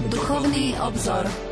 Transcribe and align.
Duchovný 0.00 0.76
obzor. 0.80 1.45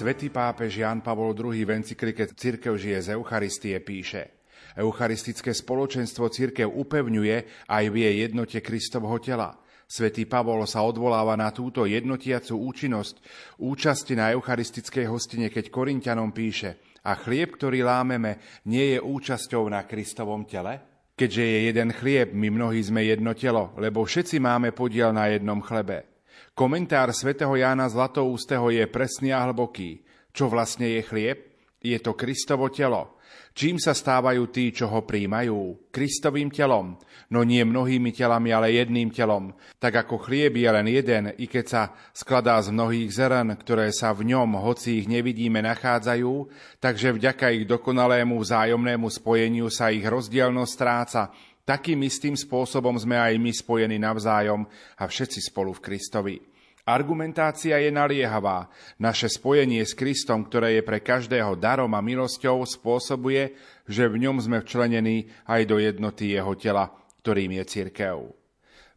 Svetý 0.00 0.32
pápež 0.32 0.80
Jan 0.80 1.04
Pavol 1.04 1.36
II 1.36 1.60
v 1.60 1.76
encyklike 1.76 2.32
Cirkev 2.32 2.80
žije 2.80 3.04
z 3.04 3.08
Eucharistie 3.20 3.76
píše 3.84 4.48
Eucharistické 4.72 5.52
spoločenstvo 5.52 6.32
cirkev 6.32 6.72
upevňuje 6.72 7.68
aj 7.68 7.84
v 7.92 7.96
jej 8.00 8.14
jednote 8.24 8.64
Kristovho 8.64 9.20
tela. 9.20 9.60
Svetý 9.84 10.24
Pavol 10.24 10.64
sa 10.64 10.88
odvoláva 10.88 11.36
na 11.36 11.52
túto 11.52 11.84
jednotiacu 11.84 12.56
účinnosť 12.56 13.20
účasti 13.60 14.16
na 14.16 14.32
eucharistickej 14.32 15.04
hostine, 15.04 15.52
keď 15.52 15.68
Korintianom 15.68 16.32
píše 16.32 16.80
a 17.04 17.12
chlieb, 17.20 17.60
ktorý 17.60 17.84
lámeme, 17.84 18.40
nie 18.72 18.96
je 18.96 19.04
účasťou 19.04 19.68
na 19.68 19.84
Kristovom 19.84 20.48
tele? 20.48 20.80
Keďže 21.12 21.44
je 21.44 21.58
jeden 21.68 21.92
chlieb, 21.92 22.32
my 22.32 22.48
mnohí 22.48 22.80
sme 22.80 23.04
jedno 23.04 23.36
telo, 23.36 23.76
lebo 23.76 24.00
všetci 24.08 24.40
máme 24.40 24.72
podiel 24.72 25.12
na 25.12 25.28
jednom 25.28 25.60
chlebe. 25.60 26.09
Komentár 26.54 27.14
svätého 27.14 27.54
Jána 27.56 27.88
Zlatoústeho 27.88 28.68
je 28.74 28.84
presný 28.90 29.32
a 29.32 29.46
hlboký. 29.48 30.02
Čo 30.34 30.50
vlastne 30.50 30.98
je 30.98 31.00
chlieb? 31.06 31.38
Je 31.80 31.96
to 32.02 32.12
Kristovo 32.12 32.68
telo. 32.68 33.20
Čím 33.50 33.82
sa 33.82 33.98
stávajú 33.98 34.46
tí, 34.54 34.70
čo 34.70 34.86
ho 34.86 35.02
príjmajú? 35.02 35.90
Kristovým 35.90 36.54
telom. 36.54 36.94
No 37.34 37.42
nie 37.42 37.66
mnohými 37.66 38.14
telami, 38.14 38.54
ale 38.54 38.78
jedným 38.78 39.10
telom. 39.10 39.54
Tak 39.78 40.06
ako 40.06 40.22
chlieb 40.22 40.54
je 40.54 40.70
len 40.70 40.86
jeden, 40.86 41.34
i 41.34 41.46
keď 41.50 41.64
sa 41.66 41.82
skladá 42.14 42.58
z 42.62 42.70
mnohých 42.70 43.10
zrn, 43.10 43.48
ktoré 43.58 43.90
sa 43.90 44.14
v 44.14 44.30
ňom, 44.34 44.54
hoci 44.58 45.02
ich 45.02 45.06
nevidíme, 45.10 45.62
nachádzajú, 45.66 46.32
takže 46.78 47.14
vďaka 47.14 47.50
ich 47.54 47.64
dokonalému 47.66 48.38
vzájomnému 48.38 49.06
spojeniu 49.10 49.66
sa 49.70 49.90
ich 49.90 50.06
rozdielnosť 50.06 50.70
stráca 50.70 51.34
Takým 51.70 52.02
istým 52.02 52.34
spôsobom 52.34 52.98
sme 52.98 53.14
aj 53.14 53.38
my 53.38 53.54
spojení 53.54 53.94
navzájom 53.94 54.66
a 54.98 55.06
všetci 55.06 55.54
spolu 55.54 55.70
v 55.70 55.78
Kristovi. 55.86 56.34
Argumentácia 56.82 57.78
je 57.78 57.94
naliehavá. 57.94 58.66
Naše 58.98 59.30
spojenie 59.30 59.78
s 59.86 59.94
Kristom, 59.94 60.50
ktoré 60.50 60.74
je 60.74 60.82
pre 60.82 60.98
každého 60.98 61.54
darom 61.54 61.94
a 61.94 62.02
milosťou, 62.02 62.66
spôsobuje, 62.66 63.54
že 63.86 64.10
v 64.10 64.18
ňom 64.18 64.42
sme 64.42 64.58
včlenení 64.58 65.30
aj 65.46 65.62
do 65.70 65.78
jednoty 65.78 66.34
jeho 66.34 66.58
tela, 66.58 66.90
ktorým 67.22 67.62
je 67.62 67.64
cirkev. 67.70 68.34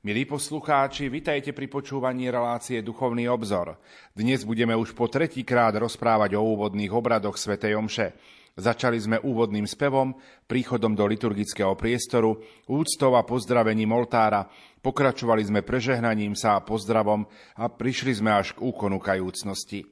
Milí 0.02 0.26
poslucháči, 0.26 1.14
vitajte 1.14 1.54
pri 1.54 1.70
počúvaní 1.70 2.34
relácie 2.34 2.82
Duchovný 2.82 3.30
obzor. 3.30 3.78
Dnes 4.18 4.42
budeme 4.50 4.74
už 4.74 4.98
po 4.98 5.06
tretíkrát 5.06 5.78
rozprávať 5.78 6.34
o 6.34 6.42
úvodných 6.42 6.90
obradoch 6.90 7.38
Sv. 7.38 7.54
Omše. 7.54 8.18
Začali 8.54 9.02
sme 9.02 9.18
úvodným 9.18 9.66
spevom, 9.66 10.14
príchodom 10.46 10.94
do 10.94 11.10
liturgického 11.10 11.74
priestoru, 11.74 12.38
úctou 12.70 13.18
a 13.18 13.26
pozdravením 13.26 13.90
oltára, 13.90 14.46
pokračovali 14.78 15.42
sme 15.42 15.66
prežehnaním 15.66 16.38
sa 16.38 16.62
a 16.62 16.66
pozdravom 16.66 17.26
a 17.58 17.66
prišli 17.66 18.14
sme 18.14 18.30
až 18.30 18.54
k 18.54 18.62
úkonu 18.62 19.02
kajúcnosti. 19.02 19.90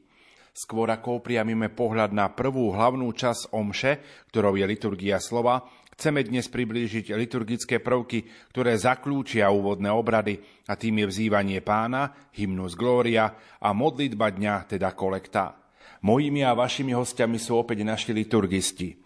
Skôr 0.53 0.93
ako 0.93 1.25
priamime 1.25 1.73
pohľad 1.73 2.13
na 2.13 2.29
prvú 2.29 2.69
hlavnú 2.69 3.09
časť 3.09 3.49
omše, 3.49 3.97
ktorou 4.29 4.53
je 4.53 4.65
liturgia 4.69 5.17
slova, 5.17 5.65
chceme 5.97 6.21
dnes 6.21 6.45
priblížiť 6.45 7.17
liturgické 7.17 7.81
prvky, 7.81 8.29
ktoré 8.53 8.77
zaklúčia 8.77 9.49
úvodné 9.49 9.89
obrady 9.89 10.37
a 10.69 10.77
tým 10.77 11.01
je 11.01 11.05
vzývanie 11.09 11.65
pána, 11.65 12.29
hymnus 12.37 12.77
Gloria 12.77 13.57
a 13.57 13.73
modlitba 13.73 14.29
dňa, 14.29 14.69
teda 14.69 14.93
kolekta. 14.93 15.70
Mojimi 16.01 16.41
a 16.41 16.57
vašimi 16.57 16.97
hostiami 16.97 17.37
sú 17.37 17.61
opäť 17.61 17.85
naši 17.85 18.09
liturgisti. 18.09 18.97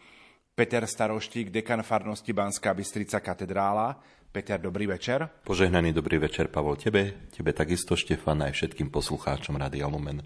Peter 0.55 0.79
Staroštík, 0.87 1.51
dekan 1.51 1.83
farnosti 1.83 2.31
Banská 2.31 2.71
Bystrica 2.71 3.19
katedrála. 3.19 3.99
Peter, 4.31 4.55
dobrý 4.55 4.87
večer. 4.87 5.27
Požehnaný 5.43 5.91
dobrý 5.91 6.23
večer, 6.23 6.47
Pavol, 6.47 6.79
tebe, 6.79 7.27
tebe 7.35 7.51
takisto, 7.51 7.99
Štefan, 7.99 8.47
aj 8.47 8.55
všetkým 8.55 8.87
poslucháčom 8.95 9.59
Radia 9.59 9.91
Lumen. 9.91 10.23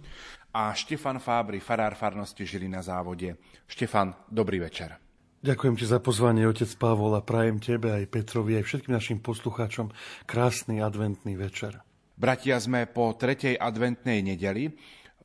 A 0.54 0.70
Štefan 0.78 1.18
Fábry, 1.18 1.58
farár 1.58 1.98
farnosti 1.98 2.46
žili 2.46 2.70
na 2.70 2.86
závode. 2.86 3.34
Štefan, 3.66 4.14
dobrý 4.30 4.62
večer. 4.62 5.02
Ďakujem 5.42 5.74
ti 5.74 5.90
za 5.90 5.98
pozvanie, 5.98 6.46
otec 6.46 6.70
Pavol, 6.78 7.18
a 7.18 7.26
prajem 7.26 7.58
tebe 7.58 7.98
aj 7.98 8.14
Petrovi, 8.14 8.62
aj 8.62 8.70
všetkým 8.70 8.94
našim 8.94 9.18
poslucháčom 9.26 9.90
krásny 10.30 10.86
adventný 10.86 11.34
večer. 11.34 11.82
Bratia, 12.14 12.62
sme 12.62 12.86
po 12.86 13.18
tretej 13.18 13.58
adventnej 13.58 14.22
nedeli 14.22 14.70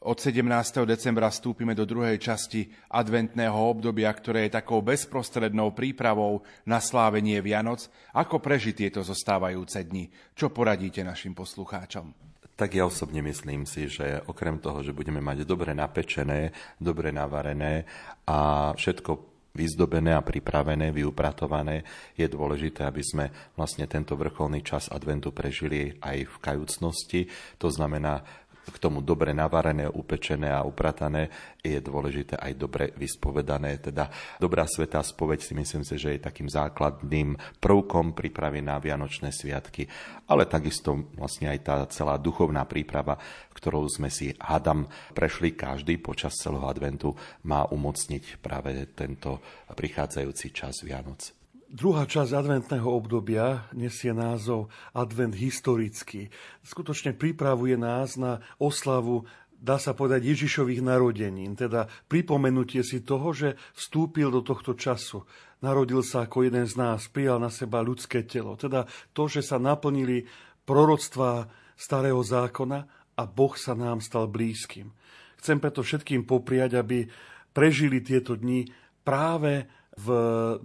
od 0.05 0.21
17. 0.21 0.45
decembra 0.85 1.33
vstúpime 1.33 1.73
do 1.73 1.89
druhej 1.89 2.21
časti 2.21 2.69
adventného 2.93 3.57
obdobia, 3.57 4.13
ktoré 4.13 4.47
je 4.47 4.61
takou 4.61 4.85
bezprostrednou 4.85 5.73
prípravou 5.73 6.45
na 6.69 6.77
slávenie 6.77 7.41
Vianoc. 7.41 7.89
Ako 8.13 8.37
prežiť 8.37 8.85
tieto 8.85 9.01
zostávajúce 9.01 9.81
dni? 9.81 10.13
Čo 10.37 10.53
poradíte 10.53 11.01
našim 11.01 11.33
poslucháčom? 11.33 12.13
Tak 12.55 12.71
ja 12.77 12.87
osobne 12.87 13.25
myslím 13.25 13.67
si, 13.67 13.89
že 13.91 14.21
okrem 14.29 14.61
toho, 14.61 14.85
že 14.85 14.95
budeme 14.95 15.19
mať 15.19 15.43
dobre 15.43 15.73
napečené, 15.75 16.55
dobre 16.79 17.11
navarené 17.11 17.83
a 18.29 18.71
všetko 18.77 19.35
vyzdobené 19.55 20.11
a 20.19 20.23
pripravené, 20.23 20.91
vyupratované, 20.91 21.87
je 22.19 22.27
dôležité, 22.27 22.83
aby 22.83 23.03
sme 23.07 23.31
vlastne 23.55 23.87
tento 23.87 24.19
vrcholný 24.19 24.67
čas 24.67 24.91
adventu 24.91 25.31
prežili 25.31 25.95
aj 26.03 26.27
v 26.27 26.37
kajúcnosti. 26.43 27.21
To 27.63 27.71
znamená 27.71 28.19
k 28.65 28.77
tomu 28.81 29.05
dobre 29.05 29.37
navarené, 29.37 29.85
upečené 29.89 30.49
a 30.49 30.65
upratané 30.65 31.29
je 31.61 31.77
dôležité 31.81 32.41
aj 32.41 32.53
dobre 32.57 32.85
vyspovedané. 32.97 33.81
Teda 33.81 34.09
dobrá 34.41 34.65
svetá 34.65 35.05
spoveď 35.05 35.41
si 35.45 35.53
myslím 35.53 35.85
si, 35.85 36.01
že 36.01 36.17
je 36.17 36.25
takým 36.25 36.49
základným 36.49 37.37
prvkom 37.61 38.17
prípravy 38.17 38.65
na 38.65 38.81
Vianočné 38.81 39.33
sviatky, 39.33 39.89
ale 40.29 40.49
takisto 40.49 41.13
vlastne 41.17 41.53
aj 41.53 41.59
tá 41.61 41.77
celá 41.93 42.17
duchovná 42.17 42.65
príprava, 42.65 43.21
ktorou 43.53 43.85
sme 43.89 44.09
si, 44.09 44.33
hadam, 44.41 44.89
prešli 45.13 45.53
každý 45.53 46.01
počas 46.01 46.37
celého 46.41 46.65
adventu, 46.65 47.13
má 47.45 47.69
umocniť 47.69 48.41
práve 48.41 48.89
tento 48.97 49.41
prichádzajúci 49.73 50.47
čas 50.53 50.81
Vianoc. 50.85 51.44
Druhá 51.75 52.07
časť 52.07 52.39
adventného 52.39 52.87
obdobia 52.87 53.67
nesie 53.75 54.15
názov 54.15 54.71
Advent 54.95 55.35
historický. 55.35 56.31
Skutočne 56.63 57.19
pripravuje 57.19 57.75
nás 57.75 58.15
na 58.15 58.39
oslavu 58.63 59.27
dá 59.65 59.81
sa 59.81 59.97
povedať, 59.97 60.29
Ježišových 60.29 60.85
narodenín, 60.85 61.57
teda 61.57 61.89
pripomenutie 62.07 62.85
si 62.85 63.01
toho, 63.01 63.33
že 63.33 63.57
vstúpil 63.73 64.29
do 64.29 64.45
tohto 64.45 64.77
času. 64.77 65.25
Narodil 65.65 66.05
sa 66.05 66.29
ako 66.29 66.45
jeden 66.45 66.69
z 66.69 66.77
nás, 66.77 67.09
prijal 67.09 67.41
na 67.41 67.49
seba 67.49 67.81
ľudské 67.81 68.29
telo. 68.29 68.61
Teda 68.61 68.85
to, 69.17 69.25
že 69.25 69.41
sa 69.41 69.57
naplnili 69.57 70.29
proroctvá 70.69 71.49
starého 71.81 72.21
zákona 72.21 72.79
a 73.17 73.23
Boh 73.25 73.57
sa 73.57 73.73
nám 73.73 74.05
stal 74.05 74.29
blízkym. 74.29 74.93
Chcem 75.41 75.57
preto 75.57 75.81
všetkým 75.81 76.29
popriať, 76.29 76.77
aby 76.79 77.09
prežili 77.57 78.05
tieto 78.05 78.37
dni 78.37 78.69
práve 79.01 79.65
v 79.95 80.09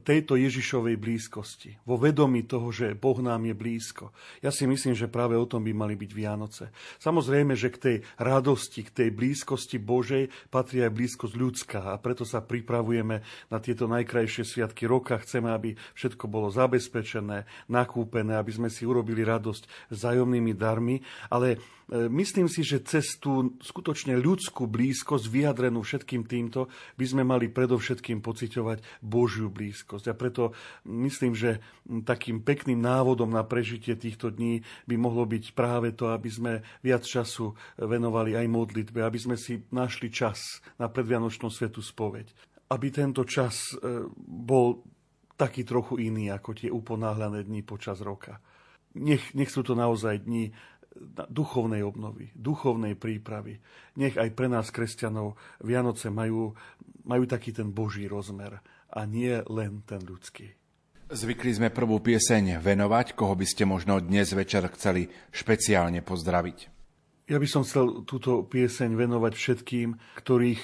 tejto 0.01 0.33
Ježišovej 0.33 0.98
blízkosti, 0.98 1.77
vo 1.86 2.01
vedomí 2.01 2.42
toho, 2.50 2.74
že 2.74 2.98
Boh 2.98 3.18
nám 3.21 3.45
je 3.45 3.54
blízko. 3.54 4.09
Ja 4.42 4.50
si 4.50 4.65
myslím, 4.65 4.98
že 4.98 5.06
práve 5.06 5.38
o 5.38 5.45
tom 5.45 5.62
by 5.62 5.74
mali 5.74 5.94
byť 5.94 6.12
Vianoce. 6.18 6.74
Samozrejme, 6.98 7.54
že 7.54 7.69
k 7.69 7.77
tej 7.77 7.98
radosti, 8.18 8.81
k 8.81 8.89
tej 8.89 9.09
blízkosti 9.13 9.77
Božej 9.77 10.33
patrí 10.50 10.81
aj 10.81 10.98
blízkosť 10.98 11.36
ľudská 11.38 11.81
a 11.94 12.01
preto 12.01 12.25
sa 12.25 12.42
pripravujeme 12.42 13.21
na 13.54 13.57
tieto 13.62 13.86
najkrajšie 13.86 14.44
sviatky 14.45 14.89
roka. 14.89 15.21
Chceme, 15.21 15.54
aby 15.54 15.77
všetko 15.94 16.25
bolo 16.25 16.50
zabezpečené, 16.50 17.45
nakúpené, 17.69 18.33
aby 18.33 18.50
sme 18.50 18.69
si 18.74 18.81
urobili 18.89 19.21
radosť 19.21 19.94
vzájomnými 19.94 20.57
darmi, 20.57 21.06
ale 21.30 21.62
myslím 21.89 22.45
si, 22.45 22.62
že 22.62 22.86
cez 22.86 23.18
tú 23.18 23.57
skutočne 23.59 24.13
ľudskú 24.18 24.69
blízkosť 24.69 25.25
vyjadrenú 25.25 25.81
všetkým 25.81 26.25
týmto 26.30 26.69
by 26.95 27.06
sme 27.06 27.24
mali 27.25 27.50
predovšetkým 27.50 28.21
pociťovať 28.21 29.01
Božiu 29.01 29.50
blízkosť. 29.50 30.06
A 30.09 30.13
preto 30.13 30.53
myslím, 30.86 31.33
že 31.33 31.59
takým 32.06 32.45
pekným 32.45 32.77
návodom 32.77 33.33
na 33.33 33.41
prežitie 33.41 33.97
týchto 33.97 34.30
dní 34.30 34.62
by 34.86 34.95
mohlo 35.01 35.25
byť 35.25 35.57
práve 35.57 35.97
to, 35.97 36.13
aby 36.13 36.30
sme 36.30 36.53
viac 36.86 37.01
času 37.01 37.57
venovali 37.81 38.38
aj 38.38 38.45
modlitbe, 38.45 39.01
aby 39.01 39.19
sme 39.19 39.35
si 39.38 39.65
našli 39.74 40.13
čas 40.13 40.62
na 40.77 40.88
predvianočnú 40.88 41.50
svetu 41.50 41.81
spoveď 41.81 42.50
aby 42.69 42.88
tento 42.94 43.25
čas 43.25 43.74
e, 43.74 44.06
bol 44.21 44.85
taký 45.33 45.65
trochu 45.65 45.97
iný 46.12 46.30
ako 46.30 46.53
tie 46.53 46.69
uponáhľané 46.69 47.47
dni 47.47 47.65
počas 47.65 48.03
roka. 48.03 48.38
Nech, 49.00 49.33
nech 49.33 49.50
sú 49.50 49.65
to 49.65 49.74
naozaj 49.74 50.25
dni 50.25 50.53
duchovnej 51.31 51.81
obnovy, 51.81 52.30
duchovnej 52.36 53.00
prípravy. 53.00 53.60
Nech 53.96 54.19
aj 54.19 54.36
pre 54.36 54.51
nás, 54.51 54.69
kresťanov, 54.69 55.40
Vianoce 55.63 56.12
majú, 56.12 56.54
majú 57.07 57.24
taký 57.25 57.56
ten 57.56 57.72
boží 57.72 58.06
rozmer 58.06 58.60
a 58.92 59.00
nie 59.07 59.40
len 59.48 59.81
ten 59.88 60.04
ľudský. 60.04 60.60
Zvykli 61.10 61.57
sme 61.57 61.69
prvú 61.74 61.98
pieseň 61.98 62.62
venovať, 62.62 63.18
koho 63.18 63.34
by 63.34 63.46
ste 63.48 63.66
možno 63.66 63.98
dnes 63.98 64.30
večer 64.30 64.69
chceli 64.78 65.10
špeciálne 65.34 66.06
pozdraviť. 66.06 66.69
Ja 67.25 67.42
by 67.42 67.48
som 67.50 67.66
chcel 67.66 68.06
túto 68.06 68.45
pieseň 68.45 68.94
venovať 68.94 69.34
všetkým, 69.34 69.98
ktorých 70.22 70.62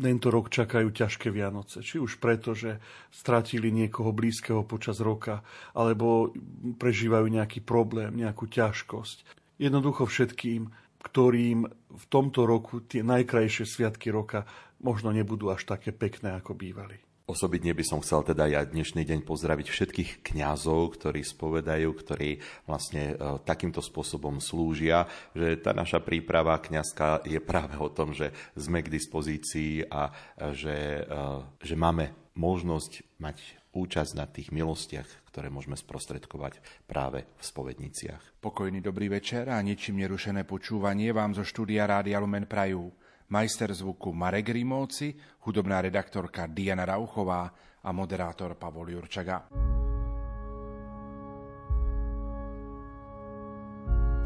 tento 0.00 0.32
rok 0.32 0.48
čakajú 0.48 0.94
ťažké 0.94 1.28
Vianoce. 1.34 1.82
Či 1.82 2.00
už 2.00 2.22
preto, 2.22 2.56
že 2.56 2.80
stratili 3.12 3.68
niekoho 3.74 4.14
blízkeho 4.14 4.64
počas 4.64 5.02
roka, 5.02 5.44
alebo 5.74 6.32
prežívajú 6.80 7.26
nejaký 7.28 7.60
problém, 7.60 8.14
nejakú 8.16 8.46
ťažkosť 8.46 9.39
jednoducho 9.60 10.08
všetkým, 10.08 10.72
ktorým 11.04 11.68
v 11.92 12.04
tomto 12.08 12.48
roku 12.48 12.80
tie 12.84 13.04
najkrajšie 13.04 13.68
sviatky 13.68 14.08
roka 14.08 14.48
možno 14.80 15.12
nebudú 15.12 15.52
až 15.52 15.68
také 15.68 15.92
pekné, 15.92 16.40
ako 16.40 16.56
bývali. 16.56 16.96
Osobitne 17.30 17.70
by 17.70 17.84
som 17.86 18.02
chcel 18.02 18.26
teda 18.26 18.50
ja 18.50 18.66
dnešný 18.66 19.06
deň 19.06 19.22
pozdraviť 19.22 19.70
všetkých 19.70 20.10
kňazov, 20.26 20.98
ktorí 20.98 21.22
spovedajú, 21.22 21.86
ktorí 21.94 22.42
vlastne 22.66 23.14
e, 23.14 23.38
takýmto 23.46 23.78
spôsobom 23.78 24.42
slúžia, 24.42 25.06
že 25.30 25.54
tá 25.62 25.70
naša 25.70 26.02
príprava 26.02 26.58
kňazka 26.58 27.22
je 27.22 27.38
práve 27.38 27.78
o 27.78 27.86
tom, 27.86 28.10
že 28.10 28.34
sme 28.58 28.82
k 28.82 28.90
dispozícii 28.90 29.86
a 29.86 30.10
e, 30.10 30.12
že, 30.58 31.06
e, 31.06 31.22
že 31.62 31.74
máme 31.78 32.19
možnosť 32.34 33.06
mať 33.18 33.60
účasť 33.70 34.12
na 34.18 34.26
tých 34.26 34.50
milostiach, 34.50 35.06
ktoré 35.30 35.46
môžeme 35.46 35.78
sprostredkovať 35.78 36.58
práve 36.90 37.22
v 37.38 37.42
spovedniciach. 37.42 38.42
Pokojný 38.42 38.82
dobrý 38.82 39.06
večer 39.06 39.46
a 39.46 39.62
ničím 39.62 40.02
nerušené 40.02 40.42
počúvanie 40.42 41.14
vám 41.14 41.38
zo 41.38 41.46
štúdia 41.46 41.86
Rádia 41.86 42.18
Lumen 42.18 42.50
Prajú. 42.50 42.90
Majster 43.30 43.70
zvuku 43.70 44.10
Marek 44.10 44.50
Rimóci, 44.50 45.14
hudobná 45.46 45.78
redaktorka 45.78 46.50
Diana 46.50 46.82
Rauchová 46.82 47.46
a 47.78 47.88
moderátor 47.94 48.58
Pavol 48.58 48.90
Jurčaga. 48.90 49.46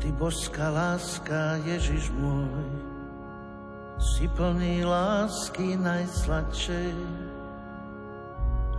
Ty 0.01 0.09
božská 0.17 0.73
láska, 0.73 1.61
Ježiš 1.69 2.09
môj, 2.17 2.65
si 4.01 4.25
plný 4.33 4.89
lásky 4.89 5.77
najsladšej 5.77 7.34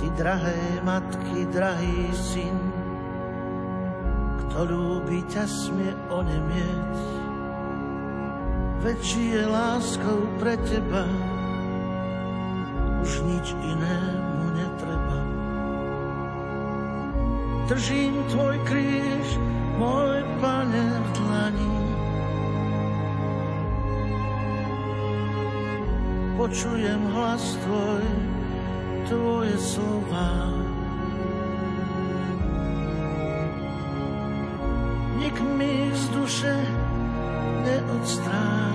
Ty 0.00 0.06
drahé 0.18 0.60
matky, 0.82 1.46
drahý 1.52 2.10
syn, 2.12 2.56
kto 4.44 4.58
ľúbi 4.68 5.24
ťa 5.30 5.44
smie 5.46 5.92
onemieť. 6.10 6.94
Veď 8.82 8.98
žije 8.98 9.42
láskou 9.46 10.26
pre 10.42 10.58
teba, 10.66 11.06
už 13.02 13.12
nič 13.30 13.54
inému 13.62 14.44
netreba. 14.58 15.20
Držím 17.70 18.14
tvoj 18.26 18.56
kríž, 18.66 19.28
môj 19.78 20.26
pane 20.42 20.86
v 20.98 21.08
dlani. 21.14 21.78
Počujem 26.42 27.02
hlas 27.14 27.54
tvoj, 27.62 28.02
slova. 29.72 30.52
Nik 35.16 35.36
mi 35.56 35.88
z 35.96 36.04
duše 36.12 36.56
neodstráni. 37.64 38.71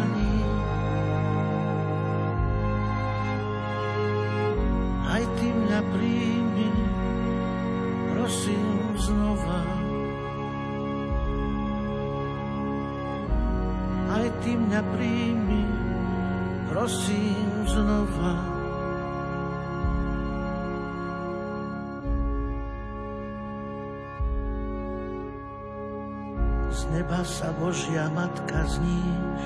Sa 27.38 27.54
Božia 27.54 28.10
Matka 28.18 28.66
zníš, 28.66 29.46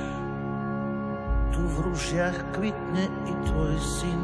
tu 1.51 1.59
v 1.59 1.91
rúžiach 1.91 2.39
kvitne 2.55 3.11
i 3.27 3.33
tvoj 3.51 3.75
syn. 3.83 4.21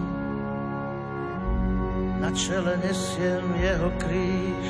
Na 2.23 2.31
čele 2.31 2.79
nesiem 2.79 3.43
jeho 3.59 3.91
kríž, 3.99 4.67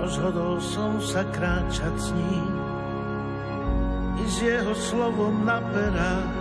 rozhodol 0.00 0.64
som 0.64 0.96
sa 0.96 1.20
kráčať 1.28 1.92
s 2.00 2.08
ním 2.16 2.56
i 4.16 4.24
s 4.24 4.40
jeho 4.40 4.72
slovom 4.72 5.44
na 5.44 5.60
perách, 5.60 6.36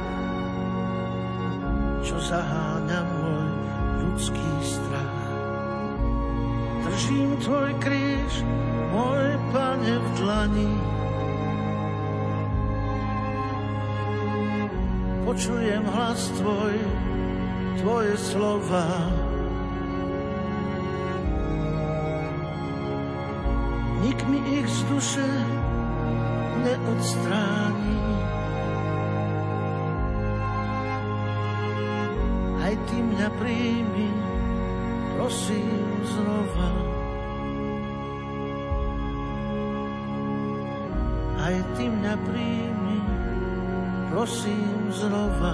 čo 2.08 2.16
zaháňa 2.24 3.04
môj 3.04 3.48
ľudský 4.00 4.52
strach. 4.64 4.99
Držím 6.99 7.31
tvoj 7.39 7.71
kríž, 7.79 8.44
môj 8.91 9.39
pane 9.56 9.95
v 10.03 10.07
dlani. 10.19 10.73
Počujem 15.23 15.83
hlas 15.95 16.27
tvoj, 16.44 16.75
tvoje 17.79 18.13
slova. 18.19 18.83
Nik 24.03 24.19
mi 24.27 24.59
ich 24.59 24.68
z 24.68 24.79
duše 24.91 25.29
neodstráni. 26.68 27.99
Aj 32.59 32.75
ty 32.91 32.97
mňa 32.99 33.29
príjmi, 33.39 34.08
prosím 35.30 35.78
znova. 36.09 36.69
aj 41.38 41.56
ty 41.78 41.86
mňa 41.86 42.16
príjmi, 42.18 42.98
prosím 44.09 44.90
znova. 44.90 45.54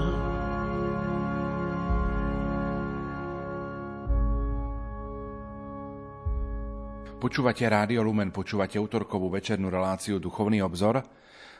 Počúvate 7.19 7.67
Rádio 7.67 7.99
Lumen, 7.99 8.31
počúvate 8.31 8.79
útorkovú 8.79 9.27
večernú 9.27 9.67
reláciu 9.67 10.23
Duchovný 10.23 10.63
obzor. 10.63 11.03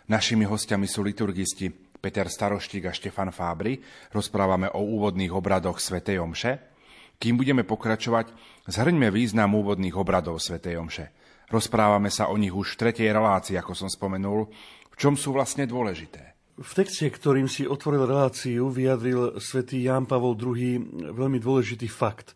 Našimi 0.07 0.47
hostiami 0.47 0.87
sú 0.87 1.03
liturgisti 1.03 1.67
Peter 1.99 2.31
Staroštík 2.31 2.87
a 2.87 2.95
Štefan 2.95 3.35
Fábry. 3.35 3.75
Rozprávame 4.15 4.71
o 4.71 4.79
úvodných 4.87 5.35
obradoch 5.35 5.83
svätej 5.83 6.23
Omše. 6.23 6.74
Kým 7.15 7.39
budeme 7.39 7.63
pokračovať, 7.63 8.31
zhrňme 8.67 9.07
význam 9.11 9.55
úvodných 9.55 9.95
obradov 9.95 10.43
svätej 10.43 10.75
Omše. 10.79 11.11
Rozprávame 11.47 12.09
sa 12.09 12.27
o 12.27 12.35
nich 12.35 12.51
už 12.51 12.75
v 12.75 12.79
tretej 12.87 13.13
relácii, 13.13 13.55
ako 13.55 13.73
som 13.77 13.89
spomenul. 13.89 14.49
V 14.89 14.95
čom 14.97 15.13
sú 15.13 15.35
vlastne 15.35 15.69
dôležité? 15.69 16.35
V 16.55 16.71
texte, 16.71 17.11
ktorým 17.11 17.51
si 17.51 17.67
otvoril 17.67 18.07
reláciu, 18.07 18.71
vyjadril 18.71 19.43
svätý 19.43 19.83
Ján 19.83 20.07
Pavol 20.07 20.39
II 20.39 21.11
veľmi 21.11 21.37
dôležitý 21.43 21.91
fakt, 21.91 22.31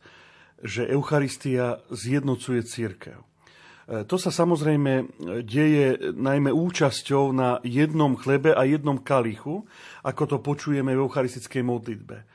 že 0.59 0.83
Eucharistia 0.83 1.79
zjednocuje 1.87 2.59
církev. 2.67 3.23
E, 3.87 4.03
to 4.03 4.19
sa 4.19 4.27
samozrejme 4.27 5.07
deje 5.47 6.13
najmä 6.19 6.51
účasťou 6.51 7.31
na 7.31 7.63
jednom 7.63 8.19
chlebe 8.19 8.51
a 8.51 8.67
jednom 8.67 8.99
kalichu, 8.99 9.63
ako 10.03 10.23
to 10.35 10.37
počujeme 10.43 10.91
v 10.91 10.99
eucharistickej 10.99 11.63
modlitbe. 11.63 12.27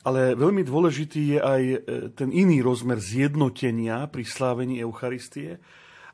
Ale 0.00 0.32
veľmi 0.32 0.64
dôležitý 0.64 1.36
je 1.36 1.38
aj 1.38 1.62
e, 1.62 1.76
ten 2.16 2.32
iný 2.32 2.64
rozmer 2.64 2.96
zjednotenia 2.96 4.08
pri 4.08 4.24
slávení 4.24 4.80
Eucharistie. 4.80 5.60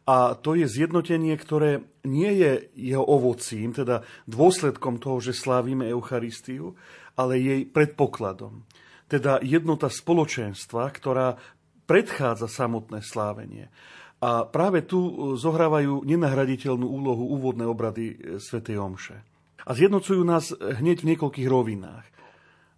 A 0.07 0.35
to 0.35 0.59
je 0.59 0.66
zjednotenie, 0.66 1.35
ktoré 1.38 1.87
nie 2.07 2.31
je 2.35 2.52
jeho 2.75 3.02
ovocím, 3.02 3.75
teda 3.75 4.02
dôsledkom 4.26 4.99
toho, 4.99 5.23
že 5.23 5.35
slávime 5.35 5.87
Eucharistiu, 5.87 6.75
ale 7.14 7.38
jej 7.38 7.62
predpokladom. 7.66 8.66
Teda 9.07 9.38
jednota 9.38 9.87
spoločenstva, 9.87 10.90
ktorá 10.90 11.38
predchádza 11.87 12.50
samotné 12.50 13.07
slávenie. 13.07 13.71
A 14.19 14.50
práve 14.50 14.83
tu 14.83 14.99
e, 14.99 15.12
zohrávajú 15.38 16.02
nenahraditeľnú 16.02 16.90
úlohu 16.90 17.38
úvodné 17.38 17.62
obrady 17.62 18.19
e, 18.19 18.43
Sv. 18.43 18.66
Omše. 18.66 19.23
A 19.62 19.71
zjednocujú 19.78 20.26
nás 20.26 20.50
hneď 20.59 21.07
v 21.07 21.14
niekoľkých 21.14 21.47
rovinách 21.47 22.15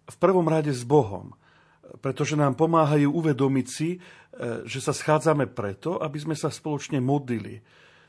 v 0.09 0.17
prvom 0.17 0.45
rade 0.49 0.73
s 0.73 0.81
Bohom, 0.81 1.37
pretože 2.01 2.37
nám 2.37 2.57
pomáhajú 2.57 3.09
uvedomiť 3.09 3.67
si, 3.69 3.97
e, 3.97 3.99
že 4.65 4.79
sa 4.81 4.93
schádzame 4.93 5.49
preto, 5.49 5.97
aby 6.01 6.17
sme 6.21 6.35
sa 6.37 6.53
spoločne 6.53 7.01
modlili. 7.01 7.61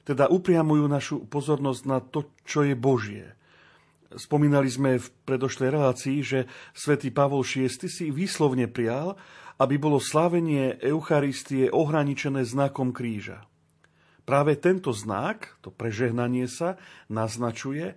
Teda 0.04 0.28
upriamujú 0.28 0.85
našu 0.88 1.16
pozornosť 1.28 1.83
na 1.85 1.99
to, 2.00 2.33
čo 2.45 2.64
je 2.64 2.76
Božie. 2.76 3.37
Spomínali 4.11 4.66
sme 4.66 4.99
v 4.99 5.07
predošlej 5.23 5.69
relácii, 5.71 6.19
že 6.26 6.38
svätý 6.75 7.14
Pavol 7.14 7.47
VI 7.47 7.71
si 7.87 8.11
výslovne 8.11 8.66
prial, 8.66 9.14
aby 9.61 9.76
bolo 9.76 10.02
slávenie 10.02 10.80
Eucharistie 10.83 11.71
ohraničené 11.71 12.42
znakom 12.42 12.90
kríža. 12.90 13.45
Práve 14.25 14.57
tento 14.59 14.90
znak, 14.90 15.59
to 15.62 15.71
prežehnanie 15.71 16.49
sa, 16.50 16.80
naznačuje, 17.07 17.95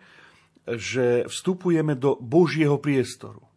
že 0.68 1.28
vstupujeme 1.28 1.96
do 1.98 2.20
Božieho 2.20 2.78
priestoru. 2.80 3.53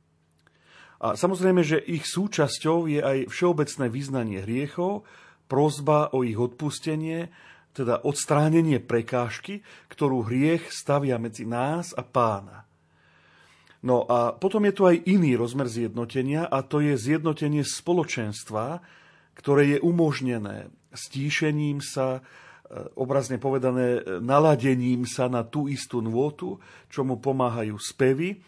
A 1.01 1.13
samozrejme, 1.13 1.61
že 1.61 1.77
ich 1.83 2.09
súčasťou 2.09 2.89
je 2.89 3.01
aj 3.05 3.19
všeobecné 3.29 3.87
vyznanie 3.93 4.39
hriechov, 4.43 5.05
prozba 5.47 6.11
o 6.11 6.25
ich 6.25 6.37
odpustenie, 6.37 7.29
teda 7.77 8.01
odstránenie 8.09 8.81
prekážky, 8.81 9.61
ktorú 9.93 10.25
hriech 10.25 10.73
stavia 10.73 11.21
medzi 11.21 11.45
nás 11.45 11.93
a 11.93 12.01
pána. 12.01 12.65
No 13.85 14.09
a 14.09 14.33
potom 14.33 14.65
je 14.65 14.75
tu 14.75 14.83
aj 14.89 15.05
iný 15.05 15.37
rozmer 15.37 15.69
zjednotenia 15.69 16.49
a 16.49 16.65
to 16.65 16.81
je 16.81 16.97
zjednotenie 16.97 17.63
spoločenstva, 17.63 18.81
ktoré 19.37 19.77
je 19.77 19.79
umožnené 19.85 20.73
stíšením 20.97 21.85
sa, 21.85 22.19
e, 22.19 22.21
obrazne 22.97 23.37
povedané, 23.37 24.01
naladením 24.25 25.05
sa 25.05 25.29
na 25.29 25.45
tú 25.45 25.69
istú 25.69 26.01
nôtu, 26.01 26.57
čo 26.89 27.05
mu 27.05 27.21
pomáhajú 27.21 27.77
spevy, 27.77 28.41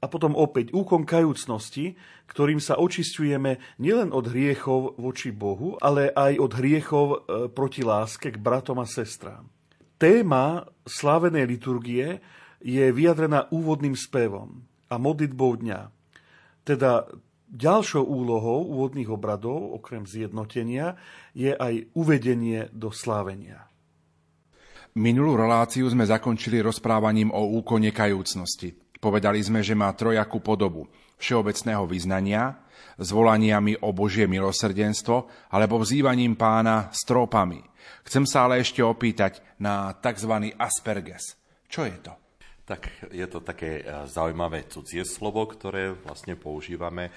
a 0.00 0.06
potom 0.06 0.36
opäť 0.36 0.76
úkon 0.76 1.08
kajúcnosti, 1.08 1.96
ktorým 2.28 2.60
sa 2.60 2.76
očistujeme 2.76 3.58
nielen 3.80 4.12
od 4.12 4.28
hriechov 4.28 5.00
voči 5.00 5.32
Bohu, 5.32 5.80
ale 5.80 6.12
aj 6.12 6.36
od 6.36 6.52
hriechov 6.52 7.06
e, 7.08 7.16
proti 7.48 7.80
láske 7.80 8.28
k 8.34 8.38
bratom 8.38 8.76
a 8.82 8.86
sestrám. 8.86 9.48
Téma 9.96 10.68
slávenej 10.84 11.48
liturgie 11.48 12.20
je 12.60 12.84
vyjadrená 12.92 13.48
úvodným 13.48 13.96
spevom 13.96 14.68
a 14.92 15.00
modlitbou 15.00 15.64
dňa. 15.64 15.88
Teda 16.66 17.08
ďalšou 17.48 18.04
úlohou 18.04 18.68
úvodných 18.76 19.08
obradov, 19.08 19.72
okrem 19.80 20.04
zjednotenia, 20.04 21.00
je 21.32 21.56
aj 21.56 21.88
uvedenie 21.96 22.68
do 22.74 22.92
slávenia. 22.92 23.70
Minulú 24.96 25.36
reláciu 25.36 25.84
sme 25.92 26.08
zakončili 26.08 26.64
rozprávaním 26.64 27.28
o 27.28 27.60
úkone 27.60 27.92
kajúcnosti. 27.92 28.72
Povedali 28.96 29.40
sme, 29.44 29.60
že 29.60 29.76
má 29.76 29.92
trojakú 29.92 30.40
podobu 30.40 30.88
všeobecného 31.20 31.84
vyznania, 31.88 32.66
s 32.96 33.12
volaniami 33.12 33.76
o 33.84 33.92
Božie 33.92 34.24
milosrdenstvo 34.24 35.28
alebo 35.52 35.80
vzývaním 35.80 36.34
pána 36.36 36.88
stropami. 36.92 37.60
Chcem 38.08 38.24
sa 38.24 38.48
ale 38.48 38.62
ešte 38.62 38.80
opýtať 38.80 39.44
na 39.60 39.92
tzv. 40.00 40.54
asperges. 40.56 41.36
Čo 41.68 41.84
je 41.84 41.96
to? 42.00 42.12
Tak 42.66 43.14
je 43.14 43.26
to 43.30 43.46
také 43.46 43.78
e, 43.78 43.82
zaujímavé 44.10 44.66
cudzie 44.66 45.06
slovo, 45.06 45.46
ktoré 45.46 45.94
vlastne 45.94 46.34
používame 46.34 47.10
e, 47.10 47.12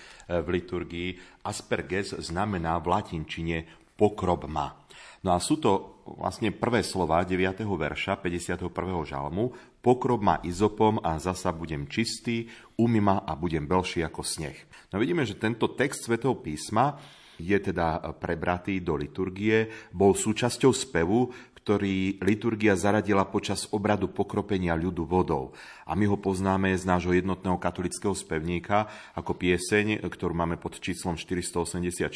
v 0.45 0.61
liturgii. 0.61 1.09
Asperges 1.41 2.13
znamená 2.21 2.77
v 2.77 2.93
latinčine 2.93 3.57
pokrobma. 3.97 4.78
No 5.19 5.35
a 5.35 5.39
sú 5.43 5.59
to 5.59 5.99
vlastne 6.07 6.49
prvé 6.55 6.79
slova 6.81 7.21
9. 7.27 7.61
verša 7.61 8.17
51. 8.23 8.71
žalmu, 9.03 9.51
pokrob 9.83 10.23
ma 10.23 10.39
izopom 10.41 10.97
a 11.03 11.19
zasa 11.19 11.51
budem 11.51 11.85
čistý, 11.91 12.47
umy 12.79 13.03
ma 13.03 13.21
a 13.27 13.35
budem 13.35 13.67
belší 13.67 14.01
ako 14.07 14.23
sneh. 14.23 14.57
No 14.89 14.97
vidíme, 14.97 15.27
že 15.27 15.37
tento 15.37 15.75
text 15.75 16.07
svätého 16.07 16.33
písma 16.39 16.97
je 17.39 17.55
teda 17.55 18.03
prebratý 18.19 18.83
do 18.83 18.99
liturgie, 18.99 19.71
bol 19.95 20.11
súčasťou 20.11 20.75
spevu, 20.75 21.31
ktorý 21.59 22.23
liturgia 22.23 22.79
zaradila 22.79 23.27
počas 23.27 23.67
obradu 23.75 24.07
pokropenia 24.07 24.79
ľudu 24.79 25.03
vodou. 25.03 25.51
A 25.83 25.93
my 25.99 26.07
ho 26.07 26.15
poznáme 26.15 26.71
z 26.79 26.87
nášho 26.87 27.11
jednotného 27.11 27.59
katolického 27.59 28.15
spevníka 28.15 28.87
ako 29.11 29.35
pieseň, 29.35 29.99
ktorú 30.07 30.31
máme 30.31 30.55
pod 30.55 30.79
číslom 30.79 31.19
484, 31.19 32.07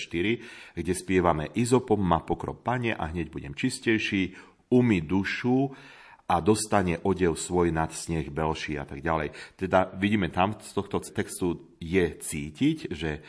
kde 0.79 0.93
spievame 0.95 1.51
Izopom 1.51 1.99
ma 1.99 2.23
pokrop 2.23 2.63
pane 2.63 2.95
a 2.95 3.03
hneď 3.11 3.27
budem 3.27 3.51
čistejší, 3.51 4.39
umy 4.71 5.03
dušu, 5.03 5.75
a 6.23 6.39
dostane 6.39 6.97
odev 7.03 7.35
svoj 7.35 7.75
nad 7.75 7.91
sneh 7.91 8.31
belší 8.31 8.79
a 8.79 8.87
tak 8.87 9.03
ďalej. 9.03 9.35
Teda 9.59 9.91
vidíme 9.99 10.31
tam 10.31 10.55
z 10.55 10.71
tohto 10.71 11.03
textu 11.03 11.75
je 11.83 12.15
cítiť, 12.15 12.77
že 12.95 13.19
e, 13.19 13.21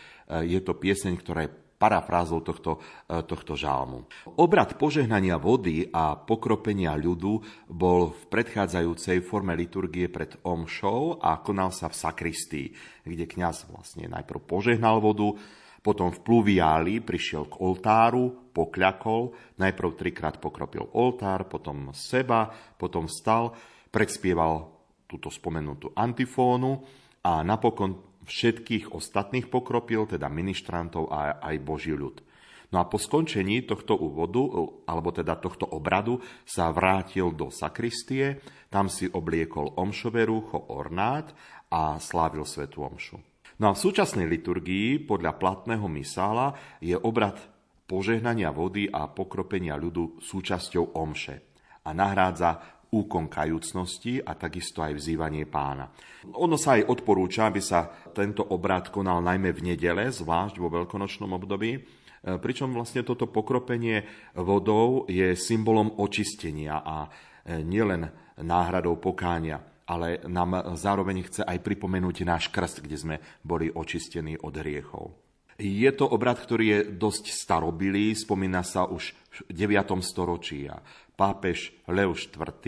je 0.47 0.61
to 0.63 0.79
pieseň, 0.79 1.19
ktorá 1.19 1.45
je 1.45 1.55
parafrázou 1.77 2.41
tohto, 2.41 2.79
e, 3.11 3.21
tohto 3.27 3.59
žálmu. 3.59 4.07
Obrad 4.39 4.79
požehnania 4.79 5.37
vody 5.37 5.91
a 5.91 6.17
pokropenia 6.17 6.95
ľudu 6.97 7.43
bol 7.69 8.15
v 8.15 8.23
predchádzajúcej 8.31 9.21
forme 9.27 9.53
liturgie 9.59 10.09
pred 10.09 10.39
omšou 10.47 11.21
a 11.21 11.43
konal 11.43 11.75
sa 11.75 11.91
v 11.91 11.99
sakristii, 11.99 12.67
kde 13.05 13.27
kňaz 13.29 13.69
vlastne 13.69 14.09
najprv 14.09 14.41
požehnal 14.47 15.03
vodu, 15.03 15.37
potom 15.85 16.09
v 16.09 16.23
pluviáli 16.25 17.05
prišiel 17.05 17.45
k 17.53 17.61
oltáru, 17.61 18.49
pokľakol, 18.57 19.37
najprv 19.61 19.91
trikrát 20.01 20.41
pokropil 20.41 20.89
oltár, 20.97 21.45
potom 21.45 21.93
seba, 21.93 22.49
potom 22.81 23.05
stal, 23.05 23.53
predspieval 23.93 24.73
túto 25.05 25.29
spomenutú 25.29 25.93
antifónu 25.93 26.81
a 27.21 27.45
napokon 27.45 28.14
všetkých 28.25 28.93
ostatných 28.93 29.53
pokropil, 29.53 30.09
teda 30.09 30.27
ministrantov 30.33 31.13
a 31.13 31.39
aj 31.41 31.57
Boží 31.61 31.93
ľud. 31.93 32.25
No 32.73 32.83
a 32.83 32.91
po 32.91 32.99
skončení 32.99 33.63
tohto 33.63 33.95
úvodu, 33.95 34.43
alebo 34.91 35.15
teda 35.15 35.39
tohto 35.39 35.63
obradu, 35.63 36.19
sa 36.43 36.75
vrátil 36.75 37.31
do 37.31 37.47
sakristie, 37.53 38.43
tam 38.67 38.91
si 38.91 39.07
obliekol 39.07 39.79
omšové 39.79 40.27
rúcho, 40.27 40.59
ornát 40.75 41.31
a 41.71 42.03
slávil 42.03 42.43
svetu 42.43 42.83
omšu. 42.83 43.23
No 43.63 43.71
a 43.71 43.73
v 43.79 43.83
súčasnej 43.87 44.27
liturgii 44.27 45.07
podľa 45.07 45.39
platného 45.39 45.87
misála 45.87 46.59
je 46.83 46.99
obrad 46.99 47.39
požehnania 47.87 48.51
vody 48.51 48.91
a 48.91 49.07
pokropenia 49.07 49.79
ľudu 49.79 50.19
súčasťou 50.19 50.99
omše 50.99 51.55
a 51.85 51.91
nahrádza 51.93 52.74
úkon 52.95 53.27
kajúcnosti 53.27 54.23
a 54.23 54.39
takisto 54.39 54.87
aj 54.87 54.95
vzývanie 54.95 55.51
pána. 55.51 55.91
Ono 56.39 56.55
sa 56.55 56.79
aj 56.79 56.87
odporúča, 56.87 57.51
aby 57.51 57.59
sa 57.59 57.91
tento 58.15 58.47
obrad 58.55 58.95
konal 58.95 59.19
najmä 59.19 59.51
v 59.51 59.75
nedele, 59.75 60.15
zvlášť 60.15 60.63
vo 60.63 60.71
veľkonočnom 60.71 61.35
období, 61.35 61.83
pričom 62.23 62.71
vlastne 62.73 63.03
toto 63.03 63.27
pokropenie 63.27 64.31
vodou 64.39 65.05
je 65.11 65.35
symbolom 65.35 65.99
očistenia 66.01 66.81
a 66.81 67.11
nielen 67.45 68.09
náhradou 68.41 68.97
pokánia 69.03 69.75
ale 69.85 70.25
nám 70.25 70.77
zároveň 70.81 71.29
chce 71.29 71.43
aj 71.45 71.61
pripomenúť 71.61 72.25
náš 72.25 72.49
krst, 72.49 72.81
kde 72.81 72.97
sme 72.97 73.17
boli 73.45 73.69
očistení 73.69 74.41
od 74.41 74.57
hriechov. 74.57 75.13
Je 75.55 75.87
to 75.95 76.11
obrad, 76.11 76.35
ktorý 76.35 76.65
je 76.67 76.81
dosť 76.99 77.31
starobilý, 77.31 78.11
spomína 78.19 78.67
sa 78.67 78.91
už 78.91 79.15
v 79.47 79.53
9. 79.55 80.03
storočí 80.03 80.67
a 80.67 80.83
pápež 81.15 81.73
Leo 81.87 82.15
IV. 82.15 82.67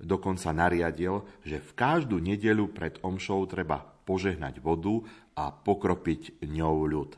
dokonca 0.00 0.52
nariadil, 0.52 1.24
že 1.44 1.60
v 1.60 1.70
každú 1.72 2.20
nedelu 2.20 2.68
pred 2.68 3.00
omšou 3.00 3.48
treba 3.48 3.80
požehnať 4.08 4.60
vodu 4.64 5.04
a 5.36 5.52
pokropiť 5.52 6.40
ňou 6.44 6.88
ľud. 6.88 7.10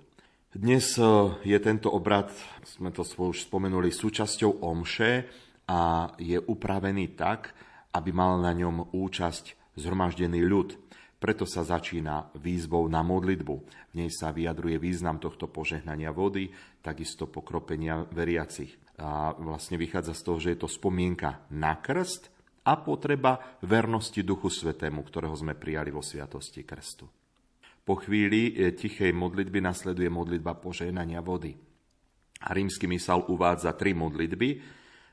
Dnes 0.50 0.98
e, 0.98 1.06
je 1.46 1.58
tento 1.62 1.94
obrad, 1.94 2.34
sme 2.66 2.90
to 2.90 3.06
už 3.06 3.46
spomenuli, 3.46 3.94
súčasťou 3.94 4.66
omše 4.66 5.30
a 5.70 6.10
je 6.18 6.34
upravený 6.42 7.14
tak, 7.14 7.54
aby 7.94 8.10
mal 8.10 8.42
na 8.42 8.50
ňom 8.50 8.90
účasť 8.90 9.78
zhromaždený 9.78 10.42
ľud. 10.42 10.74
Preto 11.22 11.46
sa 11.46 11.62
začína 11.62 12.34
výzvou 12.40 12.82
na 12.90 13.06
modlitbu. 13.06 13.54
V 13.62 13.94
nej 13.94 14.10
sa 14.10 14.34
vyjadruje 14.34 14.82
význam 14.82 15.22
tohto 15.22 15.46
požehnania 15.46 16.10
vody, 16.10 16.50
takisto 16.82 17.30
pokropenia 17.30 18.08
veriacich. 18.10 18.74
A 19.00 19.32
vlastne 19.32 19.80
vychádza 19.80 20.12
z 20.12 20.22
toho, 20.22 20.38
že 20.38 20.52
je 20.52 20.58
to 20.60 20.68
spomienka 20.68 21.48
na 21.56 21.80
krst 21.80 22.28
a 22.68 22.76
potreba 22.76 23.40
vernosti 23.64 24.20
Duchu 24.20 24.52
Svetému, 24.52 25.00
ktorého 25.08 25.32
sme 25.32 25.56
prijali 25.56 25.88
vo 25.88 26.04
sviatosti 26.04 26.68
krstu. 26.68 27.08
Po 27.80 27.96
chvíli 27.96 28.52
e, 28.52 28.76
tichej 28.76 29.16
modlitby 29.16 29.64
nasleduje 29.64 30.12
modlitba 30.12 30.60
požehnania 30.60 31.24
vody. 31.24 31.56
A 32.44 32.52
rímsky 32.52 32.84
misal 32.84 33.24
uvádza 33.24 33.72
tri 33.72 33.96
modlitby, 33.96 34.48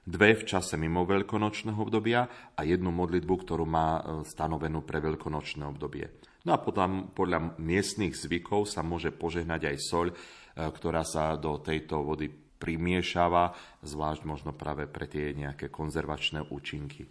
dve 0.03 0.35
v 0.35 0.43
čase 0.43 0.75
mimo 0.75 1.07
veľkonočného 1.07 1.79
obdobia 1.79 2.27
a 2.55 2.61
jednu 2.67 2.91
modlitbu, 2.91 3.33
ktorú 3.39 3.63
má 3.63 3.87
e, 3.97 4.01
stanovenú 4.27 4.83
pre 4.83 4.99
veľkonočné 4.99 5.63
obdobie. 5.63 6.11
No 6.43 6.51
a 6.55 6.59
potom 6.59 7.15
podľa 7.15 7.55
miestnych 7.59 8.19
zvykov 8.19 8.67
sa 8.67 8.83
môže 8.83 9.15
požehnať 9.15 9.67
aj 9.67 9.77
soľ, 9.83 10.07
ktorá 10.55 11.03
sa 11.03 11.35
do 11.35 11.59
tejto 11.59 12.07
vody 12.07 12.46
primiešava, 12.57 13.53
zvlášť 13.85 14.21
možno 14.25 14.51
práve 14.53 14.89
pre 14.89 15.05
tie 15.05 15.33
nejaké 15.33 15.69
konzervačné 15.69 16.45
účinky. 16.49 17.05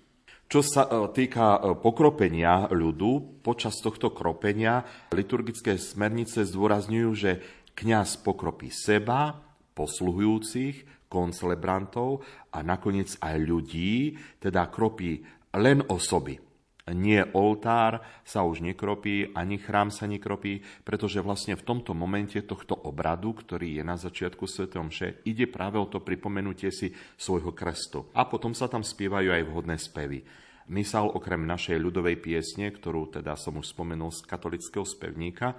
Čo 0.46 0.62
sa 0.62 0.86
e, 0.86 1.10
týka 1.10 1.58
e, 1.58 1.74
pokropenia 1.74 2.70
ľudu, 2.70 3.42
počas 3.42 3.82
tohto 3.82 4.14
kropenia 4.14 4.86
liturgické 5.10 5.74
smernice 5.74 6.46
zdôrazňujú, 6.46 7.10
že 7.18 7.32
kňaz 7.74 8.22
pokropí 8.22 8.70
seba, 8.70 9.34
posluhujúcich, 9.74 11.10
koncelebrantov 11.10 12.22
a 12.54 12.62
nakoniec 12.62 13.18
aj 13.18 13.36
ľudí, 13.42 14.14
teda 14.38 14.70
kropí 14.70 15.22
len 15.54 15.82
osoby 15.90 16.45
nie 16.94 17.18
oltár 17.34 17.98
sa 18.22 18.46
už 18.46 18.62
nekropí, 18.62 19.34
ani 19.34 19.58
chrám 19.58 19.90
sa 19.90 20.06
nekropí, 20.06 20.62
pretože 20.86 21.18
vlastne 21.18 21.58
v 21.58 21.66
tomto 21.66 21.98
momente 21.98 22.38
tohto 22.46 22.78
obradu, 22.78 23.34
ktorý 23.34 23.80
je 23.80 23.82
na 23.82 23.98
začiatku 23.98 24.46
Sv. 24.46 24.70
Mše, 24.70 25.26
ide 25.26 25.50
práve 25.50 25.82
o 25.82 25.90
to 25.90 25.98
pripomenutie 25.98 26.70
si 26.70 26.94
svojho 27.18 27.50
krstu. 27.50 28.06
A 28.14 28.30
potom 28.30 28.54
sa 28.54 28.70
tam 28.70 28.86
spievajú 28.86 29.34
aj 29.34 29.42
vhodné 29.50 29.76
spevy. 29.82 30.22
Mysal 30.70 31.10
okrem 31.10 31.42
našej 31.46 31.78
ľudovej 31.78 32.22
piesne, 32.22 32.70
ktorú 32.70 33.10
teda 33.10 33.34
som 33.34 33.58
už 33.58 33.70
spomenul 33.70 34.10
z 34.14 34.22
katolického 34.26 34.86
spevníka, 34.86 35.58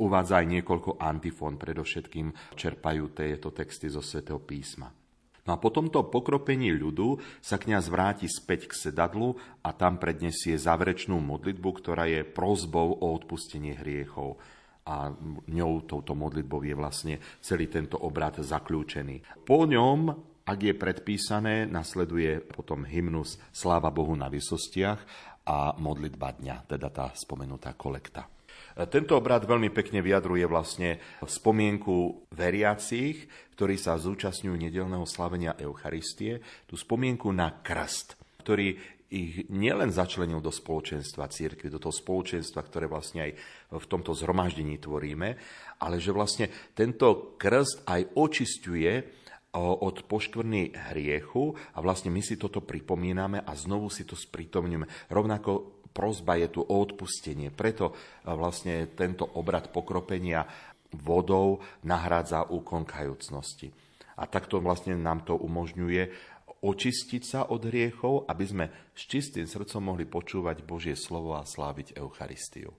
uvádza 0.00 0.40
aj 0.40 0.46
niekoľko 0.60 1.00
antifón, 1.00 1.60
predovšetkým 1.60 2.56
čerpajú 2.56 3.12
tieto 3.12 3.52
texty 3.52 3.92
zo 3.92 4.00
svätého 4.00 4.40
písma. 4.40 5.01
No 5.42 5.58
a 5.58 5.58
po 5.58 5.74
tomto 5.74 6.06
pokropení 6.06 6.70
ľudu 6.70 7.18
sa 7.42 7.58
kňaz 7.58 7.90
vráti 7.90 8.30
späť 8.30 8.70
k 8.70 8.78
sedadlu 8.78 9.34
a 9.66 9.74
tam 9.74 9.98
prednesie 9.98 10.54
záverečnú 10.54 11.18
modlitbu, 11.18 11.68
ktorá 11.82 12.06
je 12.06 12.22
prozbou 12.22 12.94
o 13.02 13.06
odpustenie 13.10 13.74
hriechov. 13.74 14.38
A 14.86 15.10
ňou, 15.50 15.82
touto 15.86 16.14
modlitbou 16.14 16.62
je 16.62 16.74
vlastne 16.78 17.14
celý 17.42 17.66
tento 17.66 17.98
obrad 17.98 18.38
zaklúčený. 18.38 19.42
Po 19.42 19.66
ňom, 19.66 20.14
ak 20.46 20.58
je 20.58 20.74
predpísané, 20.74 21.66
nasleduje 21.66 22.42
potom 22.42 22.86
hymnus 22.86 23.38
Sláva 23.50 23.90
Bohu 23.90 24.14
na 24.14 24.30
vysostiach 24.30 25.00
a 25.46 25.74
modlitba 25.74 26.38
dňa, 26.38 26.70
teda 26.70 26.90
tá 26.90 27.10
spomenutá 27.14 27.74
kolekta. 27.74 28.30
Tento 28.72 29.12
obrad 29.20 29.44
veľmi 29.44 29.68
pekne 29.68 30.00
vyjadruje 30.00 30.44
vlastne 30.48 30.96
spomienku 31.20 32.28
veriacich, 32.32 33.28
ktorí 33.52 33.76
sa 33.76 34.00
zúčastňujú 34.00 34.56
nedelného 34.56 35.04
slavenia 35.04 35.52
Eucharistie, 35.60 36.40
tú 36.64 36.80
spomienku 36.80 37.28
na 37.30 37.60
krst, 37.60 38.16
ktorý 38.40 38.74
ich 39.12 39.44
nielen 39.52 39.92
začlenil 39.92 40.40
do 40.40 40.48
spoločenstva 40.48 41.28
církvy, 41.28 41.68
do 41.68 41.76
toho 41.76 41.92
spoločenstva, 41.92 42.64
ktoré 42.64 42.88
vlastne 42.88 43.28
aj 43.28 43.32
v 43.76 43.86
tomto 43.92 44.16
zhromaždení 44.16 44.80
tvoríme, 44.80 45.36
ale 45.84 46.00
že 46.00 46.16
vlastne 46.16 46.48
tento 46.72 47.36
krst 47.36 47.84
aj 47.84 48.16
očistuje 48.16 49.20
od 49.52 50.08
poškvrny 50.08 50.72
hriechu 50.72 51.52
a 51.76 51.78
vlastne 51.84 52.08
my 52.08 52.24
si 52.24 52.40
toto 52.40 52.64
pripomíname 52.64 53.44
a 53.44 53.52
znovu 53.52 53.92
si 53.92 54.08
to 54.08 54.16
sprítomňujeme. 54.16 55.12
Rovnako 55.12 55.81
prozba 55.92 56.40
je 56.40 56.48
tu 56.48 56.60
o 56.64 56.74
odpustenie. 56.80 57.52
Preto 57.52 57.92
e, 57.92 58.32
vlastne 58.32 58.90
tento 58.96 59.28
obrad 59.36 59.70
pokropenia 59.70 60.44
vodou 60.92 61.60
nahrádza 61.84 62.48
úkon 62.52 62.84
kajúcnosti. 62.84 63.72
A 64.16 64.28
takto 64.28 64.60
vlastne 64.60 64.96
nám 64.96 65.24
to 65.24 65.36
umožňuje 65.36 66.32
očistiť 66.62 67.22
sa 67.26 67.40
od 67.50 67.66
hriechov, 67.66 68.28
aby 68.30 68.44
sme 68.46 68.64
s 68.94 69.02
čistým 69.08 69.48
srdcom 69.50 69.92
mohli 69.92 70.06
počúvať 70.06 70.62
Božie 70.62 70.94
slovo 70.94 71.34
a 71.34 71.42
sláviť 71.42 71.98
Eucharistiu. 71.98 72.70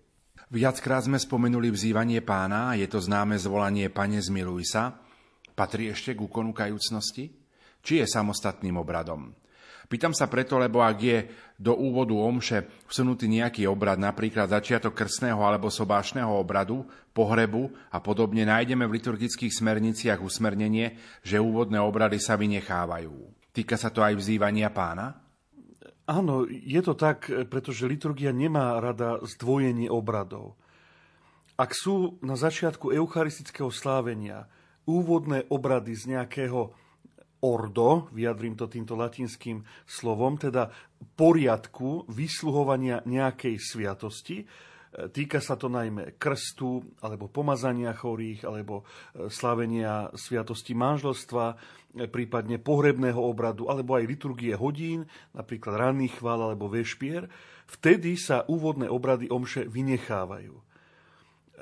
Viackrát 0.54 1.04
sme 1.04 1.18
spomenuli 1.18 1.74
vzývanie 1.74 2.22
pána, 2.22 2.78
je 2.78 2.86
to 2.88 3.02
známe 3.02 3.36
zvolanie 3.36 3.90
Pane 3.90 4.22
zmiluj 4.22 4.70
sa. 4.70 5.02
Patrí 5.54 5.90
ešte 5.90 6.14
k 6.14 6.24
úkonu 6.24 6.54
kajúcnosti? 6.54 7.34
Či 7.84 8.00
je 8.00 8.06
samostatným 8.08 8.80
obradom? 8.80 9.36
Pýtam 9.94 10.10
sa 10.10 10.26
preto, 10.26 10.58
lebo 10.58 10.82
ak 10.82 10.98
je 10.98 11.30
do 11.62 11.78
úvodu 11.78 12.18
omše 12.18 12.66
vsunutý 12.90 13.30
nejaký 13.30 13.70
obrad, 13.70 14.02
napríklad 14.02 14.50
začiatok 14.50 14.98
krstného 14.98 15.38
alebo 15.38 15.70
sobášneho 15.70 16.34
obradu, 16.34 16.82
pohrebu 17.14 17.70
a 17.94 18.02
podobne, 18.02 18.42
nájdeme 18.42 18.90
v 18.90 18.98
liturgických 18.98 19.54
smerniciach 19.54 20.18
usmernenie, 20.18 20.98
že 21.22 21.38
úvodné 21.38 21.78
obrady 21.78 22.18
sa 22.18 22.34
vynechávajú. 22.42 23.14
Týka 23.54 23.78
sa 23.78 23.94
to 23.94 24.02
aj 24.02 24.18
vzývania 24.18 24.74
pána? 24.74 25.14
Áno, 26.10 26.50
je 26.50 26.82
to 26.82 26.98
tak, 26.98 27.30
pretože 27.54 27.86
liturgia 27.86 28.34
nemá 28.34 28.82
rada 28.82 29.22
zdvojenie 29.22 29.94
obradov. 29.94 30.58
Ak 31.54 31.78
sú 31.78 32.18
na 32.26 32.34
začiatku 32.34 32.90
eucharistického 32.98 33.70
slávenia 33.70 34.50
úvodné 34.90 35.46
obrady 35.54 35.94
z 35.94 36.18
nejakého 36.18 36.74
ordo, 37.44 38.08
vyjadrím 38.16 38.56
to 38.56 38.72
týmto 38.72 38.96
latinským 38.96 39.62
slovom, 39.84 40.40
teda 40.40 40.72
poriadku 41.20 42.08
vysluhovania 42.08 43.04
nejakej 43.04 43.60
sviatosti. 43.60 44.42
E, 44.42 44.46
týka 45.12 45.44
sa 45.44 45.60
to 45.60 45.68
najmä 45.68 46.16
krstu, 46.16 46.80
alebo 47.04 47.28
pomazania 47.28 47.92
chorých, 47.92 48.48
alebo 48.48 48.82
e, 48.82 49.28
slavenia 49.28 50.08
sviatosti 50.16 50.72
manželstva, 50.72 51.46
e, 51.52 51.56
prípadne 52.08 52.64
pohrebného 52.64 53.20
obradu, 53.20 53.68
alebo 53.68 54.00
aj 54.00 54.08
liturgie 54.08 54.56
hodín, 54.56 55.04
napríklad 55.36 55.76
ranných 55.76 56.24
chvál 56.24 56.40
alebo 56.48 56.72
vešpier. 56.72 57.28
Vtedy 57.68 58.16
sa 58.16 58.48
úvodné 58.48 58.88
obrady 58.88 59.28
omše 59.28 59.68
vynechávajú. 59.68 60.56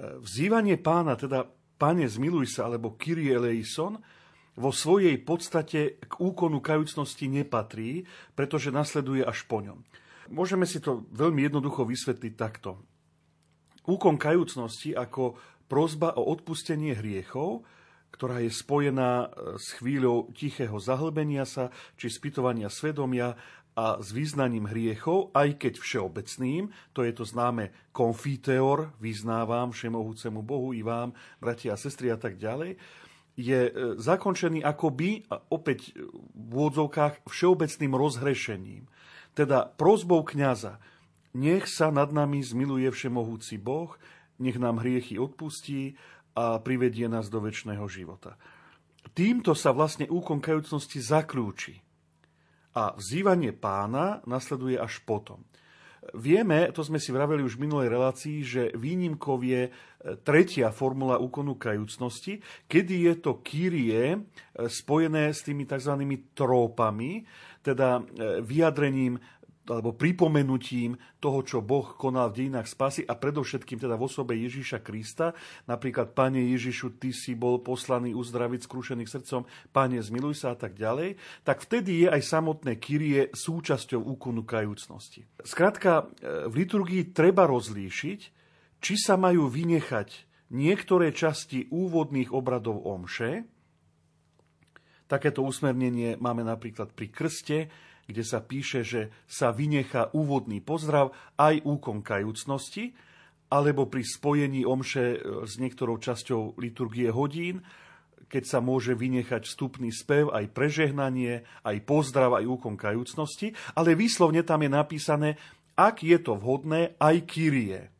Vzývanie 0.02 0.82
pána, 0.82 1.14
teda 1.14 1.46
Pane 1.82 2.06
zmiluj 2.06 2.58
sa, 2.58 2.70
alebo 2.70 2.94
Kyrie 2.94 3.34
eleison, 3.34 3.98
vo 4.56 4.72
svojej 4.76 5.16
podstate 5.22 6.02
k 6.02 6.14
úkonu 6.20 6.60
kajúcnosti 6.60 7.32
nepatrí, 7.32 8.04
pretože 8.36 8.74
nasleduje 8.74 9.24
až 9.24 9.48
po 9.48 9.64
ňom. 9.64 9.80
Môžeme 10.32 10.68
si 10.68 10.80
to 10.80 11.08
veľmi 11.12 11.48
jednoducho 11.48 11.88
vysvetliť 11.88 12.34
takto. 12.36 12.80
Úkon 13.88 14.16
kajúcnosti 14.16 14.94
ako 14.94 15.36
prozba 15.72 16.16
o 16.16 16.28
odpustenie 16.30 16.96
hriechov, 16.96 17.64
ktorá 18.12 18.44
je 18.44 18.52
spojená 18.52 19.32
e, 19.32 19.58
s 19.58 19.72
chvíľou 19.80 20.30
tichého 20.36 20.76
zahlbenia 20.78 21.48
sa 21.48 21.72
či 21.96 22.12
spytovania 22.12 22.68
svedomia 22.68 23.40
a 23.72 24.04
s 24.04 24.12
význaním 24.12 24.68
hriechov, 24.68 25.32
aj 25.32 25.56
keď 25.56 25.80
všeobecným, 25.80 26.68
to 26.92 27.08
je 27.08 27.16
to 27.16 27.24
známe 27.24 27.72
konfiteor, 27.96 28.92
vyznávam 29.00 29.72
všemohúcemu 29.72 30.44
Bohu 30.44 30.76
i 30.76 30.84
vám, 30.84 31.16
bratia 31.40 31.74
a 31.74 31.80
sestry 31.80 32.12
a 32.12 32.20
tak 32.20 32.36
ďalej, 32.36 32.76
je 33.40 33.60
e, 33.68 33.72
zakončený 33.98 34.64
akoby, 34.64 35.28
opäť 35.50 35.96
v 36.36 36.52
úvodzovkách, 36.52 37.26
všeobecným 37.28 37.94
rozhrešením. 37.96 38.84
Teda 39.32 39.66
prozbou 39.66 40.28
kniaza, 40.28 40.84
nech 41.32 41.72
sa 41.72 41.92
nad 41.92 42.12
nami 42.12 42.44
zmiluje 42.44 42.92
všemohúci 42.92 43.56
Boh, 43.56 43.96
nech 44.42 44.60
nám 44.60 44.84
hriechy 44.84 45.16
odpustí 45.16 45.96
a 46.36 46.60
privedie 46.60 47.08
nás 47.08 47.32
do 47.32 47.40
väčšného 47.40 47.86
života. 47.88 48.36
Týmto 49.12 49.56
sa 49.58 49.72
vlastne 49.72 50.08
úkon 50.08 50.40
kajúcnosti 50.44 51.00
zaklúči. 51.00 51.80
A 52.72 52.96
vzývanie 52.96 53.52
pána 53.52 54.24
nasleduje 54.24 54.80
až 54.80 55.04
potom. 55.04 55.44
Vieme, 56.18 56.74
to 56.74 56.82
sme 56.82 56.98
si 56.98 57.14
vraveli 57.14 57.46
už 57.46 57.62
v 57.62 57.70
minulej 57.70 57.94
relácii, 57.94 58.38
že 58.42 58.62
výnimkov 58.74 59.46
je 59.46 59.70
e, 59.70 59.72
tretia 60.26 60.74
formula 60.74 61.22
úkonu 61.22 61.62
kajúcnosti, 61.62 62.42
kedy 62.66 63.06
je 63.06 63.14
to 63.22 63.38
kyrie 63.46 64.18
e, 64.18 64.20
spojené 64.66 65.30
s 65.30 65.46
tými 65.46 65.70
tzv. 65.70 65.94
trópami, 66.34 67.22
teda 67.62 68.02
e, 68.02 68.42
vyjadrením 68.42 69.22
alebo 69.72 69.96
pripomenutím 69.96 71.00
toho, 71.24 71.40
čo 71.48 71.64
Boh 71.64 71.96
konal 71.96 72.30
v 72.30 72.44
dejinách 72.44 72.68
spasy 72.68 73.08
a 73.08 73.16
predovšetkým 73.16 73.80
teda 73.80 73.96
v 73.96 74.06
osobe 74.06 74.36
Ježíša 74.36 74.84
Krista. 74.84 75.32
Napríklad, 75.72 76.12
Pane 76.12 76.44
Ježišu, 76.52 77.00
Ty 77.00 77.16
si 77.16 77.34
bol 77.40 77.64
poslaný 77.64 78.12
uzdraviť 78.12 78.68
skrušených 78.68 79.10
srdcom, 79.10 79.48
Pane, 79.72 80.04
zmiluj 80.04 80.44
sa 80.44 80.54
a 80.54 80.58
tak 80.60 80.76
ďalej. 80.76 81.16
Tak 81.48 81.64
vtedy 81.64 82.06
je 82.06 82.08
aj 82.12 82.22
samotné 82.28 82.76
Kyrie 82.78 83.32
súčasťou 83.32 84.04
úkonu 84.04 84.44
kajúcnosti. 84.44 85.24
Skrátka, 85.42 86.12
e, 86.20 86.52
v 86.52 86.54
liturgii 86.68 87.16
treba 87.16 87.48
rozlíšiť, 87.48 88.20
či 88.82 88.94
sa 89.00 89.16
majú 89.16 89.48
vynechať 89.48 90.28
niektoré 90.52 91.16
časti 91.16 91.72
úvodných 91.72 92.36
obradov 92.36 92.84
omše, 92.84 93.48
Takéto 95.12 95.44
usmernenie 95.44 96.16
máme 96.24 96.40
napríklad 96.40 96.96
pri 96.96 97.12
krste, 97.12 97.68
kde 98.08 98.24
sa 98.26 98.42
píše, 98.42 98.82
že 98.86 99.14
sa 99.30 99.54
vynechá 99.54 100.14
úvodný 100.16 100.62
pozdrav 100.64 101.14
aj 101.38 101.62
úkon 101.66 102.02
kajúcnosti 102.02 102.94
alebo 103.52 103.92
pri 103.92 104.08
spojení 104.08 104.64
omše 104.64 105.06
e, 105.16 105.18
s 105.44 105.60
niektorou 105.60 106.00
časťou 106.00 106.56
liturgie 106.56 107.12
hodín, 107.12 107.60
keď 108.32 108.44
sa 108.48 108.60
môže 108.64 108.96
vynechať 108.96 109.44
vstupný 109.44 109.92
spev, 109.92 110.32
aj 110.32 110.56
prežehnanie, 110.56 111.44
aj 111.68 111.78
pozdrav, 111.84 112.40
aj 112.40 112.48
úkon 112.48 112.80
kajúcnosti, 112.80 113.52
ale 113.76 114.00
výslovne 114.00 114.48
tam 114.48 114.64
je 114.64 114.72
napísané, 114.72 115.30
ak 115.76 116.00
je 116.00 116.16
to 116.16 116.40
vhodné, 116.40 116.96
aj 116.96 117.28
Kyrie. 117.28 117.92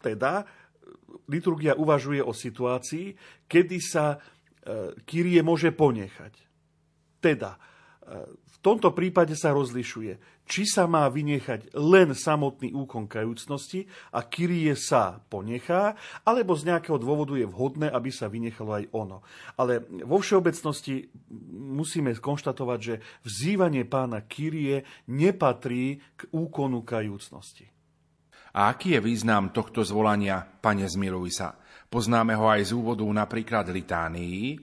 Teda 0.00 0.48
liturgia 1.28 1.76
uvažuje 1.76 2.24
o 2.24 2.32
situácii, 2.32 3.12
kedy 3.44 3.78
sa 3.84 4.16
e, 4.16 4.18
Kyrie 5.04 5.44
môže 5.44 5.68
ponechať. 5.76 6.32
Teda, 7.20 7.60
e, 7.60 7.60
v 8.48 8.56
tomto 8.64 8.90
prípade 8.96 9.36
sa 9.38 9.54
rozlišuje, 9.54 10.42
či 10.48 10.64
sa 10.64 10.88
má 10.88 11.04
vynechať 11.06 11.76
len 11.76 12.16
samotný 12.16 12.72
úkon 12.72 13.04
kajúcnosti 13.04 13.84
a 14.16 14.24
Kyrie 14.24 14.72
sa 14.74 15.20
ponechá, 15.28 15.94
alebo 16.24 16.56
z 16.56 16.72
nejakého 16.72 16.96
dôvodu 16.96 17.36
je 17.36 17.44
vhodné, 17.44 17.92
aby 17.92 18.08
sa 18.08 18.32
vynechalo 18.32 18.80
aj 18.80 18.84
ono. 18.96 19.20
Ale 19.60 19.84
vo 20.02 20.18
všeobecnosti 20.18 21.06
musíme 21.54 22.16
konštatovať, 22.16 22.78
že 22.80 22.94
vzývanie 23.28 23.84
pána 23.84 24.24
Kyrie 24.24 24.82
nepatrí 25.12 26.00
k 26.16 26.20
úkonu 26.32 26.82
kajúcnosti. 26.82 27.68
A 28.56 28.72
aký 28.72 28.96
je 28.96 29.04
význam 29.04 29.52
tohto 29.52 29.84
zvolania 29.84 30.42
Pane 30.42 30.88
zmiluj 30.88 31.30
sa? 31.30 31.54
Poznáme 31.86 32.34
ho 32.34 32.48
aj 32.48 32.72
z 32.72 32.76
úvodu 32.76 33.04
napríklad 33.04 33.68
litánii. 33.70 34.56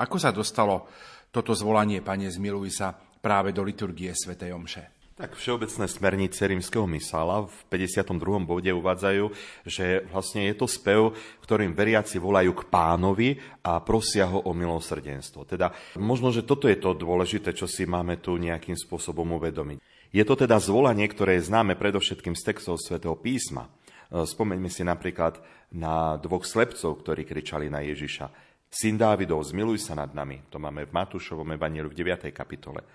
Ako 0.00 0.16
sa 0.16 0.32
dostalo 0.32 0.88
toto 1.30 1.54
zvolanie 1.54 2.02
Pane 2.02 2.26
zmiluj 2.26 2.74
sa 2.74 2.94
práve 3.22 3.54
do 3.54 3.62
liturgie 3.62 4.10
Sv. 4.10 4.34
Omše? 4.34 5.00
Tak 5.20 5.36
všeobecné 5.36 5.84
smernice 5.84 6.48
rímskeho 6.48 6.88
mysala 6.96 7.44
v 7.44 7.56
52. 7.68 8.40
bode 8.40 8.72
uvádzajú, 8.72 9.24
že 9.68 10.08
vlastne 10.08 10.48
je 10.48 10.54
to 10.56 10.64
spev, 10.64 11.12
ktorým 11.44 11.76
veriaci 11.76 12.16
volajú 12.16 12.56
k 12.56 12.64
pánovi 12.72 13.36
a 13.60 13.84
prosia 13.84 14.24
ho 14.24 14.40
o 14.40 14.56
milosrdenstvo. 14.56 15.44
Teda 15.44 15.76
možno, 16.00 16.32
že 16.32 16.40
toto 16.40 16.72
je 16.72 16.80
to 16.80 16.96
dôležité, 16.96 17.52
čo 17.52 17.68
si 17.68 17.84
máme 17.84 18.16
tu 18.16 18.40
nejakým 18.40 18.80
spôsobom 18.80 19.36
uvedomiť. 19.36 19.84
Je 20.08 20.24
to 20.24 20.40
teda 20.40 20.56
zvolanie, 20.56 21.04
ktoré 21.04 21.36
je 21.36 21.52
známe 21.52 21.76
predovšetkým 21.76 22.32
z 22.32 22.42
textov 22.42 22.80
svätého 22.80 23.12
písma. 23.12 23.68
E, 24.08 24.24
spomeňme 24.24 24.72
si 24.72 24.82
napríklad 24.82 25.36
na 25.68 26.16
dvoch 26.16 26.42
slepcov, 26.42 26.96
ktorí 27.04 27.28
kričali 27.28 27.68
na 27.68 27.84
Ježiša. 27.84 28.49
Syn 28.70 28.94
Dávidov, 28.94 29.42
zmiluj 29.42 29.82
sa 29.82 29.98
nad 29.98 30.14
nami. 30.14 30.46
To 30.46 30.62
máme 30.62 30.86
v 30.86 30.94
Matúšovom 30.94 31.58
evaníliu 31.58 31.90
v 31.90 32.06
9. 32.06 32.30
kapitole. 32.30 32.86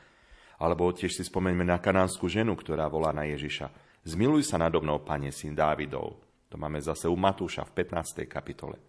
Alebo 0.56 0.88
tiež 0.96 1.12
si 1.12 1.28
spomeňme 1.28 1.68
na 1.68 1.84
kanánsku 1.84 2.32
ženu, 2.32 2.56
ktorá 2.56 2.88
volá 2.88 3.12
na 3.12 3.28
Ježiša. 3.28 3.68
Zmiluj 4.08 4.48
sa 4.48 4.56
nado 4.56 4.80
mnou, 4.80 5.04
pane, 5.04 5.36
syn 5.36 5.52
Dávidov. 5.52 6.16
To 6.48 6.56
máme 6.56 6.80
zase 6.80 7.12
u 7.12 7.20
Matúša 7.20 7.68
v 7.68 7.84
15. 7.84 8.24
kapitole. 8.24 8.80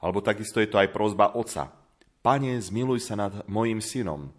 Alebo 0.00 0.24
takisto 0.24 0.64
je 0.64 0.72
to 0.72 0.80
aj 0.80 0.88
prozba 0.88 1.36
oca. 1.36 1.68
Pane, 2.24 2.56
zmiluj 2.56 3.04
sa 3.04 3.12
nad 3.12 3.44
mojim 3.44 3.84
synom 3.84 4.32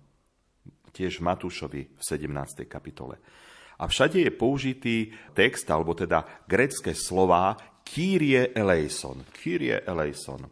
tiež 0.90 1.22
Matúšovi 1.22 1.82
v 1.86 2.02
17. 2.02 2.66
kapitole. 2.66 3.22
A 3.78 3.86
všade 3.86 4.26
je 4.26 4.32
použitý 4.34 5.14
text, 5.38 5.70
alebo 5.70 5.94
teda 5.94 6.26
grecké 6.50 6.98
slová 6.98 7.54
Kyrie 7.86 8.58
eleison. 8.58 9.22
Kyrie 9.32 9.86
eleison. 9.86 10.50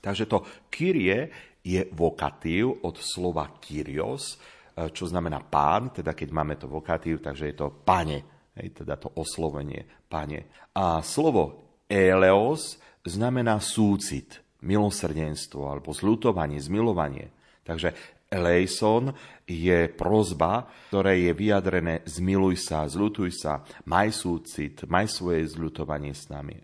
Takže 0.00 0.24
to 0.26 0.42
Kyrie 0.72 1.28
je 1.60 1.84
vokatív 1.92 2.84
od 2.88 2.96
slova 2.96 3.60
Kyrios, 3.60 4.34
e, 4.34 4.88
čo 4.90 5.04
znamená 5.04 5.44
pán, 5.44 5.92
teda 5.92 6.16
keď 6.16 6.28
máme 6.32 6.56
to 6.56 6.66
vokatív, 6.66 7.20
takže 7.20 7.52
je 7.52 7.56
to 7.56 7.68
pane, 7.84 8.18
hej, 8.56 8.68
teda 8.72 8.96
to 8.96 9.12
oslovenie, 9.20 9.84
pane. 10.08 10.72
A 10.72 11.04
slovo 11.04 11.76
eleos 11.84 12.80
znamená 13.04 13.60
súcit, 13.60 14.40
milosrdenstvo 14.60 15.72
alebo 15.72 15.92
zľutovanie, 15.96 16.60
zmilovanie. 16.60 17.32
Takže 17.64 18.20
eleison 18.30 19.10
je 19.42 19.90
prozba, 19.90 20.68
ktoré 20.92 21.26
je 21.26 21.32
vyjadrené 21.34 22.06
zmiluj 22.06 22.62
sa, 22.62 22.86
zľutuj 22.86 23.30
sa, 23.34 23.66
maj 23.90 24.14
súcit, 24.14 24.86
maj 24.86 25.10
svoje 25.10 25.50
zľutovanie 25.50 26.14
s 26.14 26.30
nami. 26.30 26.54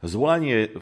Zvolanie 0.00 0.72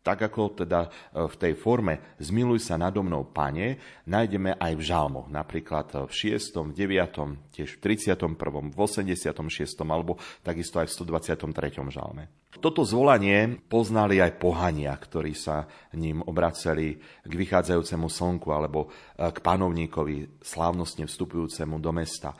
tak 0.00 0.32
ako 0.32 0.64
teda 0.64 0.88
e, 0.88 1.28
v 1.28 1.34
tej 1.36 1.52
forme 1.60 2.16
zmiluj 2.16 2.64
sa 2.64 2.80
nado 2.80 3.04
mnou, 3.04 3.28
pane, 3.28 3.76
nájdeme 4.08 4.56
aj 4.56 4.72
v 4.76 4.82
žalmoch, 4.82 5.28
napríklad 5.28 6.08
v 6.08 6.12
6., 6.12 6.72
v 6.72 6.72
9., 6.72 7.52
tiež 7.52 7.76
v 7.76 7.78
31., 7.84 8.72
v 8.72 8.78
86. 8.80 9.36
alebo 9.84 10.16
takisto 10.40 10.80
aj 10.80 10.88
v 10.88 10.92
123. 11.04 11.92
žalme. 11.92 12.32
Toto 12.58 12.82
zvolanie 12.82 13.60
poznali 13.70 14.18
aj 14.18 14.40
pohania, 14.40 14.90
ktorí 14.96 15.36
sa 15.36 15.68
ním 15.94 16.24
obraceli 16.24 16.98
k 17.22 17.32
vychádzajúcemu 17.32 18.08
slnku 18.08 18.48
alebo 18.50 18.88
e, 18.88 19.28
k 19.28 19.38
panovníkovi, 19.38 20.40
slávnostne 20.40 21.04
vstupujúcemu 21.04 21.76
do 21.76 21.92
mesta. 21.92 22.32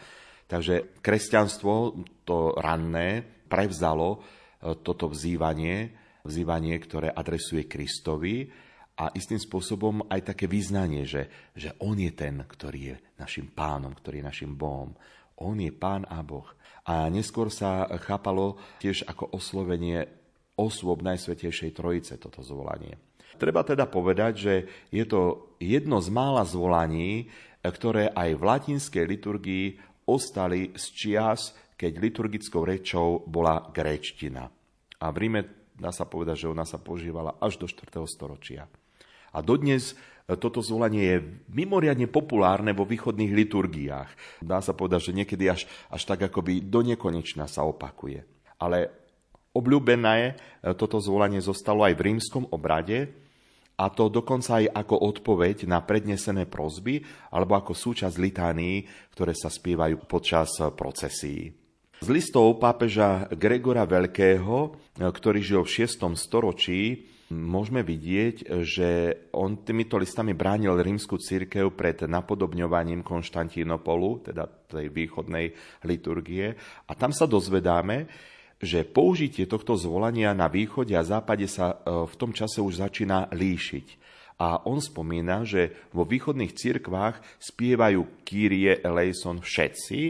Takže 0.51 0.99
kresťanstvo, 0.99 2.03
to 2.25 2.57
ranné, 2.57 3.23
prevzalo 3.47 4.17
e, 4.17 4.19
toto 4.81 5.13
vzývanie 5.13 6.00
vzývanie, 6.25 6.77
ktoré 6.81 7.09
adresuje 7.11 7.65
Kristovi 7.69 8.51
a 9.01 9.09
istým 9.17 9.41
spôsobom 9.41 10.05
aj 10.13 10.35
také 10.35 10.45
význanie, 10.45 11.09
že, 11.09 11.53
že 11.57 11.73
On 11.81 11.97
je 11.97 12.13
ten, 12.13 12.45
ktorý 12.45 12.81
je 12.93 12.97
našim 13.17 13.49
pánom, 13.49 13.97
ktorý 13.97 14.21
je 14.21 14.29
našim 14.29 14.53
Bohom. 14.53 14.93
On 15.41 15.57
je 15.57 15.73
pán 15.73 16.05
a 16.13 16.21
Boh. 16.21 16.45
A 16.85 17.09
neskôr 17.09 17.49
sa 17.49 17.89
chápalo 18.05 18.61
tiež 18.81 19.09
ako 19.09 19.33
oslovenie 19.33 20.05
osôb 20.61 21.01
Najsvetejšej 21.01 21.73
Trojice 21.73 22.21
toto 22.21 22.45
zvolanie. 22.45 23.01
Treba 23.41 23.65
teda 23.65 23.89
povedať, 23.89 24.33
že 24.37 24.55
je 24.93 25.05
to 25.09 25.55
jedno 25.57 26.05
z 26.05 26.13
mála 26.13 26.45
zvolaní, 26.45 27.33
ktoré 27.65 28.13
aj 28.13 28.37
v 28.37 28.43
latinskej 28.43 29.05
liturgii 29.09 29.67
ostali 30.05 30.77
z 30.77 30.85
čias, 30.93 31.57
keď 31.77 31.93
liturgickou 31.97 32.61
rečou 32.69 33.25
bola 33.25 33.73
gréčtina. 33.73 34.45
A 35.01 35.07
v 35.09 35.17
Ríme 35.17 35.60
dá 35.81 35.91
sa 35.91 36.05
povedať, 36.05 36.45
že 36.45 36.53
ona 36.53 36.69
sa 36.69 36.77
používala 36.77 37.41
až 37.41 37.57
do 37.57 37.65
4. 37.65 38.05
storočia. 38.05 38.69
A 39.33 39.41
dodnes 39.41 39.97
e, 40.29 40.37
toto 40.37 40.61
zvolanie 40.61 41.03
je 41.03 41.19
mimoriadne 41.49 42.05
populárne 42.05 42.77
vo 42.77 42.85
východných 42.85 43.33
liturgiách. 43.33 44.11
Dá 44.45 44.61
sa 44.61 44.77
povedať, 44.77 45.11
že 45.11 45.17
niekedy 45.17 45.49
až, 45.49 45.65
až 45.89 46.03
tak 46.05 46.29
akoby 46.29 46.61
do 46.61 46.85
nekonečna 46.85 47.49
sa 47.49 47.65
opakuje. 47.65 48.29
Ale 48.61 48.93
obľúbené 49.57 50.17
e, 50.21 50.33
toto 50.77 51.01
zvolanie 51.01 51.41
zostalo 51.41 51.89
aj 51.89 51.97
v 51.97 52.05
rímskom 52.13 52.45
obrade, 52.53 53.11
a 53.81 53.89
to 53.89 54.13
dokonca 54.13 54.61
aj 54.61 54.77
ako 54.77 55.09
odpoveď 55.09 55.65
na 55.65 55.81
prednesené 55.81 56.45
prozby 56.45 57.01
alebo 57.33 57.57
ako 57.57 57.73
súčasť 57.73 58.13
litánií, 58.21 58.85
ktoré 59.17 59.33
sa 59.33 59.49
spievajú 59.49 60.05
počas 60.05 60.53
procesí. 60.77 61.60
Z 62.01 62.09
listov 62.09 62.57
pápeža 62.57 63.29
Gregora 63.37 63.85
Veľkého, 63.85 64.73
ktorý 64.97 65.45
žil 65.45 65.69
v 65.69 65.85
6. 65.85 66.17
storočí, 66.17 67.13
môžeme 67.29 67.85
vidieť, 67.85 68.65
že 68.65 68.89
on 69.37 69.61
týmito 69.61 70.01
listami 70.01 70.33
bránil 70.33 70.81
rímsku 70.81 71.21
církev 71.21 71.69
pred 71.77 72.01
napodobňovaním 72.09 73.05
Konštantínopolu, 73.05 74.33
teda 74.33 74.49
tej 74.49 74.89
východnej 74.89 75.53
liturgie. 75.85 76.57
A 76.89 76.97
tam 76.97 77.13
sa 77.13 77.29
dozvedáme, 77.29 78.09
že 78.57 78.89
použitie 78.89 79.45
tohto 79.45 79.77
zvolania 79.77 80.33
na 80.33 80.49
východe 80.49 80.97
a 80.97 81.05
západe 81.05 81.45
sa 81.53 81.85
e, 81.85 82.09
v 82.09 82.15
tom 82.17 82.33
čase 82.33 82.65
už 82.65 82.81
začína 82.81 83.29
líšiť. 83.29 83.87
A 84.41 84.65
on 84.65 84.81
spomína, 84.81 85.45
že 85.45 85.77
vo 85.93 86.09
východných 86.09 86.57
cirkvách 86.57 87.21
spievajú 87.45 88.25
Kyrie 88.25 88.81
eleison 88.81 89.45
všetci, 89.45 90.01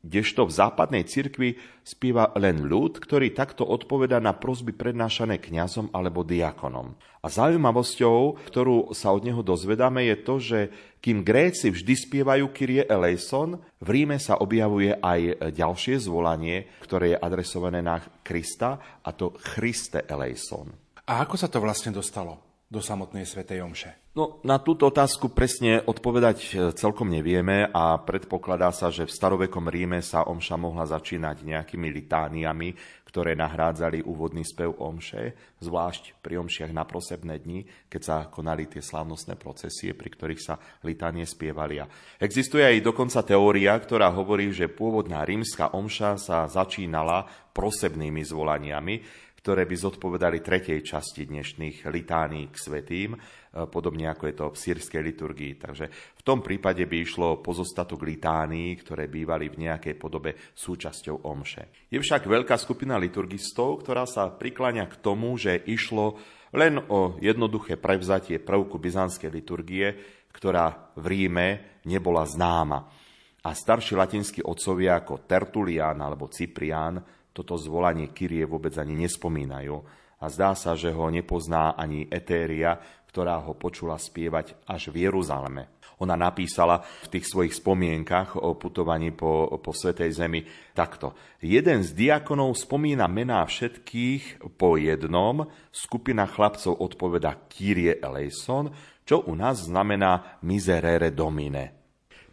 kdežto 0.00 0.48
v 0.48 0.56
západnej 0.56 1.04
cirkvi 1.04 1.60
spieva 1.84 2.32
len 2.36 2.64
ľud, 2.64 3.00
ktorý 3.00 3.36
takto 3.36 3.68
odpoveda 3.68 4.16
na 4.16 4.32
prosby 4.32 4.72
prednášané 4.72 5.36
kňazom 5.40 5.92
alebo 5.92 6.24
diakonom. 6.24 6.96
A 7.20 7.28
zaujímavosťou, 7.28 8.48
ktorú 8.48 8.96
sa 8.96 9.12
od 9.12 9.28
neho 9.28 9.44
dozvedáme, 9.44 10.08
je 10.08 10.16
to, 10.24 10.34
že 10.40 10.58
kým 11.04 11.20
Gréci 11.20 11.68
vždy 11.68 11.94
spievajú 11.96 12.48
Kyrie 12.52 12.88
eleison, 12.88 13.60
v 13.80 13.88
Ríme 13.92 14.16
sa 14.16 14.40
objavuje 14.40 14.96
aj 14.96 15.52
ďalšie 15.52 16.00
zvolanie, 16.00 16.68
ktoré 16.80 17.16
je 17.16 17.20
adresované 17.20 17.84
na 17.84 18.00
Krista, 18.24 19.00
a 19.04 19.12
to 19.12 19.36
Christe 19.36 20.00
eleison. 20.08 20.72
A 21.08 21.24
ako 21.24 21.36
sa 21.36 21.52
to 21.52 21.60
vlastne 21.60 21.92
dostalo? 21.92 22.49
Do 22.70 22.78
samotnej 22.78 23.26
svätej 23.26 23.66
Omše? 23.66 24.14
No, 24.14 24.38
na 24.46 24.62
túto 24.62 24.86
otázku 24.90 25.30
presne 25.30 25.82
odpovedať 25.82 26.38
e, 26.38 26.54
celkom 26.74 27.10
nevieme 27.10 27.66
a 27.66 27.98
predpokladá 27.98 28.70
sa, 28.70 28.90
že 28.90 29.06
v 29.06 29.14
starovekom 29.14 29.66
Ríme 29.66 29.98
sa 30.02 30.26
Omša 30.26 30.54
mohla 30.58 30.86
začínať 30.86 31.42
nejakými 31.42 31.90
litániami, 31.90 32.74
ktoré 33.10 33.34
nahrádzali 33.34 34.06
úvodný 34.06 34.46
spev 34.46 34.78
omše, 34.78 35.34
zvlášť 35.58 36.22
pri 36.22 36.38
omšiach 36.46 36.70
na 36.70 36.86
prosebné 36.86 37.42
dni, 37.42 37.66
keď 37.90 38.02
sa 38.06 38.16
konali 38.30 38.70
tie 38.70 38.78
slávnostné 38.78 39.34
procesie, 39.34 39.98
pri 39.98 40.14
ktorých 40.14 40.42
sa 40.42 40.62
litánie 40.86 41.26
spievali. 41.26 41.82
A 41.82 41.90
existuje 42.22 42.62
aj 42.62 42.86
dokonca 42.86 43.26
teória, 43.26 43.74
ktorá 43.74 44.14
hovorí, 44.14 44.54
že 44.54 44.70
pôvodná 44.70 45.26
rímska 45.26 45.74
omša 45.74 46.22
sa 46.22 46.46
začínala 46.46 47.26
prosebnými 47.50 48.22
zvolaniami, 48.22 48.94
ktoré 49.40 49.64
by 49.64 49.76
zodpovedali 49.76 50.44
tretej 50.44 50.84
časti 50.84 51.24
dnešných 51.24 51.88
litánií 51.88 52.52
k 52.52 52.56
svetým, 52.60 53.16
e, 53.16 53.18
podobne 53.72 54.12
ako 54.12 54.24
je 54.28 54.34
to 54.36 54.46
v 54.52 54.60
sírskej 54.60 55.00
liturgii. 55.00 55.52
Takže 55.56 55.84
v 55.90 56.22
tom 56.22 56.44
prípade 56.44 56.84
by 56.84 56.96
išlo 57.00 57.40
pozostatok 57.40 58.04
litánií, 58.04 58.76
ktoré 58.76 59.08
bývali 59.08 59.48
v 59.48 59.64
nejakej 59.64 59.96
podobe 59.96 60.36
súčasťou 60.52 61.24
omše. 61.24 61.88
Je 61.88 61.96
však 61.96 62.28
veľká 62.28 62.60
skupina 62.60 63.00
liturgistov, 63.00 63.80
ktorá 63.80 64.04
sa 64.04 64.28
prikláňa 64.28 64.92
k 64.92 65.00
tomu, 65.00 65.32
že 65.40 65.56
išlo 65.64 66.20
len 66.52 66.76
o 66.92 67.16
jednoduché 67.22 67.80
prevzatie 67.80 68.42
prvku 68.42 68.76
byzantskej 68.76 69.30
liturgie, 69.32 69.86
ktorá 70.34 70.92
v 71.00 71.04
Ríme 71.08 71.48
nebola 71.88 72.28
známa. 72.28 72.92
A 73.40 73.56
starší 73.56 73.96
latinskí 73.96 74.44
otcovia 74.44 75.00
ako 75.00 75.24
Tertulian 75.24 75.96
alebo 75.96 76.28
Cyprian 76.28 77.00
toto 77.30 77.54
zvolanie 77.56 78.10
Kyrie 78.10 78.44
vôbec 78.44 78.74
ani 78.76 78.94
nespomínajú 79.06 79.80
a 80.20 80.24
zdá 80.28 80.52
sa, 80.52 80.76
že 80.76 80.92
ho 80.92 81.08
nepozná 81.08 81.72
ani 81.78 82.04
Etéria, 82.12 82.76
ktorá 83.10 83.42
ho 83.42 83.56
počula 83.56 83.98
spievať 83.98 84.54
až 84.68 84.94
v 84.94 85.08
Jeruzaleme. 85.08 85.80
Ona 86.00 86.16
napísala 86.16 86.80
v 87.04 87.18
tých 87.18 87.28
svojich 87.28 87.60
spomienkach 87.60 88.40
o 88.40 88.56
putovaní 88.56 89.12
po, 89.12 89.52
po 89.60 89.72
Svetej 89.76 90.16
Zemi 90.16 90.40
takto. 90.72 91.12
Jeden 91.44 91.84
z 91.84 91.92
diakonov 91.92 92.56
spomína 92.56 93.04
mená 93.04 93.44
všetkých 93.44 94.48
po 94.56 94.80
jednom, 94.80 95.44
skupina 95.68 96.24
chlapcov 96.24 96.80
odpoveda 96.80 97.36
Kyrie 97.52 98.00
eleison, 98.00 98.72
čo 99.04 99.28
u 99.28 99.36
nás 99.36 99.68
znamená 99.68 100.40
miserere 100.40 101.12
domine. 101.12 101.79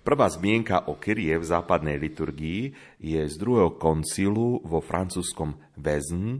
Prvá 0.07 0.31
zmienka 0.31 0.87
o 0.87 0.95
Kyrie 0.95 1.35
v 1.35 1.43
západnej 1.43 1.99
liturgii 1.99 2.71
je 2.95 3.27
z 3.27 3.35
druhého 3.35 3.75
koncilu 3.75 4.63
vo 4.63 4.79
francúzskom 4.79 5.59
Vezn 5.75 6.39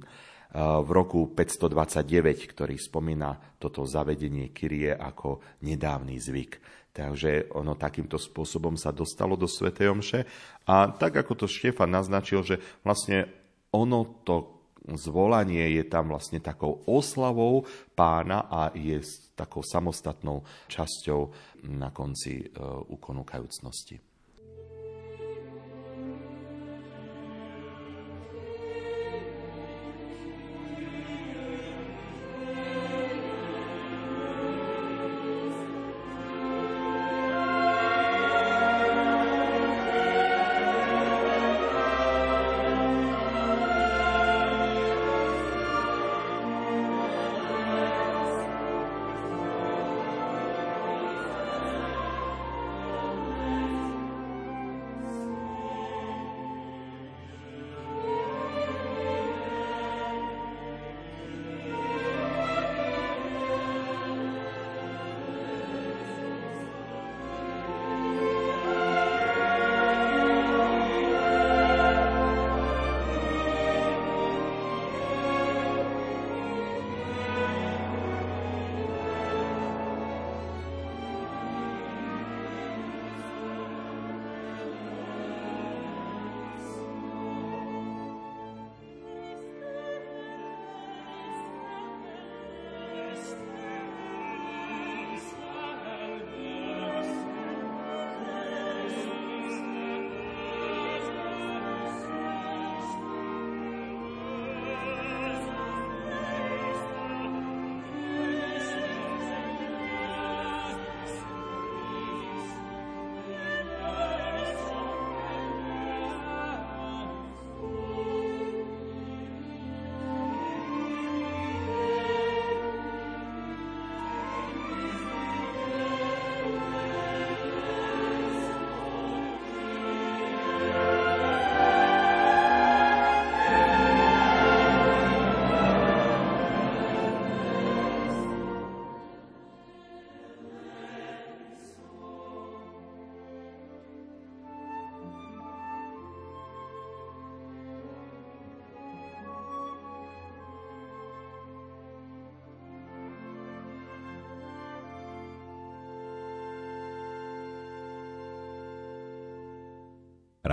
v 0.56 0.90
roku 0.96 1.28
529, 1.36 2.48
ktorý 2.48 2.80
spomína 2.80 3.36
toto 3.60 3.84
zavedenie 3.84 4.56
Kyrie 4.56 4.96
ako 4.96 5.44
nedávny 5.68 6.16
zvyk. 6.16 6.64
Takže 6.96 7.52
ono 7.60 7.76
takýmto 7.76 8.16
spôsobom 8.16 8.80
sa 8.80 8.96
dostalo 8.96 9.36
do 9.36 9.52
Sv. 9.52 9.76
Omše. 9.76 10.24
A 10.64 10.88
tak 10.96 11.20
ako 11.20 11.44
to 11.44 11.52
Štefan 11.52 11.92
naznačil, 11.92 12.48
že 12.48 12.64
vlastne 12.88 13.28
ono 13.76 14.24
to 14.24 14.57
zvolanie 14.96 15.78
je 15.78 15.84
tam 15.88 16.14
vlastne 16.14 16.40
takou 16.40 16.84
oslavou 16.88 17.66
pána 17.96 18.48
a 18.48 18.72
je 18.74 19.02
takou 19.36 19.62
samostatnou 19.62 20.42
časťou 20.72 21.22
na 21.70 21.94
konci 21.94 22.42
e, 22.42 22.46
úkonu 22.90 23.22
kajúcnosti. 23.22 24.02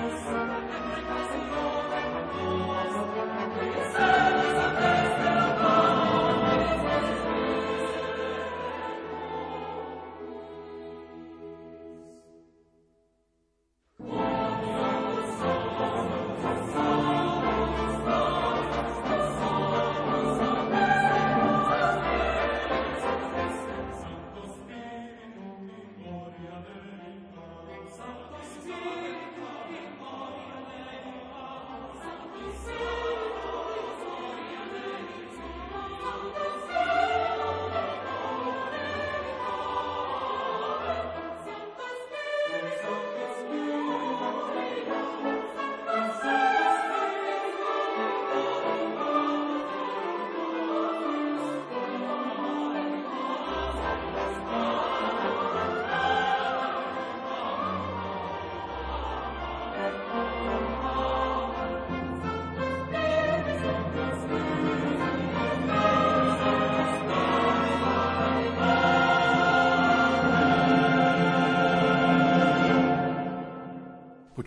Christmas. 0.00 1.69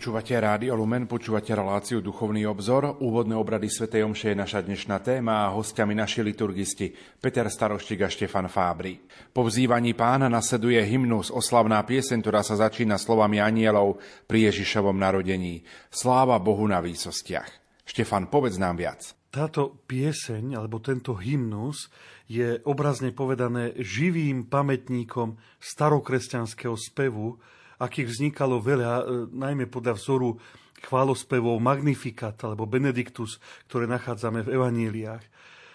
Počúvate 0.04 0.36
Rádio 0.36 0.76
Lumen, 0.76 1.08
počúvate 1.08 1.56
reláciu 1.56 2.04
Duchovný 2.04 2.44
obzor. 2.44 3.00
Úvodné 3.00 3.40
obrady 3.40 3.72
Sv. 3.72 3.88
Omše 4.04 4.36
je 4.36 4.36
naša 4.36 4.60
dnešná 4.60 5.00
téma 5.00 5.48
a 5.48 5.56
hostiami 5.56 5.96
naši 5.96 6.20
liturgisti 6.20 6.92
Peter 6.92 7.48
Staroštík 7.48 8.04
a 8.04 8.12
Štefan 8.12 8.52
Fábri. 8.52 9.00
Po 9.32 9.48
vzývaní 9.48 9.96
pána 9.96 10.28
nasleduje 10.28 10.76
hymnus, 10.84 11.32
oslavná 11.32 11.80
pieseň, 11.88 12.20
ktorá 12.20 12.44
sa 12.44 12.52
začína 12.52 13.00
slovami 13.00 13.40
anielov 13.40 13.96
pri 14.28 14.52
Ježišovom 14.52 14.92
narodení. 14.92 15.64
Sláva 15.88 16.36
Bohu 16.36 16.68
na 16.68 16.84
výsostiach. 16.84 17.80
Štefan, 17.88 18.28
povedz 18.28 18.60
nám 18.60 18.76
viac. 18.76 19.16
Táto 19.32 19.88
pieseň, 19.88 20.52
alebo 20.52 20.84
tento 20.84 21.16
hymnus, 21.16 21.88
je 22.28 22.60
obrazne 22.68 23.08
povedané 23.16 23.72
živým 23.80 24.52
pamätníkom 24.52 25.40
starokresťanského 25.64 26.76
spevu, 26.76 27.40
akých 27.80 28.08
vznikalo 28.10 28.60
veľa, 28.60 28.92
e, 29.00 29.02
najmä 29.32 29.66
podľa 29.70 29.98
vzoru 29.98 30.36
chválospevov 30.84 31.58
Magnificat 31.58 32.36
alebo 32.44 32.68
Benedictus, 32.68 33.40
ktoré 33.66 33.88
nachádzame 33.88 34.44
v 34.44 34.52
evaníliách. 34.52 35.24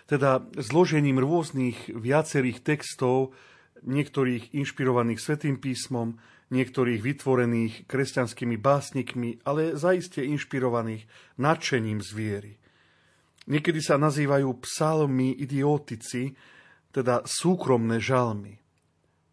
Teda 0.05 0.41
zložením 0.57 1.21
rôznych 1.21 1.93
viacerých 1.93 2.65
textov, 2.65 3.33
niektorých 3.85 4.53
inšpirovaných 4.53 5.21
Svetým 5.21 5.57
písmom, 5.61 6.17
niektorých 6.49 7.01
vytvorených 7.01 7.85
kresťanskými 7.85 8.57
básnikmi, 8.57 9.45
ale 9.45 9.77
zaiste 9.77 10.25
inšpirovaných 10.25 11.05
nadšením 11.37 12.01
z 12.01 12.09
viery. 12.13 12.53
Niekedy 13.49 13.81
sa 13.81 13.97
nazývajú 13.97 14.61
psalmy 14.61 15.33
idiotici, 15.37 16.33
teda 16.89 17.25
súkromné 17.25 18.01
žalmy. 18.01 18.57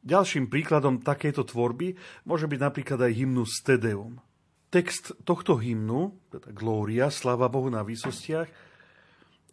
Ďalším 0.07 0.47
príkladom 0.47 1.03
takejto 1.03 1.43
tvorby 1.51 1.99
môže 2.31 2.47
byť 2.47 2.61
napríklad 2.63 3.11
aj 3.11 3.13
hymnus 3.13 3.59
Tedeum. 3.67 4.23
Text 4.71 5.19
tohto 5.27 5.59
hymnu, 5.59 6.15
teda 6.31 6.55
Glória, 6.55 7.11
sláva 7.11 7.51
Bohu 7.51 7.67
na 7.67 7.83
výsostiach, 7.83 8.47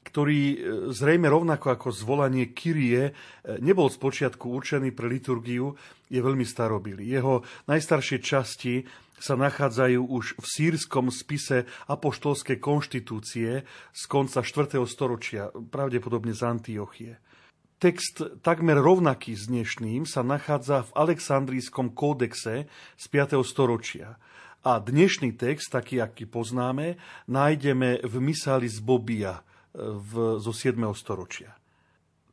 ktorý 0.04 0.42
e, 0.54 0.58
zrejme 0.94 1.26
rovnako 1.26 1.74
ako 1.74 1.90
zvolanie 1.90 2.54
Kyrie 2.54 3.10
e, 3.10 3.12
nebol 3.66 3.90
spočiatku 3.90 4.46
určený 4.46 4.94
pre 4.94 5.10
liturgiu, 5.10 5.74
je 6.12 6.22
veľmi 6.22 6.46
starobilý. 6.46 7.08
Jeho 7.08 7.42
najstaršie 7.66 8.22
časti 8.22 8.86
sa 9.18 9.34
nachádzajú 9.34 10.06
už 10.06 10.38
v 10.38 10.46
sírskom 10.46 11.10
spise 11.10 11.66
apoštolskej 11.90 12.62
konštitúcie 12.62 13.66
z 13.90 14.04
konca 14.06 14.46
4. 14.46 14.78
storočia, 14.86 15.50
pravdepodobne 15.50 16.36
z 16.36 16.42
Antiochie. 16.46 17.18
Text 17.84 18.24
takmer 18.40 18.80
rovnaký 18.80 19.36
s 19.36 19.52
dnešným 19.52 20.08
sa 20.08 20.24
nachádza 20.24 20.88
v 20.88 21.04
Alexandrijskom 21.04 21.92
kódexe 21.92 22.72
z 22.96 23.06
5. 23.12 23.44
storočia. 23.44 24.16
A 24.64 24.80
dnešný 24.80 25.36
text, 25.36 25.68
taký, 25.68 26.00
aký 26.00 26.24
poznáme, 26.24 26.96
nájdeme 27.28 28.00
v 28.08 28.16
Misali 28.24 28.72
z 28.72 28.80
Bobia 28.80 29.36
e, 29.36 30.00
v, 30.00 30.40
zo 30.40 30.56
7. 30.56 30.80
storočia. 30.96 31.60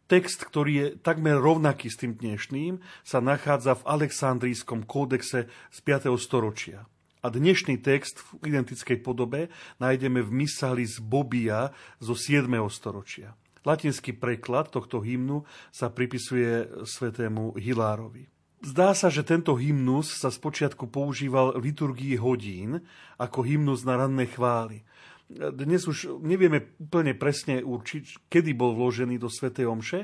Text, 0.07 0.47
ktorý 0.47 0.73
je 0.79 0.87
takmer 1.03 1.35
rovnaký 1.43 1.91
s 1.91 1.99
tým 1.99 2.15
dnešným, 2.15 2.79
sa 3.03 3.19
nachádza 3.19 3.75
v 3.75 4.07
Alexandrijskom 4.07 4.87
kódexe 4.87 5.51
z 5.51 5.79
5. 5.83 6.15
storočia. 6.23 6.87
A 7.21 7.27
dnešný 7.27 7.83
text 7.83 8.23
v 8.39 8.55
identickej 8.55 9.03
podobe 9.03 9.51
nájdeme 9.83 10.23
v 10.23 10.31
Misali 10.31 10.87
z 10.87 11.03
Bobia 11.03 11.75
zo 11.99 12.15
7. 12.15 12.47
storočia. 12.71 13.35
Latinský 13.65 14.17
preklad 14.17 14.73
tohto 14.73 15.05
hymnu 15.05 15.45
sa 15.69 15.93
pripisuje 15.93 16.85
svetému 16.85 17.61
Hilárovi. 17.61 18.29
Zdá 18.61 18.93
sa, 18.93 19.09
že 19.09 19.25
tento 19.25 19.57
hymnus 19.57 20.21
sa 20.21 20.29
spočiatku 20.29 20.93
používal 20.93 21.57
v 21.57 21.73
liturgii 21.73 22.21
hodín 22.21 22.85
ako 23.17 23.41
hymnus 23.41 23.89
na 23.89 23.97
ranné 23.97 24.29
chvály. 24.29 24.85
Dnes 25.31 25.89
už 25.89 26.21
nevieme 26.21 26.77
úplne 26.77 27.17
presne 27.17 27.65
určiť, 27.65 28.29
kedy 28.29 28.53
bol 28.53 28.77
vložený 28.77 29.17
do 29.17 29.33
svätej 29.33 29.65
Omše, 29.65 30.01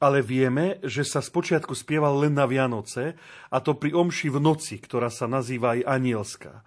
ale 0.00 0.24
vieme, 0.24 0.80
že 0.80 1.04
sa 1.04 1.20
spočiatku 1.20 1.76
spieval 1.76 2.16
len 2.24 2.32
na 2.32 2.48
Vianoce, 2.48 3.18
a 3.52 3.56
to 3.60 3.76
pri 3.76 3.92
omši 3.92 4.32
v 4.32 4.38
noci, 4.40 4.80
ktorá 4.80 5.12
sa 5.12 5.28
nazýva 5.28 5.76
aj 5.76 5.84
anielská. 5.84 6.64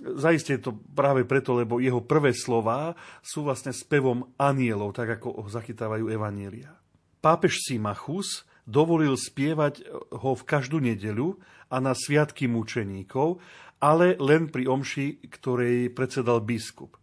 Zaiste 0.00 0.56
je 0.56 0.70
to 0.70 0.72
práve 0.96 1.28
preto, 1.28 1.52
lebo 1.52 1.76
jeho 1.82 2.00
prvé 2.00 2.32
slová 2.32 2.96
sú 3.20 3.44
vlastne 3.44 3.74
spevom 3.74 4.32
anielov, 4.40 4.96
tak 4.96 5.20
ako 5.20 5.44
ho 5.44 5.48
zachytávajú 5.50 6.08
evanielia. 6.08 6.72
Pápež 7.20 7.60
Simachus 7.60 8.48
dovolil 8.64 9.12
spievať 9.12 9.84
ho 10.14 10.32
v 10.32 10.46
každú 10.48 10.80
nedeľu 10.80 11.36
a 11.68 11.84
na 11.84 11.92
sviatky 11.92 12.48
mučeníkov, 12.48 13.44
ale 13.80 14.16
len 14.16 14.48
pri 14.48 14.68
omši, 14.68 15.28
ktorej 15.28 15.92
predsedal 15.92 16.40
biskup. 16.40 16.96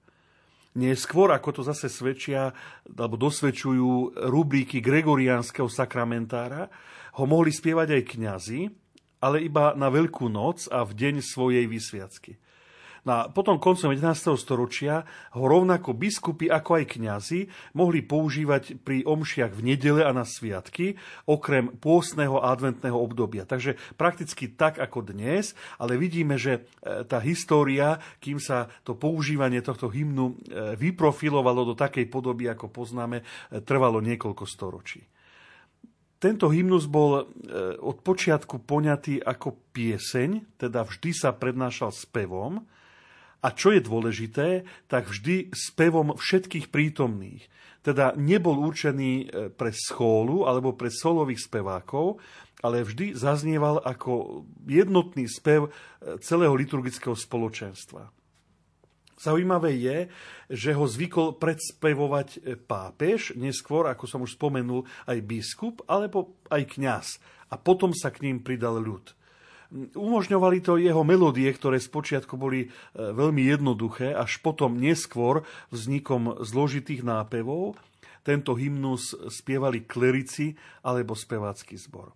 Neskôr, 0.78 1.34
ako 1.34 1.50
to 1.58 1.62
zase 1.66 1.90
svedčia, 1.90 2.54
alebo 2.86 3.18
dosvedčujú 3.18 4.22
rubriky 4.30 4.78
gregoriánskeho 4.78 5.66
sakramentára, 5.70 6.70
ho 7.18 7.26
mohli 7.26 7.50
spievať 7.50 7.98
aj 7.98 8.04
kňazi, 8.14 8.62
ale 9.26 9.42
iba 9.42 9.74
na 9.74 9.90
Veľkú 9.90 10.30
noc 10.30 10.70
a 10.70 10.86
v 10.86 10.94
deň 10.94 11.16
svojej 11.26 11.66
vysviacky. 11.66 12.38
No 13.08 13.24
a 13.24 13.32
potom 13.32 13.56
koncom 13.56 13.96
11. 13.96 14.36
storočia 14.36 15.08
ho 15.32 15.48
rovnako 15.48 15.96
biskupy 15.96 16.52
ako 16.52 16.84
aj 16.84 17.00
kňazi 17.00 17.48
mohli 17.72 18.04
používať 18.04 18.84
pri 18.84 19.08
omšiach 19.08 19.56
v 19.56 19.64
nedele 19.64 20.04
a 20.04 20.12
na 20.12 20.28
sviatky, 20.28 21.00
okrem 21.24 21.72
pôstneho 21.80 22.44
adventného 22.44 23.00
obdobia. 23.00 23.48
Takže 23.48 23.80
prakticky 23.96 24.52
tak 24.52 24.76
ako 24.76 25.08
dnes, 25.08 25.56
ale 25.80 25.96
vidíme, 25.96 26.36
že 26.36 26.68
e, 26.84 27.08
tá 27.08 27.24
história, 27.24 27.96
kým 28.20 28.44
sa 28.44 28.68
to 28.84 29.00
používanie 29.00 29.64
tohto 29.64 29.88
hymnu 29.88 30.36
e, 30.44 30.76
vyprofilovalo 30.76 31.64
do 31.64 31.80
takej 31.80 32.12
podoby, 32.12 32.52
ako 32.52 32.68
poznáme, 32.68 33.24
e, 33.24 33.64
trvalo 33.64 34.04
niekoľko 34.04 34.44
storočí. 34.44 35.00
Tento 36.20 36.52
hymnus 36.52 36.90
bol 36.90 37.30
od 37.78 37.98
počiatku 38.02 38.66
poňatý 38.66 39.22
ako 39.22 39.54
pieseň, 39.70 40.58
teda 40.58 40.82
vždy 40.82 41.14
sa 41.14 41.30
prednášal 41.30 41.94
spevom, 41.94 42.66
a 43.42 43.54
čo 43.54 43.74
je 43.74 43.82
dôležité, 43.82 44.48
tak 44.90 45.10
vždy 45.10 45.54
spevom 45.54 46.18
všetkých 46.18 46.74
prítomných. 46.74 47.46
Teda 47.86 48.12
nebol 48.18 48.58
určený 48.60 49.12
e, 49.24 49.26
pre 49.54 49.72
schólu 49.72 50.44
alebo 50.44 50.76
pre 50.76 50.92
solových 50.92 51.46
spevákov, 51.46 52.20
ale 52.66 52.82
vždy 52.82 53.14
zaznieval 53.14 53.80
ako 53.86 54.44
jednotný 54.66 55.30
spev 55.30 55.70
e, 55.70 56.20
celého 56.20 56.52
liturgického 56.58 57.14
spoločenstva. 57.14 58.10
Zaujímavé 59.18 59.74
je, 59.82 59.98
že 60.46 60.78
ho 60.78 60.86
zvykol 60.86 61.42
predspevovať 61.42 62.28
e, 62.38 62.40
pápež, 62.54 63.34
neskôr, 63.34 63.90
ako 63.90 64.06
som 64.06 64.22
už 64.22 64.38
spomenul, 64.38 64.86
aj 65.10 65.18
biskup, 65.26 65.82
alebo 65.90 66.38
aj 66.54 66.78
kňaz. 66.78 67.08
A 67.50 67.58
potom 67.58 67.94
sa 67.98 68.14
k 68.14 68.30
ním 68.30 68.46
pridal 68.46 68.78
ľud. 68.78 69.18
Umožňovali 69.76 70.64
to 70.64 70.80
jeho 70.80 71.04
melódie, 71.04 71.52
ktoré 71.52 71.82
spočiatku 71.82 72.40
boli 72.40 72.66
e, 72.66 72.68
veľmi 72.96 73.44
jednoduché, 73.52 74.16
až 74.16 74.40
potom 74.40 74.80
neskôr 74.80 75.44
vznikom 75.76 76.40
zložitých 76.40 77.04
nápevov 77.04 77.76
tento 78.28 78.60
hymnus 78.60 79.16
spievali 79.32 79.88
klerici 79.88 80.52
alebo 80.84 81.16
spevácky 81.16 81.80
zbor. 81.80 82.12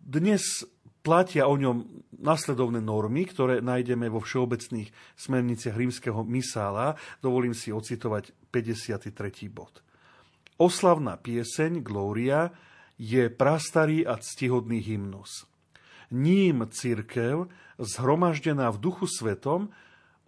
Dnes 0.00 0.64
platia 1.04 1.44
o 1.44 1.60
ňom 1.60 2.08
nasledovné 2.24 2.80
normy, 2.80 3.28
ktoré 3.28 3.60
nájdeme 3.60 4.08
vo 4.08 4.24
všeobecných 4.24 4.88
smerniciach 5.20 5.76
rímskeho 5.76 6.24
misála. 6.24 6.96
Dovolím 7.20 7.52
si 7.52 7.68
ocitovať 7.68 8.32
53. 8.48 9.12
bod. 9.52 9.84
Oslavná 10.56 11.20
pieseň 11.20 11.84
Glória 11.84 12.48
je 12.96 13.28
prastarý 13.28 14.08
a 14.08 14.16
ctihodný 14.16 14.80
hymnus. 14.80 15.44
Ním 16.12 16.68
církev, 16.68 17.48
zhromaždená 17.80 18.68
v 18.70 18.78
duchu 18.78 19.08
svetom, 19.08 19.72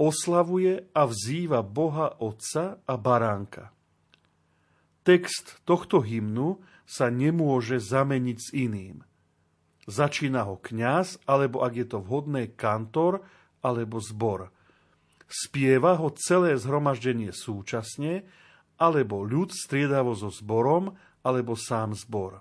oslavuje 0.01 0.89
a 0.91 1.03
vzýva 1.07 1.63
Boha 1.63 2.19
Otca 2.19 2.81
a 2.83 2.95
Baránka. 2.97 3.71
Text 5.05 5.61
tohto 5.69 6.01
hymnu 6.01 6.65
sa 6.89 7.13
nemôže 7.13 7.77
zameniť 7.77 8.39
s 8.41 8.49
iným. 8.57 9.05
Začína 9.85 10.49
ho 10.49 10.57
kňaz, 10.57 11.21
alebo 11.29 11.61
ak 11.61 11.73
je 11.77 11.87
to 11.93 11.99
vhodné, 12.01 12.57
kantor 12.57 13.21
alebo 13.61 14.01
zbor. 14.01 14.49
Spieva 15.29 16.01
ho 16.01 16.09
celé 16.17 16.57
zhromaždenie 16.57 17.37
súčasne, 17.37 18.25
alebo 18.81 19.21
ľud 19.21 19.53
striedavo 19.53 20.17
so 20.17 20.33
zborom, 20.33 20.97
alebo 21.21 21.53
sám 21.57 21.93
zbor. 21.93 22.41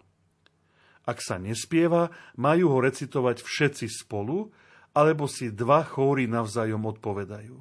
Ak 1.04 1.20
sa 1.20 1.36
nespieva, 1.36 2.12
majú 2.40 2.72
ho 2.72 2.80
recitovať 2.80 3.44
všetci 3.44 3.88
spolu, 3.92 4.52
alebo 4.96 5.28
si 5.28 5.52
dva 5.52 5.84
chóry 5.84 6.30
navzájom 6.30 6.86
odpovedajú. 6.86 7.60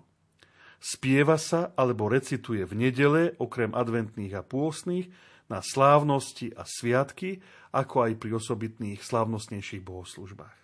Spieva 0.83 1.39
sa 1.39 1.71
alebo 1.79 2.11
recituje 2.11 2.67
v 2.67 2.75
nedele, 2.75 3.23
okrem 3.39 3.71
adventných 3.71 4.35
a 4.35 4.43
pôstnych, 4.43 5.11
na 5.51 5.63
slávnosti 5.63 6.55
a 6.55 6.67
sviatky, 6.67 7.43
ako 7.75 8.09
aj 8.09 8.13
pri 8.19 8.31
osobitných 8.39 9.01
slávnostnejších 9.05 9.83
bohoslužbách. 9.85 10.57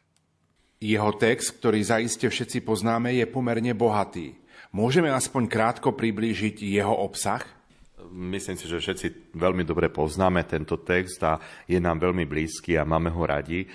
Jeho 0.78 1.10
text, 1.18 1.58
ktorý 1.58 1.82
zaiste 1.82 2.30
všetci 2.30 2.62
poznáme, 2.62 3.10
je 3.18 3.26
pomerne 3.26 3.74
bohatý. 3.74 4.38
Môžeme 4.70 5.10
aspoň 5.10 5.50
krátko 5.50 5.94
priblížiť 5.94 6.62
jeho 6.62 6.94
obsah? 6.94 7.42
Myslím 8.08 8.54
si, 8.54 8.70
že 8.70 8.78
všetci 8.78 9.34
veľmi 9.34 9.66
dobre 9.66 9.90
poznáme 9.90 10.46
tento 10.46 10.78
text 10.80 11.18
a 11.26 11.36
je 11.66 11.76
nám 11.82 11.98
veľmi 11.98 12.24
blízky 12.24 12.78
a 12.78 12.86
máme 12.86 13.10
ho 13.10 13.22
radi. 13.26 13.66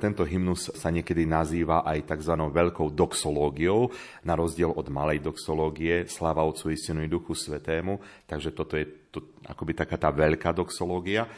Tento 0.00 0.24
hymnus 0.24 0.72
sa 0.80 0.88
niekedy 0.88 1.28
nazýva 1.28 1.84
aj 1.84 2.08
tzv. 2.08 2.32
veľkou 2.32 2.88
doxológiou, 2.96 3.92
na 4.24 4.32
rozdiel 4.32 4.72
od 4.72 4.88
malej 4.88 5.20
doxológie, 5.20 6.08
sláva 6.08 6.40
Otcu 6.40 6.72
Istinu 6.72 7.04
i 7.04 7.12
Duchu 7.12 7.36
Svetému, 7.36 8.24
takže 8.24 8.56
toto 8.56 8.80
je 8.80 8.88
to, 9.12 9.36
akoby 9.44 9.76
taká 9.76 10.00
tá 10.00 10.08
veľká 10.08 10.56
doxológia 10.56 11.28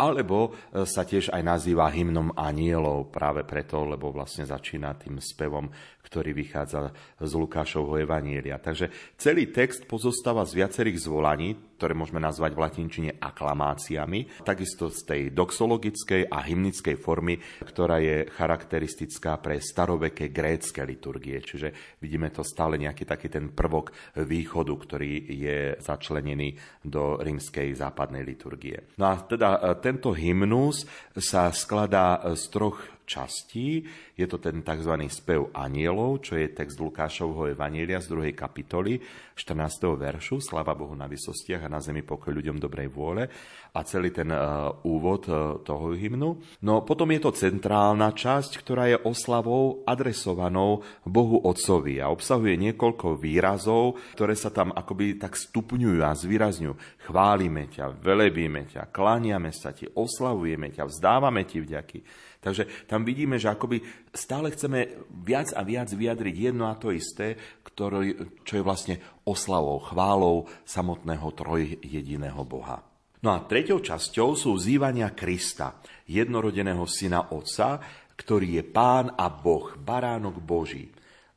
alebo 0.00 0.56
e, 0.72 0.88
sa 0.88 1.04
tiež 1.04 1.28
aj 1.28 1.42
nazýva 1.44 1.92
hymnom 1.92 2.32
anielov 2.32 3.12
práve 3.12 3.44
preto, 3.44 3.84
lebo 3.84 4.08
vlastne 4.08 4.48
začína 4.48 4.96
tým 4.96 5.20
spevom, 5.20 5.68
ktorý 6.10 6.34
vychádza 6.34 6.90
z 7.22 7.32
Lukášovho 7.38 8.02
evanília. 8.02 8.58
Takže 8.58 9.14
celý 9.14 9.54
text 9.54 9.86
pozostáva 9.86 10.42
z 10.42 10.58
viacerých 10.58 11.06
zvolaní, 11.06 11.54
ktoré 11.78 11.94
môžeme 11.94 12.18
nazvať 12.18 12.52
v 12.58 12.62
latinčine 12.66 13.10
aklamáciami, 13.22 14.42
takisto 14.44 14.90
z 14.90 15.00
tej 15.06 15.22
doxologickej 15.30 16.28
a 16.28 16.42
hymnickej 16.44 16.98
formy, 16.98 17.38
ktorá 17.62 18.02
je 18.02 18.26
charakteristická 18.26 19.38
pre 19.38 19.62
staroveké 19.62 20.28
grécké 20.34 20.82
liturgie. 20.84 21.38
Čiže 21.40 21.96
vidíme 22.02 22.28
to 22.34 22.42
stále 22.42 22.76
nejaký 22.76 23.06
taký 23.06 23.30
ten 23.30 23.54
prvok 23.54 23.94
východu, 24.18 24.74
ktorý 24.74 25.12
je 25.30 25.58
začlenený 25.78 26.82
do 26.84 27.16
rímskej 27.22 27.72
západnej 27.72 28.26
liturgie. 28.26 28.92
No 28.98 29.14
a 29.14 29.22
teda 29.24 29.78
ten 29.80 30.00
tento 30.00 30.16
hymnus 30.16 30.88
sa 31.12 31.52
skladá 31.52 32.24
z 32.32 32.48
troch 32.48 32.80
častí. 33.10 33.82
Je 34.14 34.30
to 34.30 34.38
ten 34.38 34.62
tzv. 34.62 34.94
spev 35.10 35.50
anielov, 35.50 36.22
čo 36.22 36.38
je 36.38 36.54
text 36.54 36.78
Lukášovho 36.78 37.50
Evanielia 37.50 37.98
z 37.98 38.14
2. 38.14 38.30
kapitoly 38.38 39.02
14. 39.34 39.96
veršu, 39.96 40.38
Slava 40.38 40.76
Bohu 40.76 40.94
na 40.94 41.10
vysostiach 41.10 41.66
a 41.66 41.72
na 41.72 41.82
zemi 41.82 42.06
pokoj 42.06 42.30
ľuďom 42.30 42.60
dobrej 42.60 42.92
vôle 42.92 43.26
a 43.72 43.80
celý 43.88 44.12
ten 44.12 44.28
uh, 44.28 44.68
úvod 44.84 45.24
uh, 45.32 45.64
toho 45.64 45.96
hymnu. 45.96 46.60
No 46.60 46.84
potom 46.84 47.08
je 47.16 47.24
to 47.24 47.32
centrálna 47.32 48.12
časť, 48.12 48.60
ktorá 48.60 48.92
je 48.92 49.00
oslavou 49.00 49.80
adresovanou 49.88 50.84
Bohu 51.08 51.40
Otcovi 51.40 52.04
a 52.04 52.12
obsahuje 52.12 52.60
niekoľko 52.60 53.16
výrazov, 53.16 53.96
ktoré 54.12 54.36
sa 54.36 54.52
tam 54.52 54.76
akoby 54.76 55.16
tak 55.16 55.40
stupňujú 55.40 56.04
a 56.04 56.12
zvýrazňujú. 56.12 56.74
Chválime 57.08 57.72
ťa, 57.72 57.96
velebíme 57.96 58.68
ťa, 58.68 58.92
klániame 58.92 59.56
sa 59.56 59.72
ti, 59.72 59.88
oslavujeme 59.88 60.68
ťa, 60.76 60.84
vzdávame 60.84 61.48
ti 61.48 61.64
vďaky. 61.64 62.28
Takže 62.40 62.88
tam 62.88 63.04
vidíme, 63.04 63.36
že 63.36 63.52
akoby 63.52 63.84
stále 64.16 64.48
chceme 64.48 65.04
viac 65.12 65.52
a 65.52 65.60
viac 65.60 65.92
vyjadriť 65.92 66.34
jedno 66.50 66.72
a 66.72 66.78
to 66.80 66.88
isté, 66.88 67.36
ktoré, 67.60 68.16
čo 68.48 68.56
je 68.56 68.64
vlastne 68.64 68.96
oslavou, 69.28 69.76
chválou 69.84 70.48
samotného 70.64 71.28
trojjediného 71.36 72.40
Boha. 72.48 72.80
No 73.20 73.36
a 73.36 73.44
treťou 73.44 73.84
časťou 73.84 74.32
sú 74.32 74.56
zývania 74.56 75.12
Krista, 75.12 75.84
jednorodeného 76.08 76.88
syna 76.88 77.28
Otca, 77.28 77.76
ktorý 78.16 78.56
je 78.56 78.64
Pán 78.64 79.12
a 79.12 79.28
Boh, 79.28 79.76
baránok 79.76 80.40
Boží. 80.40 80.88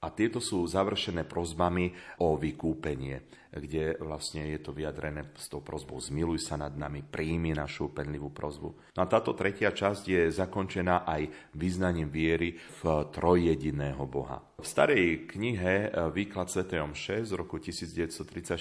A 0.04 0.08
tieto 0.12 0.39
sú 0.39 0.64
završené 0.64 1.28
prozbami 1.28 1.91
o 2.24 2.39
vykúpenie 2.39 3.43
kde 3.54 4.01
vlastne 4.01 4.49
je 4.49 4.58
to 4.58 4.74
vyjadrené 4.74 5.30
s 5.38 5.45
tou 5.45 5.62
prozbou 5.62 6.01
zmiluj 6.01 6.41
sa 6.41 6.58
nad 6.58 6.74
nami, 6.74 7.06
príjmi 7.06 7.54
našu 7.54 7.93
penlivú 7.93 8.34
prozbu. 8.34 8.97
No 8.97 8.99
a 9.06 9.06
táto 9.06 9.38
tretia 9.38 9.70
časť 9.70 10.04
je 10.10 10.22
zakončená 10.34 11.06
aj 11.06 11.54
vyznaním 11.54 12.10
viery 12.10 12.58
v 12.58 12.82
trojjediného 13.14 14.01
Boha. 14.10 14.41
V 14.58 14.66
starej 14.66 15.30
knihe 15.30 15.74
eh, 15.88 16.10
Výklad 16.10 16.49
Sv. 16.49 16.66
Omše 16.66 17.28
z 17.30 17.32
roku 17.38 17.62
1934 17.62 18.58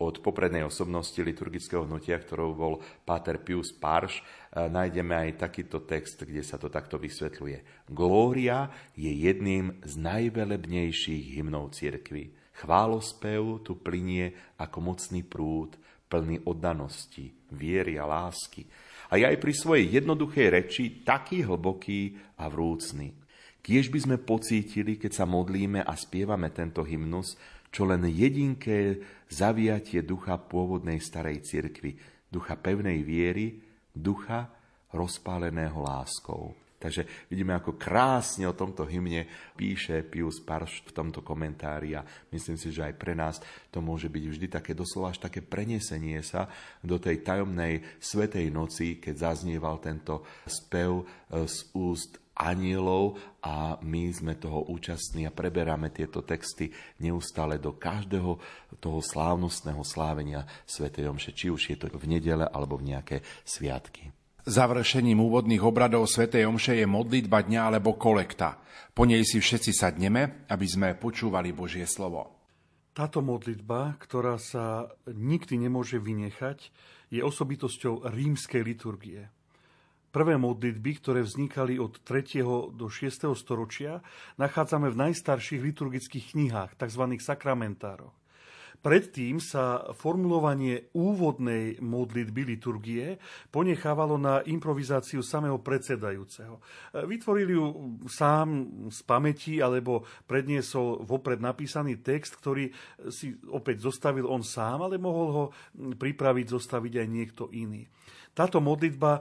od 0.00 0.24
poprednej 0.24 0.64
osobnosti 0.64 1.20
liturgického 1.20 1.84
hnutia, 1.84 2.16
ktorou 2.16 2.56
bol 2.56 2.74
Páter 3.04 3.38
Pius 3.38 3.70
Parš, 3.70 4.24
eh, 4.24 4.66
nájdeme 4.66 5.14
aj 5.28 5.44
takýto 5.46 5.86
text, 5.86 6.26
kde 6.26 6.42
sa 6.42 6.58
to 6.58 6.66
takto 6.66 6.98
vysvetľuje. 6.98 7.86
Glória 7.86 8.74
je 8.98 9.12
jedným 9.12 9.78
z 9.86 9.92
najvelebnejších 10.02 11.36
hymnov 11.38 11.76
cirkvi. 11.76 12.39
Chválospev 12.60 13.64
tu 13.64 13.80
plinie 13.80 14.36
ako 14.60 14.78
mocný 14.84 15.24
prúd, 15.24 15.80
plný 16.12 16.44
oddanosti, 16.44 17.32
viery 17.56 17.96
a 17.96 18.04
lásky. 18.04 18.68
A 19.08 19.16
je 19.16 19.24
aj 19.24 19.40
pri 19.40 19.52
svojej 19.56 19.86
jednoduchej 19.96 20.46
reči 20.52 20.84
taký 21.00 21.40
hlboký 21.40 22.20
a 22.36 22.52
vrúcný. 22.52 23.16
Kiež 23.64 23.88
by 23.88 23.98
sme 24.04 24.16
pocítili, 24.20 25.00
keď 25.00 25.24
sa 25.24 25.24
modlíme 25.24 25.80
a 25.80 25.92
spievame 25.96 26.52
tento 26.52 26.84
hymnus, 26.84 27.40
čo 27.72 27.88
len 27.88 28.04
jedinké 28.04 29.00
zaviatie 29.30 30.04
ducha 30.04 30.36
pôvodnej 30.36 31.00
starej 31.00 31.40
cirkvi, 31.46 31.96
ducha 32.28 32.60
pevnej 32.60 33.00
viery, 33.00 33.56
ducha 33.94 34.52
rozpáleného 34.90 35.78
láskou. 35.80 36.59
Takže 36.80 37.28
vidíme, 37.28 37.52
ako 37.52 37.76
krásne 37.76 38.48
o 38.48 38.56
tomto 38.56 38.88
hymne 38.88 39.28
píše 39.52 40.00
Pius 40.00 40.40
Parš 40.40 40.80
v 40.88 40.96
tomto 40.96 41.20
komentári 41.20 41.92
a 41.92 42.00
myslím 42.32 42.56
si, 42.56 42.72
že 42.72 42.88
aj 42.88 42.94
pre 42.96 43.12
nás 43.12 43.36
to 43.68 43.84
môže 43.84 44.08
byť 44.08 44.24
vždy 44.24 44.46
také 44.48 44.72
doslova 44.72 45.12
až 45.12 45.20
také 45.20 45.44
prenesenie 45.44 46.24
sa 46.24 46.48
do 46.80 46.96
tej 46.96 47.20
tajomnej 47.20 47.84
svetej 48.00 48.48
noci, 48.48 48.96
keď 48.96 49.28
zaznieval 49.28 49.76
tento 49.76 50.24
spev 50.48 51.04
e, 51.04 51.44
z 51.44 51.68
úst 51.76 52.16
anielov 52.40 53.20
a 53.44 53.76
my 53.84 54.08
sme 54.08 54.40
toho 54.40 54.72
účastní 54.72 55.28
a 55.28 55.36
preberáme 55.36 55.92
tieto 55.92 56.24
texty 56.24 56.72
neustále 57.04 57.60
do 57.60 57.76
každého 57.76 58.40
toho 58.80 59.00
slávnostného 59.04 59.84
slávenia 59.84 60.48
Svetej 60.64 61.12
Omše, 61.12 61.36
či 61.36 61.52
už 61.52 61.60
je 61.68 61.76
to 61.76 61.92
v 61.92 62.08
nedele 62.08 62.48
alebo 62.48 62.80
v 62.80 62.96
nejaké 62.96 63.20
sviatky. 63.44 64.09
Završením 64.48 65.20
úvodných 65.20 65.60
obradov 65.60 66.08
svätej 66.08 66.48
Omše 66.48 66.80
je 66.80 66.86
modlitba 66.88 67.44
dňa 67.44 67.60
alebo 67.68 68.00
kolekta. 68.00 68.56
Po 68.96 69.04
nej 69.04 69.20
si 69.24 69.36
všetci 69.36 69.72
sadneme, 69.76 70.48
aby 70.48 70.66
sme 70.66 70.96
počúvali 70.96 71.52
Božie 71.52 71.84
slovo. 71.84 72.40
Táto 72.96 73.20
modlitba, 73.20 74.00
ktorá 74.00 74.40
sa 74.40 74.90
nikdy 75.06 75.68
nemôže 75.68 76.00
vynechať, 76.00 76.72
je 77.12 77.20
osobitosťou 77.22 78.08
rímskej 78.08 78.62
liturgie. 78.66 79.30
Prvé 80.10 80.34
modlitby, 80.34 80.98
ktoré 80.98 81.22
vznikali 81.22 81.78
od 81.78 82.02
3. 82.02 82.74
do 82.74 82.86
6. 82.90 83.30
storočia, 83.38 84.02
nachádzame 84.42 84.90
v 84.90 85.06
najstarších 85.06 85.62
liturgických 85.62 86.34
knihách, 86.34 86.74
tzv. 86.74 87.04
sakramentároch. 87.22 88.19
Predtým 88.80 89.44
sa 89.44 89.92
formulovanie 89.92 90.88
úvodnej 90.96 91.76
modlitby 91.84 92.56
liturgie 92.56 93.20
ponechávalo 93.52 94.16
na 94.16 94.40
improvizáciu 94.48 95.20
samého 95.20 95.60
predsedajúceho. 95.60 96.56
Vytvorili 97.04 97.52
ju 97.52 97.66
sám 98.08 98.48
z 98.88 99.00
pamäti 99.04 99.60
alebo 99.60 100.08
predniesol 100.24 101.04
vopred 101.04 101.44
napísaný 101.44 102.00
text, 102.00 102.40
ktorý 102.40 102.72
si 103.12 103.36
opäť 103.52 103.84
zostavil 103.84 104.24
on 104.24 104.40
sám, 104.40 104.88
ale 104.88 104.96
mohol 104.96 105.28
ho 105.28 105.44
pripraviť, 105.76 106.46
zostaviť 106.48 107.04
aj 107.04 107.08
niekto 107.12 107.52
iný. 107.52 107.84
Táto 108.32 108.62
modlitba 108.62 109.18
e, 109.18 109.20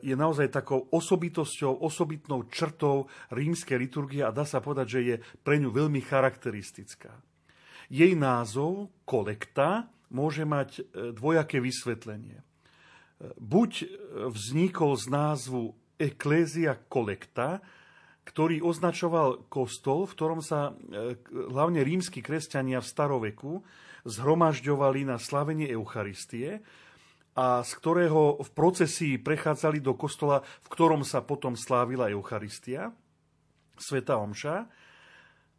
je 0.00 0.14
naozaj 0.16 0.48
takou 0.48 0.86
osobitosťou, 0.88 1.84
osobitnou 1.84 2.48
črtou 2.48 3.10
rímskej 3.34 3.76
liturgie 3.76 4.22
a 4.24 4.32
dá 4.32 4.46
sa 4.46 4.62
povedať, 4.64 4.86
že 4.88 5.00
je 5.04 5.16
pre 5.42 5.58
ňu 5.58 5.74
veľmi 5.74 6.00
charakteristická. 6.00 7.33
Jej 7.92 8.16
názov, 8.16 8.92
kolekta, 9.04 9.88
môže 10.14 10.46
mať 10.46 10.70
e, 10.78 10.82
dvojaké 11.12 11.58
vysvetlenie. 11.58 12.38
E, 12.38 12.44
buď 13.34 13.70
e, 13.82 13.86
vznikol 14.30 14.94
z 14.94 15.06
názvu 15.10 15.62
Ecclesia 15.98 16.78
kolekta, 16.86 17.58
ktorý 18.24 18.64
označoval 18.64 19.46
kostol, 19.52 20.08
v 20.08 20.16
ktorom 20.16 20.40
sa 20.40 20.72
hlavne 21.30 21.84
rímsky 21.84 22.24
kresťania 22.24 22.80
v 22.80 22.88
staroveku 22.88 23.60
zhromažďovali 24.08 25.04
na 25.04 25.20
slavenie 25.20 25.68
Eucharistie 25.68 26.64
a 27.36 27.60
z 27.60 27.70
ktorého 27.76 28.40
v 28.40 28.50
procesii 28.56 29.20
prechádzali 29.20 29.84
do 29.84 29.92
kostola, 29.92 30.40
v 30.40 30.68
ktorom 30.72 31.04
sa 31.04 31.20
potom 31.20 31.52
slávila 31.52 32.08
Eucharistia, 32.08 32.96
Sveta 33.76 34.16
Omša. 34.16 34.56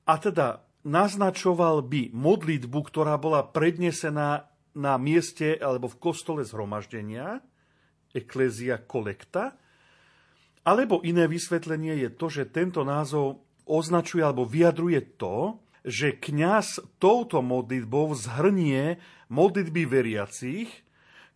A 0.10 0.14
teda 0.18 0.65
naznačoval 0.86 1.82
by 1.82 2.14
modlitbu, 2.14 2.80
ktorá 2.86 3.18
bola 3.18 3.42
prednesená 3.42 4.48
na 4.78 4.94
mieste 5.02 5.58
alebo 5.58 5.90
v 5.90 6.00
kostole 6.00 6.46
zhromaždenia, 6.46 7.42
Ecclesia 8.16 8.80
Collecta, 8.86 9.58
alebo 10.66 11.04
iné 11.04 11.28
vysvetlenie 11.28 12.00
je 12.06 12.10
to, 12.14 12.28
že 12.32 12.54
tento 12.54 12.86
názov 12.88 13.44
označuje 13.68 14.22
alebo 14.22 14.46
vyjadruje 14.46 15.18
to, 15.20 15.60
že 15.86 16.18
kňaz 16.18 16.98
touto 16.98 17.46
modlitbou 17.46 18.14
zhrnie 18.18 18.98
modlitby 19.30 19.86
veriacich, 19.86 20.70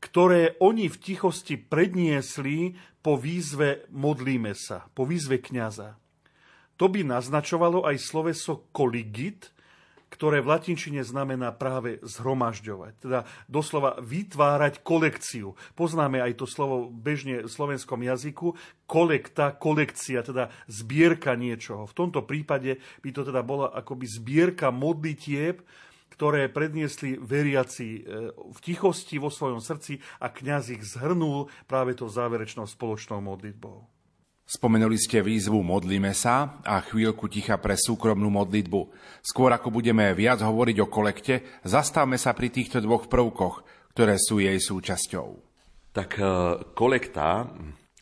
ktoré 0.02 0.58
oni 0.58 0.90
v 0.90 0.98
tichosti 0.98 1.60
predniesli 1.60 2.74
po 3.04 3.20
výzve 3.20 3.86
modlíme 3.94 4.56
sa, 4.56 4.88
po 4.96 5.06
výzve 5.06 5.38
kňaza. 5.44 6.00
To 6.80 6.88
by 6.88 7.04
naznačovalo 7.04 7.84
aj 7.84 8.00
sloveso 8.00 8.72
koligit, 8.72 9.52
ktoré 10.10 10.42
v 10.42 10.58
latinčine 10.58 11.06
znamená 11.06 11.54
práve 11.54 12.02
zhromažďovať, 12.02 12.94
teda 12.98 13.20
doslova 13.46 14.02
vytvárať 14.02 14.82
kolekciu. 14.82 15.54
Poznáme 15.78 16.18
aj 16.18 16.42
to 16.42 16.46
slovo 16.50 16.90
bežne 16.90 17.46
v 17.46 17.50
slovenskom 17.52 18.02
jazyku, 18.02 18.58
kolekta, 18.90 19.54
kolekcia, 19.54 20.26
teda 20.26 20.50
zbierka 20.66 21.38
niečoho. 21.38 21.86
V 21.86 21.94
tomto 21.94 22.26
prípade 22.26 22.82
by 23.06 23.10
to 23.14 23.22
teda 23.22 23.46
bola 23.46 23.70
akoby 23.70 24.10
zbierka 24.10 24.74
modlitieb, 24.74 25.62
ktoré 26.10 26.50
predniesli 26.52 27.16
veriaci 27.16 27.88
e, 27.96 28.02
v 28.34 28.60
tichosti 28.60 29.22
vo 29.22 29.30
svojom 29.32 29.62
srdci 29.62 30.02
a 30.20 30.28
kňaz 30.28 30.74
ich 30.74 30.84
zhrnul 30.84 31.48
práve 31.70 31.96
to 31.96 32.12
záverečnou 32.12 32.68
spoločnou 32.68 33.24
modlitbou. 33.24 33.99
Spomenuli 34.50 34.98
ste 34.98 35.22
výzvu 35.22 35.62
Modlíme 35.62 36.10
sa 36.18 36.58
a 36.66 36.82
chvíľku 36.82 37.30
ticha 37.30 37.62
pre 37.62 37.78
súkromnú 37.78 38.34
modlitbu. 38.34 38.82
Skôr 39.22 39.54
ako 39.54 39.70
budeme 39.70 40.10
viac 40.18 40.42
hovoriť 40.42 40.78
o 40.82 40.90
kolekte, 40.90 41.62
zastavme 41.62 42.18
sa 42.18 42.34
pri 42.34 42.50
týchto 42.50 42.82
dvoch 42.82 43.06
prvkoch, 43.06 43.62
ktoré 43.94 44.18
sú 44.18 44.42
jej 44.42 44.58
súčasťou. 44.58 45.38
Tak 45.94 46.10
e, 46.18 46.26
kolekta, 46.74 47.46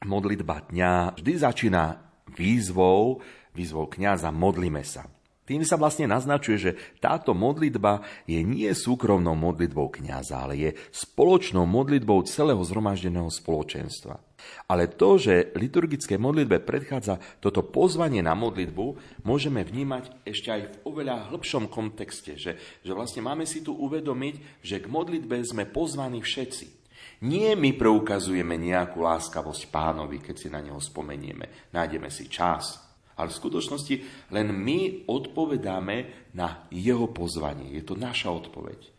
modlitba 0.07 0.71
dňa, 0.71 1.19
vždy 1.19 1.33
začína 1.35 1.99
výzvou, 2.31 3.19
výzvou 3.51 3.91
kniaza 3.91 4.31
Modlíme 4.31 4.87
sa. 4.87 5.03
Tým 5.43 5.67
sa 5.67 5.75
vlastne 5.75 6.07
naznačuje, 6.07 6.55
že 6.55 6.71
táto 7.03 7.35
modlitba 7.35 8.07
je 8.23 8.39
nie 8.39 8.71
súkromnou 8.71 9.35
modlitbou 9.35 9.91
kniaza, 9.99 10.47
ale 10.47 10.55
je 10.55 10.69
spoločnou 10.95 11.67
modlitbou 11.67 12.23
celého 12.23 12.63
zhromaždeného 12.63 13.27
spoločenstva. 13.27 14.26
Ale 14.67 14.91
to, 14.91 15.15
že 15.15 15.55
liturgické 15.55 16.19
modlitbe 16.19 16.59
predchádza 16.63 17.19
toto 17.39 17.63
pozvanie 17.63 18.19
na 18.19 18.35
modlitbu, 18.35 18.85
môžeme 19.23 19.63
vnímať 19.63 20.27
ešte 20.27 20.49
aj 20.51 20.61
v 20.67 20.75
oveľa 20.87 21.31
hĺbšom 21.31 21.71
kontexte, 21.71 22.35
že, 22.35 22.59
že 22.83 22.91
vlastne 22.91 23.23
máme 23.23 23.47
si 23.47 23.63
tu 23.63 23.71
uvedomiť, 23.71 24.63
že 24.63 24.83
k 24.83 24.91
modlitbe 24.91 25.39
sme 25.43 25.69
pozvaní 25.69 26.19
všetci. 26.19 26.77
Nie 27.25 27.57
my 27.57 27.73
preukazujeme 27.73 28.61
nejakú 28.61 29.01
láskavosť 29.01 29.73
pánovi, 29.73 30.21
keď 30.21 30.35
si 30.37 30.47
na 30.53 30.61
neho 30.61 30.77
spomenieme, 30.77 31.71
nájdeme 31.73 32.13
si 32.13 32.29
čas, 32.29 32.77
ale 33.17 33.33
v 33.33 33.39
skutočnosti 33.41 33.95
len 34.29 34.53
my 34.53 35.09
odpovedáme 35.09 36.29
na 36.37 36.69
jeho 36.69 37.09
pozvanie. 37.09 37.73
Je 37.73 37.81
to 37.81 37.97
naša 37.97 38.29
odpoveď. 38.29 38.93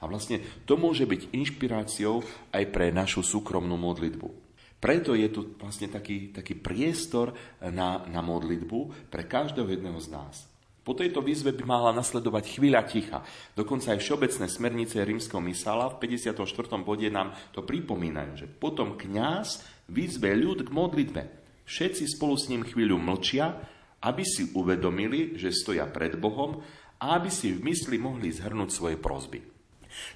A 0.00 0.08
vlastne 0.10 0.42
to 0.66 0.74
môže 0.74 1.06
byť 1.06 1.30
inšpiráciou 1.30 2.24
aj 2.50 2.64
pre 2.74 2.90
našu 2.90 3.22
súkromnú 3.22 3.78
modlitbu. 3.78 4.49
Preto 4.80 5.12
je 5.12 5.28
tu 5.28 5.54
vlastne 5.60 5.92
taký, 5.92 6.32
taký 6.32 6.56
priestor 6.56 7.36
na, 7.60 8.00
na 8.08 8.24
modlitbu 8.24 9.12
pre 9.12 9.28
každého 9.28 9.68
jedného 9.68 10.00
z 10.00 10.08
nás. 10.08 10.50
Po 10.80 10.96
tejto 10.96 11.20
výzve 11.20 11.52
by 11.52 11.64
mala 11.68 11.92
nasledovať 11.92 12.56
chvíľa 12.56 12.88
ticha. 12.88 13.20
Dokonca 13.52 13.92
aj 13.92 14.00
všeobecné 14.00 14.46
smernice 14.48 15.04
rímskeho 15.04 15.44
mysala 15.44 15.92
v 15.92 16.00
54. 16.00 16.32
bode 16.80 17.04
nám 17.12 17.36
to 17.52 17.60
pripomínajú, 17.60 18.32
že 18.40 18.46
potom 18.48 18.96
kňaz 18.96 19.60
vyzve 19.92 20.32
ľud 20.32 20.64
k 20.64 20.72
modlitbe. 20.72 21.22
Všetci 21.68 22.16
spolu 22.16 22.34
s 22.40 22.48
ním 22.48 22.64
chvíľu 22.64 22.96
mlčia, 22.96 23.60
aby 24.00 24.24
si 24.24 24.48
uvedomili, 24.56 25.36
že 25.36 25.52
stoja 25.52 25.84
pred 25.84 26.16
Bohom 26.16 26.64
a 26.96 27.20
aby 27.20 27.28
si 27.28 27.52
v 27.52 27.68
mysli 27.68 28.00
mohli 28.00 28.32
zhrnúť 28.32 28.70
svoje 28.72 28.96
prozby. 28.96 29.44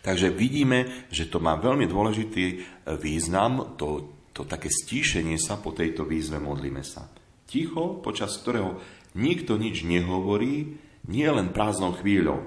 Takže 0.01 0.33
vidíme, 0.33 1.07
že 1.13 1.29
to 1.29 1.43
má 1.43 1.59
veľmi 1.59 1.85
dôležitý 1.91 2.45
e, 2.47 2.57
význam, 2.95 3.75
to, 3.75 4.14
to 4.35 4.43
také 4.43 4.67
stíšenie 4.67 5.39
sa 5.39 5.63
po 5.63 5.71
tejto 5.71 6.03
výzve 6.03 6.43
modlíme 6.43 6.83
sa. 6.83 7.07
Ticho, 7.47 8.03
počas 8.03 8.35
ktorého 8.43 8.83
nikto 9.15 9.55
nič 9.55 9.87
nehovorí, 9.87 10.75
nie 11.07 11.29
len 11.31 11.55
prázdnou 11.55 11.95
chvíľou, 11.95 12.43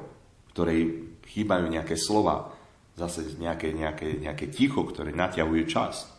ktorej 0.52 1.08
chýbajú 1.24 1.72
nejaké 1.72 1.96
slova, 1.96 2.52
zase 3.00 3.40
nejaké, 3.40 3.72
nejaké, 3.72 4.20
nejaké 4.20 4.52
ticho, 4.52 4.84
ktoré 4.84 5.16
naťahuje 5.16 5.64
čas. 5.70 6.12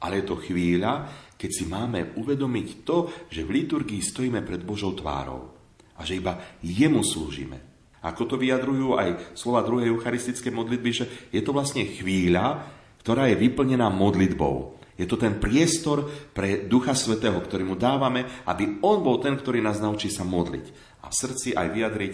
Ale 0.00 0.22
je 0.22 0.26
to 0.30 0.40
chvíľa, 0.40 1.10
keď 1.36 1.50
si 1.50 1.64
máme 1.68 2.16
uvedomiť 2.16 2.68
to, 2.86 3.28
že 3.28 3.44
v 3.44 3.60
liturgii 3.60 4.00
stojíme 4.00 4.40
pred 4.40 4.64
Božou 4.64 4.96
tvárou 4.96 5.52
a 5.98 6.00
že 6.06 6.16
iba 6.16 6.40
jemu 6.64 7.04
slúžime. 7.04 7.60
Ako 8.04 8.28
to 8.28 8.36
vyjadrujú 8.36 9.00
aj 9.00 9.36
slova 9.36 9.64
druhej 9.64 9.88
eucharistické 9.88 10.52
modlitby, 10.52 10.90
že 10.92 11.04
je 11.32 11.40
to 11.40 11.56
vlastne 11.56 11.88
chvíľa, 11.88 12.68
ktorá 13.00 13.32
je 13.32 13.40
vyplnená 13.40 13.88
modlitbou. 13.88 14.76
Je 14.94 15.06
to 15.10 15.18
ten 15.18 15.42
priestor 15.42 16.06
pre 16.30 16.70
Ducha 16.70 16.94
Svetého, 16.94 17.38
ktorý 17.42 17.66
mu 17.66 17.74
dávame, 17.74 18.44
aby 18.46 18.78
on 18.86 19.02
bol 19.02 19.18
ten, 19.18 19.34
ktorý 19.34 19.58
nás 19.58 19.82
naučí 19.82 20.06
sa 20.10 20.22
modliť. 20.22 20.66
A 21.02 21.10
v 21.10 21.18
srdci 21.18 21.52
aj 21.52 21.68
vyjadriť 21.74 22.12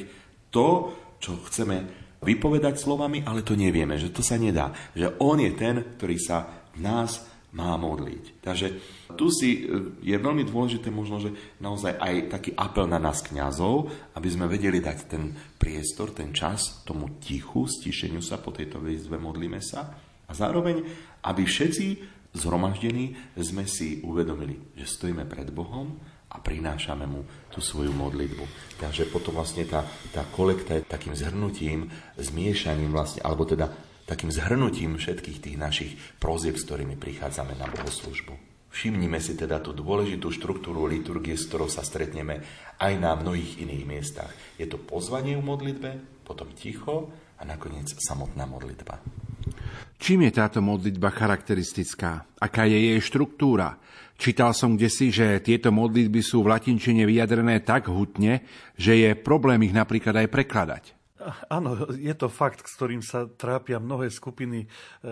to, 0.48 0.68
čo 1.20 1.36
chceme 1.44 1.84
vypovedať 2.20 2.80
slovami, 2.80 3.24
ale 3.24 3.44
to 3.44 3.56
nevieme, 3.56 3.96
že 3.96 4.12
to 4.12 4.24
sa 4.24 4.40
nedá. 4.40 4.72
Že 4.96 5.20
on 5.20 5.40
je 5.40 5.52
ten, 5.56 5.76
ktorý 5.96 6.16
sa 6.20 6.68
v 6.76 6.84
nás 6.84 7.30
má 7.50 7.74
modliť. 7.74 8.24
Takže 8.46 8.66
tu 9.18 9.26
si 9.26 9.66
e, 9.66 9.90
je 10.06 10.14
veľmi 10.14 10.46
dôležité 10.46 10.86
možno, 10.94 11.18
že 11.18 11.34
naozaj 11.58 11.98
aj 11.98 12.14
taký 12.30 12.50
apel 12.54 12.86
na 12.86 13.02
nás 13.02 13.26
kňazov, 13.26 13.90
aby 14.14 14.28
sme 14.30 14.46
vedeli 14.46 14.78
dať 14.78 14.98
ten 15.10 15.34
priestor, 15.58 16.14
ten 16.14 16.30
čas 16.30 16.86
tomu 16.86 17.18
tichu, 17.18 17.66
stišeniu 17.66 18.22
sa 18.22 18.38
po 18.38 18.54
tejto 18.54 18.78
výzve 18.78 19.18
modlíme 19.18 19.58
sa 19.58 19.90
a 20.30 20.32
zároveň, 20.32 20.86
aby 21.26 21.42
všetci 21.42 21.86
zhromaždení 22.34 23.18
sme 23.38 23.66
si 23.66 24.02
uvedomili, 24.02 24.58
že 24.78 24.86
stojíme 24.86 25.26
pred 25.26 25.50
Bohom 25.50 25.98
a 26.30 26.38
prinášame 26.38 27.06
mu 27.10 27.26
tú 27.50 27.58
svoju 27.58 27.90
modlitbu. 27.90 28.76
Takže 28.78 29.10
potom 29.10 29.34
vlastne 29.34 29.66
tá, 29.66 29.82
tá 30.14 30.22
kolekta 30.30 30.78
je 30.78 30.86
takým 30.86 31.14
zhrnutím, 31.18 31.90
zmiešaním 32.14 32.94
vlastne, 32.94 33.26
alebo 33.26 33.42
teda 33.42 33.66
takým 34.06 34.30
zhrnutím 34.30 34.98
všetkých 34.98 35.38
tých 35.42 35.56
našich 35.58 35.92
prozieb, 36.22 36.54
s 36.58 36.66
ktorými 36.66 36.94
prichádzame 36.98 37.58
na 37.58 37.66
bohoslužbu. 37.66 38.50
Všimnime 38.70 39.18
si 39.18 39.34
teda 39.34 39.58
tú 39.58 39.74
dôležitú 39.74 40.30
štruktúru 40.30 40.86
liturgie, 40.86 41.34
s 41.34 41.50
ktorou 41.50 41.66
sa 41.66 41.82
stretneme 41.82 42.38
aj 42.78 42.92
na 43.02 43.18
mnohých 43.18 43.58
iných 43.66 43.82
miestach. 43.82 44.30
Je 44.62 44.70
to 44.70 44.78
pozvanie 44.78 45.34
v 45.34 45.42
modlitbe, 45.42 46.22
potom 46.22 46.54
ticho 46.54 47.10
a 47.34 47.42
nakoniec 47.42 47.90
samotná 47.98 48.46
modlitba. 48.46 49.02
Čím 50.00 50.24
je 50.24 50.32
táto 50.32 50.64
modlitba 50.64 51.12
charakteristická? 51.12 52.24
Aká 52.40 52.64
je 52.64 52.96
jej 52.96 53.00
štruktúra? 53.04 53.76
Čítal 54.16 54.56
som 54.56 54.72
kde 54.72 54.88
si, 54.88 55.12
že 55.12 55.44
tieto 55.44 55.68
modlitby 55.68 56.24
sú 56.24 56.40
v 56.40 56.56
latinčine 56.56 57.04
vyjadrené 57.04 57.60
tak 57.60 57.92
hutne, 57.92 58.40
že 58.80 58.96
je 58.96 59.12
problém 59.12 59.60
ich 59.68 59.76
napríklad 59.76 60.24
aj 60.24 60.32
prekladať. 60.32 60.84
Áno, 61.52 61.84
je 61.92 62.16
to 62.16 62.32
fakt, 62.32 62.64
s 62.64 62.80
ktorým 62.80 63.04
sa 63.04 63.28
trápia 63.28 63.76
mnohé 63.76 64.08
skupiny 64.08 64.64
e, 64.64 64.66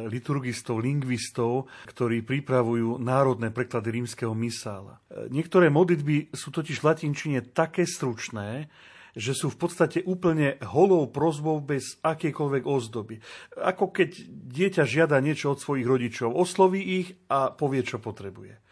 liturgistov, 0.09 0.81
lingvistov, 0.81 1.69
ktorí 1.85 2.25
pripravujú 2.25 2.97
národné 2.97 3.53
preklady 3.53 3.93
rímskeho 3.93 4.33
misála. 4.33 5.05
E, 5.13 5.29
niektoré 5.29 5.69
modlitby 5.69 6.33
sú 6.33 6.49
totiž 6.49 6.81
v 6.81 6.89
latinčine 6.89 7.45
také 7.53 7.85
stručné, 7.85 8.73
že 9.19 9.35
sú 9.35 9.51
v 9.51 9.59
podstate 9.59 10.07
úplne 10.07 10.63
holou 10.63 11.11
prozbou 11.11 11.59
bez 11.59 11.99
akékoľvek 12.07 12.63
ozdoby. 12.63 13.19
Ako 13.59 13.91
keď 13.91 14.15
dieťa 14.31 14.87
žiada 14.87 15.19
niečo 15.19 15.51
od 15.51 15.59
svojich 15.59 15.91
rodičov, 15.91 16.31
osloví 16.31 16.79
ich 17.03 17.19
a 17.27 17.51
povie, 17.51 17.83
čo 17.83 17.99
potrebuje. 17.99 18.63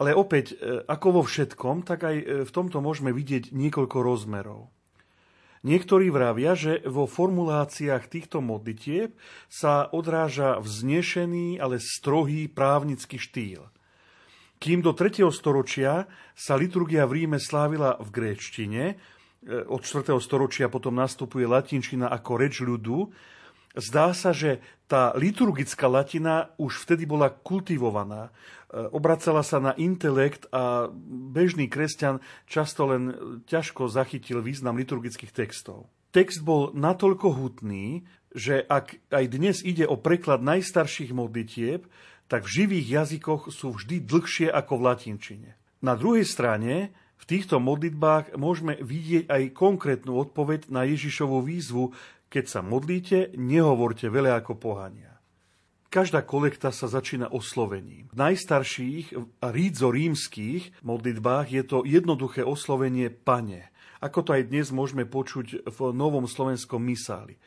Ale 0.00 0.16
opäť, 0.16 0.56
e, 0.56 0.80
ako 0.88 1.20
vo 1.20 1.22
všetkom, 1.22 1.84
tak 1.84 2.08
aj 2.08 2.16
v 2.48 2.50
tomto 2.54 2.80
môžeme 2.80 3.12
vidieť 3.12 3.52
niekoľko 3.52 4.00
rozmerov. 4.00 4.72
Niektorí 5.66 6.08
vravia, 6.14 6.54
že 6.54 6.86
vo 6.86 7.10
formuláciách 7.10 8.06
týchto 8.06 8.38
modlitieb 8.38 9.18
sa 9.50 9.90
odráža 9.90 10.62
vznešený, 10.62 11.58
ale 11.58 11.82
strohý 11.82 12.46
právnický 12.46 13.18
štýl. 13.18 13.66
Kým 14.58 14.82
do 14.82 14.94
3. 14.94 15.22
storočia 15.34 16.06
sa 16.34 16.54
liturgia 16.58 17.06
v 17.06 17.22
Ríme 17.22 17.38
slávila 17.42 17.98
v 17.98 18.08
gréčtine, 18.10 18.84
e, 18.90 19.17
od 19.48 19.80
4. 19.80 20.12
storočia 20.20 20.68
potom 20.68 20.92
nastupuje 20.92 21.48
latinčina 21.48 22.12
ako 22.12 22.32
reč 22.36 22.60
ľudu, 22.60 23.08
zdá 23.78 24.12
sa, 24.12 24.36
že 24.36 24.60
tá 24.88 25.12
liturgická 25.14 25.88
latina 25.88 26.52
už 26.56 26.84
vtedy 26.84 27.04
bola 27.04 27.28
kultivovaná. 27.32 28.28
E, 28.28 28.30
obracala 28.92 29.44
sa 29.44 29.60
na 29.60 29.72
intelekt 29.76 30.48
a 30.52 30.88
bežný 31.32 31.68
kresťan 31.68 32.20
často 32.48 32.88
len 32.88 33.14
ťažko 33.46 33.88
zachytil 33.88 34.40
význam 34.40 34.76
liturgických 34.76 35.32
textov. 35.32 35.88
Text 36.12 36.40
bol 36.40 36.72
natoľko 36.72 37.36
hutný, 37.36 38.08
že 38.32 38.64
ak 38.64 39.12
aj 39.12 39.24
dnes 39.28 39.56
ide 39.60 39.84
o 39.84 39.96
preklad 40.00 40.40
najstarších 40.40 41.12
modlitieb, 41.12 41.84
tak 42.28 42.44
v 42.44 42.64
živých 42.64 42.86
jazykoch 43.04 43.48
sú 43.48 43.76
vždy 43.76 44.04
dlhšie 44.04 44.48
ako 44.52 44.72
v 44.76 44.84
latinčine. 44.84 45.50
Na 45.80 45.96
druhej 45.96 46.28
strane 46.28 46.92
v 47.18 47.24
týchto 47.26 47.58
modlitbách 47.58 48.38
môžeme 48.38 48.78
vidieť 48.78 49.26
aj 49.26 49.42
konkrétnu 49.54 50.16
odpoveď 50.16 50.70
na 50.70 50.86
Ježišovú 50.86 51.42
výzvu, 51.42 51.92
keď 52.30 52.44
sa 52.46 52.60
modlíte, 52.62 53.34
nehovorte 53.34 54.06
veľa 54.06 54.40
ako 54.40 54.54
pohania. 54.56 55.18
Každá 55.88 56.20
kolekta 56.20 56.68
sa 56.68 56.84
začína 56.84 57.32
oslovením. 57.32 58.12
V 58.12 58.16
najstarších 58.20 59.16
a 59.40 59.48
rídzo 59.48 59.88
rímskych 59.88 60.84
modlitbách 60.84 61.48
je 61.48 61.64
to 61.64 61.80
jednoduché 61.88 62.44
oslovenie 62.44 63.08
Pane. 63.08 63.72
Ako 64.04 64.20
to 64.20 64.36
aj 64.36 64.52
dnes 64.52 64.68
môžeme 64.68 65.08
počuť 65.08 65.64
v 65.64 65.78
novom 65.96 66.28
slovenskom 66.28 66.78
misáli. 66.78 67.40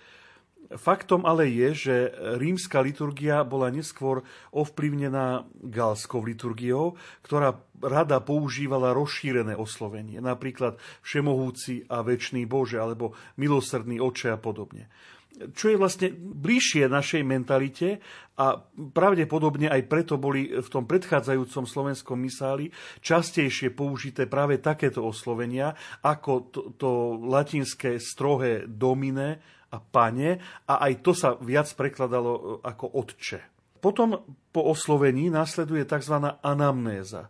Faktom 0.80 1.28
ale 1.28 1.52
je, 1.52 1.70
že 1.76 1.96
rímska 2.40 2.80
liturgia 2.80 3.44
bola 3.44 3.68
neskôr 3.68 4.24
ovplyvnená 4.56 5.44
galskou 5.68 6.24
liturgiou, 6.24 6.96
ktorá 7.26 7.60
rada 7.82 8.24
používala 8.24 8.96
rozšírené 8.96 9.58
oslovenie, 9.58 10.24
napríklad 10.24 10.80
Všemohúci 11.04 11.90
a 11.92 12.06
Večný 12.06 12.48
Bože, 12.48 12.80
alebo 12.80 13.18
Milosrdný 13.36 14.00
Oče 14.00 14.32
a 14.32 14.40
podobne. 14.40 14.88
Čo 15.32 15.74
je 15.74 15.80
vlastne 15.80 16.12
bližšie 16.14 16.92
našej 16.92 17.24
mentalite 17.24 18.04
a 18.36 18.60
pravdepodobne 18.70 19.72
aj 19.72 19.88
preto 19.88 20.20
boli 20.20 20.52
v 20.52 20.68
tom 20.70 20.84
predchádzajúcom 20.86 21.66
slovenskom 21.66 22.20
misáli 22.20 22.68
častejšie 23.00 23.72
použité 23.72 24.28
práve 24.28 24.60
takéto 24.60 25.02
oslovenia 25.02 25.74
ako 26.04 26.32
to, 26.52 26.62
to 26.76 26.92
latinské 27.26 27.98
strohé 27.98 28.68
domine 28.68 29.40
a 29.72 29.78
pane 29.80 30.38
a 30.68 30.74
aj 30.84 30.94
to 31.00 31.12
sa 31.16 31.40
viac 31.40 31.72
prekladalo 31.74 32.32
e, 32.32 32.42
ako 32.68 32.86
otče. 33.00 33.40
Potom 33.82 34.22
po 34.54 34.62
oslovení 34.70 35.32
nasleduje 35.32 35.88
tzv. 35.88 36.22
anamnéza. 36.44 37.28
E, 37.28 37.30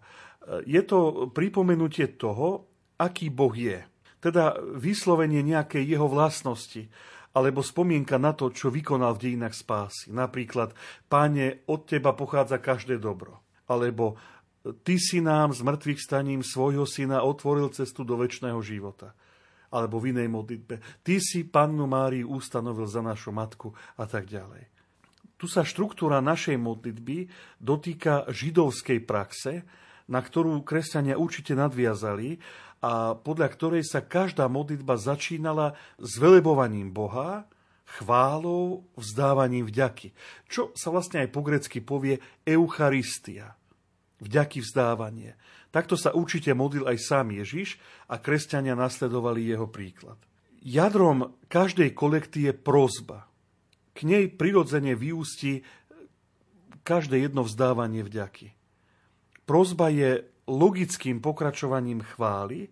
je 0.65 0.81
to 0.81 1.29
pripomenutie 1.29 2.17
toho, 2.17 2.65
aký 2.97 3.29
Boh 3.29 3.53
je. 3.53 3.85
Teda 4.21 4.57
vyslovenie 4.77 5.41
nejakej 5.41 5.81
jeho 5.85 6.05
vlastnosti, 6.05 6.85
alebo 7.31 7.63
spomienka 7.63 8.19
na 8.19 8.35
to, 8.35 8.51
čo 8.51 8.69
vykonal 8.69 9.15
v 9.15 9.23
dejinách 9.31 9.55
spásy. 9.55 10.11
Napríklad, 10.11 10.75
páne, 11.07 11.63
od 11.65 11.87
teba 11.87 12.11
pochádza 12.11 12.59
každé 12.59 12.99
dobro. 12.99 13.39
Alebo, 13.65 14.19
ty 14.83 14.99
si 14.99 15.23
nám 15.23 15.55
z 15.55 15.63
mŕtvych 15.63 15.99
staním 16.03 16.43
svojho 16.43 16.83
syna 16.83 17.23
otvoril 17.23 17.71
cestu 17.71 18.03
do 18.03 18.19
väčšného 18.19 18.59
života 18.61 19.15
alebo 19.71 20.03
v 20.03 20.13
inej 20.13 20.27
modlitbe. 20.27 21.01
Ty 21.01 21.15
si 21.23 21.47
pannu 21.47 21.87
Máriu 21.87 22.27
ustanovil 22.29 22.85
za 22.85 22.99
našu 22.99 23.31
matku 23.31 23.71
a 23.95 24.03
tak 24.05 24.27
ďalej. 24.27 24.67
Tu 25.41 25.49
sa 25.49 25.65
štruktúra 25.65 26.21
našej 26.21 26.59
modlitby 26.61 27.25
dotýka 27.57 28.29
židovskej 28.29 29.01
praxe, 29.01 29.65
na 30.05 30.21
ktorú 30.21 30.61
kresťania 30.61 31.17
určite 31.17 31.57
nadviazali 31.57 32.37
a 32.85 33.17
podľa 33.17 33.47
ktorej 33.49 33.83
sa 33.87 34.05
každá 34.05 34.45
modlitba 34.45 35.01
začínala 35.01 35.73
s 35.97 36.19
velebovaním 36.21 36.93
Boha, 36.93 37.49
chválou, 37.97 38.85
vzdávaním 38.93 39.67
vďaky. 39.67 40.13
Čo 40.47 40.77
sa 40.77 40.93
vlastne 40.93 41.25
aj 41.25 41.29
po 41.33 41.41
grecky 41.41 41.79
povie 41.81 42.21
Eucharistia. 42.45 43.57
Vďaky 44.21 44.61
vzdávanie. 44.61 45.33
Takto 45.71 45.95
sa 45.95 46.11
určite 46.11 46.51
modlil 46.51 46.83
aj 46.83 46.97
sám 46.99 47.31
Ježiš 47.31 47.79
a 48.11 48.19
kresťania 48.19 48.75
nasledovali 48.75 49.47
jeho 49.47 49.71
príklad. 49.71 50.19
Jadrom 50.61 51.39
každej 51.47 51.95
kolekty 51.95 52.51
je 52.51 52.53
prozba. 52.53 53.25
K 53.95 54.03
nej 54.03 54.27
prirodzene 54.27 54.93
vyústi 54.93 55.63
každé 56.83 57.23
jedno 57.23 57.47
vzdávanie 57.47 58.03
vďaky. 58.03 58.51
Prozba 59.47 59.89
je 59.89 60.27
logickým 60.51 61.23
pokračovaním 61.23 62.03
chvály 62.03 62.67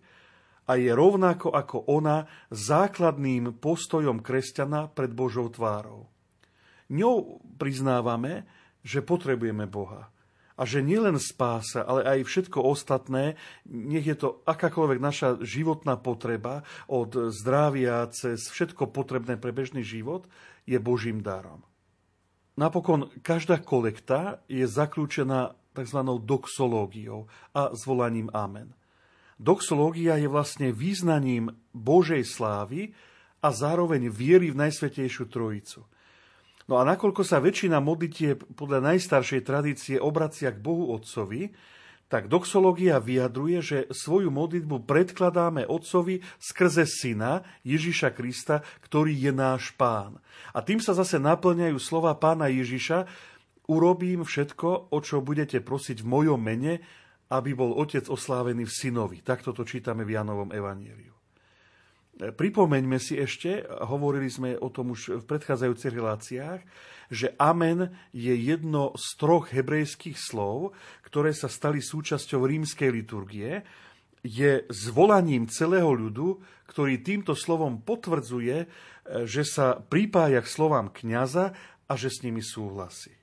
a 0.68 0.76
je 0.76 0.92
rovnako 0.92 1.56
ako 1.56 1.88
ona 1.88 2.28
základným 2.52 3.58
postojom 3.58 4.20
kresťana 4.20 4.92
pred 4.92 5.10
Božou 5.10 5.48
tvárou. 5.48 6.06
Ňou 6.92 7.40
priznávame, 7.56 8.44
že 8.84 9.00
potrebujeme 9.00 9.64
Boha 9.64 10.12
a 10.60 10.68
že 10.68 10.84
nielen 10.84 11.16
spása, 11.16 11.80
ale 11.88 12.04
aj 12.04 12.28
všetko 12.28 12.60
ostatné, 12.60 13.40
nech 13.64 14.04
je 14.04 14.12
to 14.12 14.44
akákoľvek 14.44 15.00
naša 15.00 15.28
životná 15.40 15.96
potreba, 15.96 16.60
od 16.84 17.32
zdravia 17.32 18.04
cez 18.12 18.44
všetko 18.52 18.92
potrebné 18.92 19.40
pre 19.40 19.56
bežný 19.56 19.80
život, 19.80 20.28
je 20.68 20.76
Božím 20.76 21.24
darom. 21.24 21.64
Napokon 22.60 23.08
každá 23.24 23.56
kolekta 23.56 24.44
je 24.52 24.68
zaklúčená 24.68 25.56
tzv. 25.72 26.00
doxológiou 26.20 27.24
a 27.56 27.72
zvolaním 27.72 28.28
Amen. 28.36 28.76
Doxológia 29.40 30.20
je 30.20 30.28
vlastne 30.28 30.68
význaním 30.76 31.56
Božej 31.72 32.20
slávy 32.28 32.92
a 33.40 33.48
zároveň 33.48 34.12
viery 34.12 34.52
v 34.52 34.60
Najsvetejšiu 34.68 35.24
Trojicu– 35.32 35.88
No 36.70 36.78
a 36.78 36.86
nakoľko 36.86 37.26
sa 37.26 37.42
väčšina 37.42 37.82
modlitie 37.82 38.38
podľa 38.38 38.94
najstaršej 38.94 39.42
tradície 39.42 39.96
obracia 39.98 40.54
k 40.54 40.62
Bohu 40.62 40.94
Otcovi, 40.94 41.50
tak 42.06 42.30
doxológia 42.30 43.02
vyjadruje, 43.02 43.58
že 43.58 43.78
svoju 43.90 44.30
modlitbu 44.30 44.86
predkladáme 44.86 45.66
Otcovi 45.66 46.22
skrze 46.38 46.86
Syna 46.86 47.42
Ježiša 47.66 48.14
Krista, 48.14 48.62
ktorý 48.86 49.14
je 49.14 49.34
náš 49.34 49.74
Pán. 49.74 50.22
A 50.54 50.62
tým 50.62 50.78
sa 50.78 50.94
zase 50.94 51.18
naplňajú 51.18 51.78
slova 51.82 52.14
Pána 52.14 52.46
Ježiša, 52.46 53.06
urobím 53.66 54.22
všetko, 54.22 54.94
o 54.94 54.98
čo 55.02 55.22
budete 55.22 55.58
prosiť 55.62 56.02
v 56.02 56.10
mojom 56.10 56.38
mene, 56.38 56.82
aby 57.30 57.54
bol 57.54 57.74
Otec 57.78 58.06
oslávený 58.10 58.66
v 58.66 58.74
Synovi. 58.74 59.18
Takto 59.22 59.54
to 59.54 59.62
čítame 59.62 60.02
v 60.02 60.18
Janovom 60.18 60.50
evaníliu. 60.50 61.19
Pripomeňme 62.20 63.00
si 63.00 63.16
ešte, 63.16 63.64
hovorili 63.64 64.28
sme 64.28 64.52
o 64.60 64.68
tom 64.68 64.92
už 64.92 65.24
v 65.24 65.24
predchádzajúcich 65.24 65.92
reláciách, 65.96 66.60
že 67.08 67.32
amen 67.40 67.88
je 68.12 68.36
jedno 68.36 68.92
z 68.92 69.06
troch 69.16 69.48
hebrejských 69.48 70.20
slov, 70.20 70.76
ktoré 71.00 71.32
sa 71.32 71.48
stali 71.48 71.80
súčasťou 71.80 72.44
rímskej 72.44 72.90
liturgie. 72.92 73.64
Je 74.20 74.68
zvolaním 74.68 75.48
celého 75.48 75.88
ľudu, 75.88 76.44
ktorý 76.68 77.00
týmto 77.00 77.32
slovom 77.32 77.80
potvrdzuje, 77.80 78.68
že 79.24 79.42
sa 79.42 79.80
pripája 79.80 80.44
k 80.44 80.52
slovám 80.52 80.92
kňaza 80.92 81.56
a 81.88 81.92
že 81.96 82.12
s 82.12 82.20
nimi 82.20 82.44
súhlasí. 82.44 83.19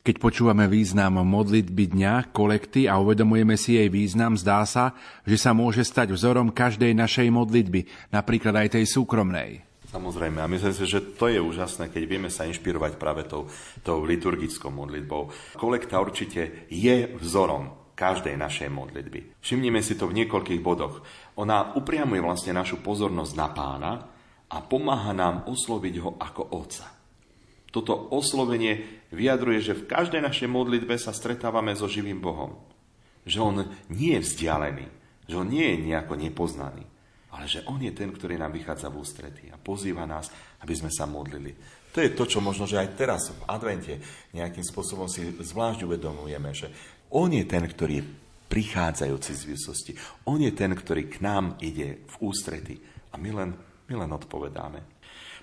Keď 0.00 0.16
počúvame 0.16 0.64
význam 0.64 1.20
modlitby 1.20 1.92
dňa, 1.92 2.32
kolekty 2.32 2.88
a 2.88 2.96
uvedomujeme 2.96 3.52
si 3.60 3.76
jej 3.76 3.92
význam, 3.92 4.32
zdá 4.32 4.64
sa, 4.64 4.96
že 5.28 5.36
sa 5.36 5.52
môže 5.52 5.84
stať 5.84 6.16
vzorom 6.16 6.56
každej 6.56 6.96
našej 6.96 7.28
modlitby, 7.28 7.84
napríklad 8.08 8.64
aj 8.64 8.80
tej 8.80 8.88
súkromnej. 8.88 9.60
Samozrejme, 9.92 10.40
a 10.40 10.48
myslím 10.48 10.72
si, 10.72 10.88
že 10.88 11.04
to 11.20 11.28
je 11.28 11.36
úžasné, 11.36 11.92
keď 11.92 12.02
vieme 12.08 12.30
sa 12.32 12.48
inšpirovať 12.48 12.96
práve 12.96 13.28
tou, 13.28 13.52
tou 13.84 14.00
liturgickou 14.00 14.72
modlitbou. 14.72 15.28
Kolekta 15.60 16.00
určite 16.00 16.64
je 16.72 17.10
vzorom 17.20 17.92
každej 17.92 18.40
našej 18.40 18.72
modlitby. 18.72 19.44
Všimnime 19.44 19.84
si 19.84 20.00
to 20.00 20.08
v 20.08 20.24
niekoľkých 20.24 20.64
bodoch. 20.64 21.04
Ona 21.36 21.76
upriamuje 21.76 22.24
vlastne 22.24 22.56
našu 22.56 22.80
pozornosť 22.80 23.32
na 23.36 23.48
pána 23.52 23.92
a 24.48 24.64
pomáha 24.64 25.12
nám 25.12 25.44
osloviť 25.44 25.94
ho 26.00 26.16
ako 26.16 26.56
otca. 26.56 26.88
Toto 27.68 28.14
oslovenie 28.16 28.99
vyjadruje, 29.10 29.58
že 29.60 29.78
v 29.78 29.86
každej 29.90 30.22
našej 30.22 30.48
modlitbe 30.50 30.94
sa 30.96 31.10
stretávame 31.10 31.74
so 31.74 31.90
živým 31.90 32.22
Bohom. 32.22 32.58
Že 33.26 33.38
On 33.42 33.56
nie 33.92 34.16
je 34.16 34.24
vzdialený, 34.24 34.86
že 35.28 35.34
On 35.36 35.46
nie 35.46 35.76
je 35.76 35.82
nejako 35.92 36.16
nepoznaný, 36.16 36.86
ale 37.30 37.44
že 37.46 37.62
On 37.68 37.78
je 37.78 37.92
ten, 37.94 38.10
ktorý 38.10 38.40
nám 38.40 38.54
vychádza 38.54 38.88
v 38.88 38.98
ústretí 39.02 39.46
a 39.52 39.60
pozýva 39.60 40.08
nás, 40.08 40.32
aby 40.62 40.74
sme 40.74 40.90
sa 40.90 41.04
modlili. 41.06 41.54
To 41.90 41.98
je 41.98 42.14
to, 42.14 42.24
čo 42.26 42.38
možno, 42.38 42.70
že 42.70 42.78
aj 42.78 42.94
teraz 42.94 43.34
v 43.34 43.42
advente 43.50 43.98
nejakým 44.30 44.62
spôsobom 44.62 45.10
si 45.10 45.26
zvlášť 45.26 45.82
uvedomujeme, 45.82 46.50
že 46.54 46.70
On 47.10 47.26
je 47.26 47.42
ten, 47.42 47.66
ktorý 47.66 47.94
je 47.98 48.08
prichádzajúci 48.50 49.30
z 49.34 49.42
výsosti. 49.46 49.92
On 50.26 50.38
je 50.38 50.50
ten, 50.50 50.74
ktorý 50.74 51.06
k 51.06 51.22
nám 51.22 51.58
ide 51.62 52.02
v 52.06 52.14
ústrety 52.26 52.78
a 53.10 53.18
my 53.18 53.30
len, 53.30 53.50
my 53.86 53.94
len 53.94 54.10
odpovedáme. 54.10 54.99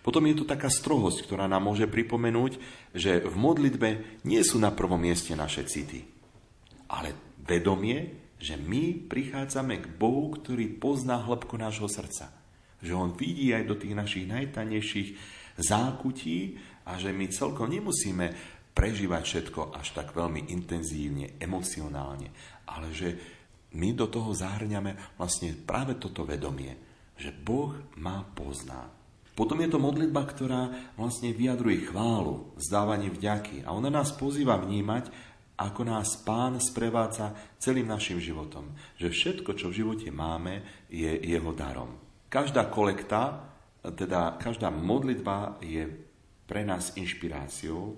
Potom 0.07 0.23
je 0.23 0.39
tu 0.39 0.47
taká 0.47 0.71
strohosť, 0.71 1.27
ktorá 1.27 1.51
nám 1.51 1.67
môže 1.67 1.83
pripomenúť, 1.83 2.55
že 2.95 3.27
v 3.27 3.35
modlitbe 3.35 4.23
nie 4.23 4.39
sú 4.39 4.55
na 4.55 4.71
prvom 4.71 5.03
mieste 5.03 5.35
naše 5.35 5.67
city, 5.67 6.07
ale 6.87 7.35
vedomie, 7.43 8.31
že 8.39 8.55
my 8.55 9.03
prichádzame 9.11 9.83
k 9.83 9.91
Bohu, 9.99 10.31
ktorý 10.31 10.79
pozná 10.79 11.19
hĺbku 11.27 11.59
nášho 11.59 11.91
srdca. 11.91 12.31
Že 12.79 12.93
On 12.95 13.11
vidí 13.19 13.51
aj 13.51 13.67
do 13.67 13.75
tých 13.75 13.99
našich 13.99 14.31
najtanejších 14.31 15.09
zákutí 15.59 16.37
a 16.87 16.95
že 16.95 17.11
my 17.11 17.27
celkom 17.27 17.67
nemusíme 17.67 18.31
prežívať 18.71 19.23
všetko 19.27 19.75
až 19.75 19.91
tak 19.91 20.15
veľmi 20.15 20.55
intenzívne, 20.55 21.35
emocionálne, 21.35 22.31
ale 22.63 22.95
že 22.95 23.09
my 23.75 23.91
do 23.91 24.07
toho 24.07 24.31
zahrňame 24.31 25.19
vlastne 25.19 25.51
práve 25.51 25.99
toto 25.99 26.23
vedomie, 26.23 26.79
že 27.19 27.35
Boh 27.35 27.75
ma 27.99 28.23
pozná. 28.23 28.96
Potom 29.37 29.61
je 29.61 29.69
to 29.69 29.77
modlitba, 29.77 30.25
ktorá 30.25 30.73
vlastne 30.97 31.29
vyjadruje 31.29 31.93
chválu, 31.93 32.57
zdávanie 32.57 33.13
vďaky 33.13 33.61
a 33.61 33.69
ona 33.69 33.93
nás 33.93 34.09
pozýva 34.17 34.57
vnímať, 34.57 35.13
ako 35.61 35.81
nás 35.85 36.17
Pán 36.25 36.57
sprevádza 36.57 37.37
celým 37.61 37.85
našim 37.85 38.17
životom. 38.17 38.73
Že 38.97 39.13
všetko, 39.13 39.53
čo 39.53 39.69
v 39.69 39.77
živote 39.85 40.09
máme, 40.09 40.85
je 40.89 41.21
jeho 41.21 41.53
darom. 41.53 41.93
Každá 42.33 42.65
kolekta, 42.73 43.45
teda 43.85 44.41
každá 44.41 44.73
modlitba 44.73 45.61
je 45.61 45.85
pre 46.49 46.65
nás 46.65 46.97
inšpiráciou 46.97 47.93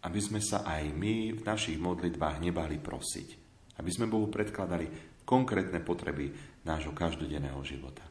aby 0.00 0.20
sme 0.20 0.40
sa 0.40 0.64
aj 0.64 0.96
my 0.96 1.36
v 1.36 1.42
našich 1.44 1.76
modlitbách 1.76 2.40
nebali 2.40 2.80
prosiť. 2.80 3.28
Aby 3.76 3.90
sme 3.92 4.08
Bohu 4.08 4.32
predkladali 4.32 4.88
konkrétne 5.28 5.80
potreby 5.84 6.32
nášho 6.64 6.96
každodenného 6.96 7.60
života. 7.64 8.04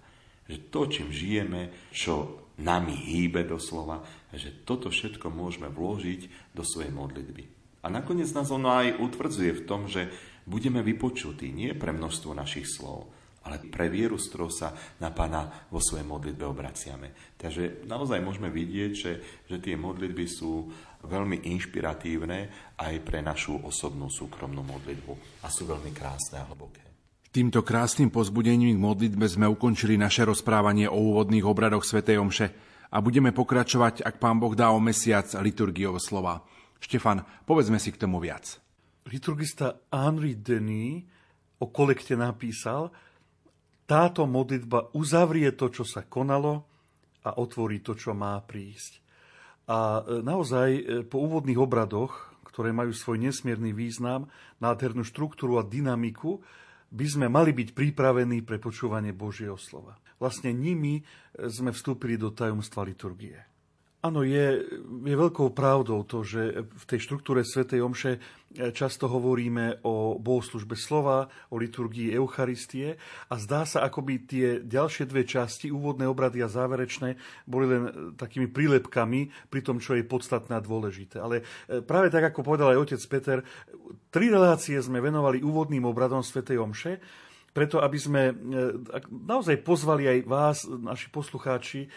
Že 0.46 0.58
to, 0.70 0.82
čím 0.90 1.10
žijeme, 1.14 1.90
čo 1.94 2.46
nami 2.60 2.94
hýbe 2.94 3.48
doslova, 3.48 4.04
že 4.36 4.64
toto 4.68 4.92
všetko 4.92 5.32
môžeme 5.32 5.72
vložiť 5.72 6.54
do 6.54 6.62
svojej 6.62 6.92
modlitby. 6.92 7.44
A 7.80 7.88
nakoniec 7.88 8.28
nás 8.36 8.52
ono 8.52 8.76
aj 8.76 9.00
utvrdzuje 9.00 9.64
v 9.64 9.66
tom, 9.66 9.88
že 9.88 10.12
budeme 10.44 10.84
vypočutí 10.84 11.50
nie 11.56 11.72
pre 11.72 11.96
množstvo 11.96 12.36
našich 12.36 12.68
slov, 12.68 13.08
ale 13.48 13.64
pre 13.72 13.88
vieru, 13.88 14.20
s 14.20 14.28
ktorou 14.28 14.52
sa 14.52 14.76
na 15.00 15.16
Pána 15.16 15.72
vo 15.72 15.80
svojej 15.80 16.04
modlitbe 16.04 16.44
obraciame. 16.44 17.40
Takže 17.40 17.88
naozaj 17.88 18.20
môžeme 18.20 18.52
vidieť, 18.52 18.92
že, 18.92 19.12
že 19.48 19.58
tie 19.64 19.80
modlitby 19.80 20.26
sú 20.28 20.68
veľmi 21.08 21.48
inšpiratívne 21.48 22.40
aj 22.76 22.94
pre 23.08 23.24
našu 23.24 23.56
osobnú 23.64 24.12
súkromnú 24.12 24.60
modlitbu 24.60 25.44
a 25.44 25.48
sú 25.48 25.64
veľmi 25.64 25.96
krásne 25.96 26.44
a 26.44 26.48
hlboké. 26.52 26.89
Týmto 27.30 27.62
krásnym 27.62 28.10
pozbudením 28.10 28.74
k 28.74 28.82
modlitbe 28.82 29.30
sme 29.30 29.46
ukončili 29.46 30.02
naše 30.02 30.26
rozprávanie 30.26 30.90
o 30.90 30.98
úvodných 30.98 31.46
obradoch 31.46 31.86
Sv. 31.86 32.02
Omše 32.02 32.48
a 32.90 32.98
budeme 33.06 33.30
pokračovať, 33.30 34.02
ak 34.02 34.18
Pán 34.18 34.42
Boh 34.42 34.58
dá 34.58 34.74
o 34.74 34.82
mesiac 34.82 35.30
liturgiou 35.38 35.94
slova. 36.02 36.42
Štefan, 36.82 37.22
povedzme 37.46 37.78
si 37.78 37.94
k 37.94 38.02
tomu 38.02 38.18
viac. 38.18 38.58
Liturgista 39.06 39.78
Henri 39.94 40.42
Denis 40.42 41.06
o 41.62 41.70
kolekte 41.70 42.18
napísal, 42.18 42.90
táto 43.86 44.26
modlitba 44.26 44.90
uzavrie 44.98 45.54
to, 45.54 45.70
čo 45.70 45.86
sa 45.86 46.10
konalo 46.10 46.66
a 47.22 47.38
otvorí 47.38 47.86
to, 47.86 47.94
čo 47.94 48.18
má 48.18 48.42
prísť. 48.42 49.06
A 49.70 50.02
e, 50.02 50.26
naozaj 50.26 50.70
e, 50.74 50.82
po 51.06 51.22
úvodných 51.22 51.62
obradoch, 51.62 52.34
ktoré 52.42 52.74
majú 52.74 52.90
svoj 52.90 53.22
nesmierny 53.22 53.70
význam, 53.70 54.26
nádhernú 54.58 55.06
štruktúru 55.06 55.62
a 55.62 55.68
dynamiku, 55.68 56.42
by 56.90 57.06
sme 57.06 57.28
mali 57.30 57.54
byť 57.54 57.74
pripravení 57.74 58.42
pre 58.42 58.58
počúvanie 58.58 59.14
Božieho 59.14 59.58
slova. 59.58 59.98
Vlastne 60.18 60.54
nimi 60.54 61.02
sme 61.38 61.72
vstúpili 61.74 62.18
do 62.20 62.34
tajomstva 62.34 62.86
liturgie. 62.86 63.49
Áno, 64.00 64.24
je, 64.24 64.64
je 64.80 65.16
veľkou 65.20 65.52
pravdou 65.52 66.08
to, 66.08 66.24
že 66.24 66.64
v 66.64 66.86
tej 66.88 67.04
štruktúre 67.04 67.44
Svetej 67.44 67.84
Omše 67.84 68.12
e, 68.16 68.20
často 68.72 69.12
hovoríme 69.12 69.84
o 69.84 70.16
bohoslužbe 70.16 70.80
slova, 70.80 71.28
o 71.52 71.60
liturgii 71.60 72.16
Eucharistie 72.16 72.96
a 73.28 73.36
zdá 73.36 73.68
sa, 73.68 73.84
ako 73.84 74.00
by 74.08 74.14
tie 74.24 74.48
ďalšie 74.64 75.04
dve 75.04 75.28
časti, 75.28 75.68
úvodné 75.68 76.08
obrady 76.08 76.40
a 76.40 76.48
záverečné, 76.48 77.20
boli 77.44 77.66
len 77.68 77.84
e, 77.84 77.92
takými 78.16 78.48
prílepkami 78.48 79.52
pri 79.52 79.62
tom, 79.68 79.84
čo 79.84 80.00
je 80.00 80.08
podstatné 80.08 80.56
a 80.56 80.64
dôležité. 80.64 81.20
Ale 81.20 81.44
e, 81.68 81.84
práve 81.84 82.08
tak, 82.08 82.32
ako 82.32 82.40
povedal 82.40 82.72
aj 82.72 82.80
otec 82.88 83.02
Peter, 83.12 83.38
tri 84.16 84.32
relácie 84.32 84.80
sme 84.80 85.04
venovali 85.04 85.44
úvodným 85.44 85.84
obradom 85.84 86.24
Svetej 86.24 86.56
Omše, 86.56 87.04
preto 87.52 87.82
aby 87.82 87.98
sme 88.00 88.22
e, 88.30 88.34
naozaj 89.10 89.60
pozvali 89.66 90.06
aj 90.06 90.20
vás, 90.30 90.58
naši 90.70 91.10
poslucháči, 91.10 91.82
e, 91.86 91.90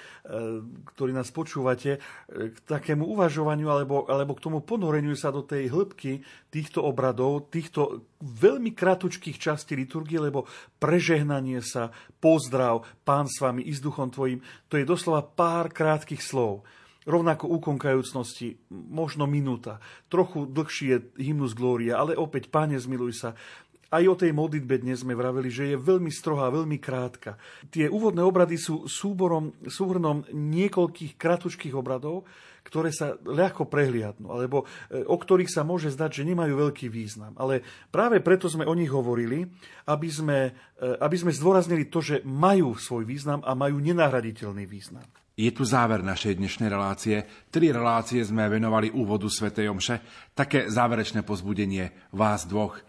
ktorí 0.95 1.13
nás 1.13 1.29
počúvate, 1.31 1.99
e, 1.99 2.51
k 2.53 2.57
takému 2.65 3.05
uvažovaniu 3.13 3.69
alebo, 3.69 4.09
alebo 4.09 4.33
k 4.37 4.45
tomu 4.45 4.59
ponoreniu 4.65 5.15
sa 5.15 5.29
do 5.29 5.45
tej 5.45 5.69
hĺbky 5.69 6.25
týchto 6.49 6.85
obradov, 6.85 7.53
týchto 7.53 8.09
veľmi 8.23 8.73
kratučkých 8.73 9.37
častí 9.37 9.77
liturgie, 9.77 10.23
lebo 10.23 10.49
prežehnanie 10.79 11.61
sa, 11.61 11.93
pozdrav, 12.23 12.87
pán 13.03 13.27
s 13.27 13.43
vami 13.43 13.67
i 13.67 13.73
s 13.75 13.83
duchom 13.83 14.09
tvojim, 14.09 14.41
to 14.71 14.79
je 14.79 14.89
doslova 14.89 15.27
pár 15.27 15.69
krátkých 15.75 16.23
slov. 16.23 16.65
Rovnako 17.03 17.51
úkon 17.51 17.83
kajúcnosti, 17.83 18.63
možno 18.71 19.27
minúta. 19.27 19.83
Trochu 20.07 20.47
dlhší 20.47 20.87
je 20.87 20.99
hymnus 21.19 21.51
Gloria, 21.51 21.99
ale 21.99 22.15
opäť, 22.15 22.47
Páne, 22.47 22.79
zmiluj 22.79 23.19
sa. 23.19 23.35
Aj 23.93 24.01
o 24.09 24.17
tej 24.17 24.33
modlitbe 24.33 24.81
dnes 24.81 25.05
sme 25.05 25.13
vraveli, 25.13 25.53
že 25.53 25.69
je 25.69 25.77
veľmi 25.77 26.09
strohá, 26.09 26.49
veľmi 26.49 26.81
krátka. 26.81 27.37
Tie 27.69 27.93
úvodné 27.93 28.25
obrady 28.25 28.57
sú 28.57 28.89
súborom, 28.89 29.53
súhrnom 29.69 30.25
niekoľkých 30.33 31.21
kratučkých 31.21 31.77
obradov, 31.77 32.25
ktoré 32.65 32.89
sa 32.89 33.21
ľahko 33.21 33.69
prehliadnú, 33.69 34.33
alebo 34.33 34.65
e, 34.89 35.05
o 35.05 35.13
ktorých 35.13 35.53
sa 35.53 35.61
môže 35.61 35.93
zdať, 35.93 36.25
že 36.25 36.29
nemajú 36.33 36.57
veľký 36.57 36.89
význam. 36.89 37.37
Ale 37.37 37.61
práve 37.93 38.25
preto 38.25 38.49
sme 38.49 38.65
o 38.65 38.73
nich 38.73 38.89
hovorili, 38.89 39.45
aby 39.85 40.09
sme, 40.09 40.57
e, 40.81 40.87
aby 40.97 41.17
sme 41.21 41.37
zdôraznili 41.37 41.93
to, 41.93 42.01
že 42.01 42.25
majú 42.25 42.73
svoj 42.81 43.05
význam 43.05 43.45
a 43.45 43.53
majú 43.53 43.77
nenahraditeľný 43.77 44.65
význam. 44.65 45.05
Je 45.37 45.53
tu 45.53 45.69
záver 45.69 46.01
našej 46.01 46.41
dnešnej 46.41 46.69
relácie. 46.69 47.25
Tri 47.49 47.73
relácie 47.73 48.25
sme 48.25 48.49
venovali 48.53 48.93
úvodu 48.93 49.29
Sv. 49.29 49.53
Omše. 49.53 50.29
Také 50.33 50.69
záverečné 50.69 51.25
pozbudenie 51.25 51.93
vás 52.13 52.49
dvoch 52.49 52.81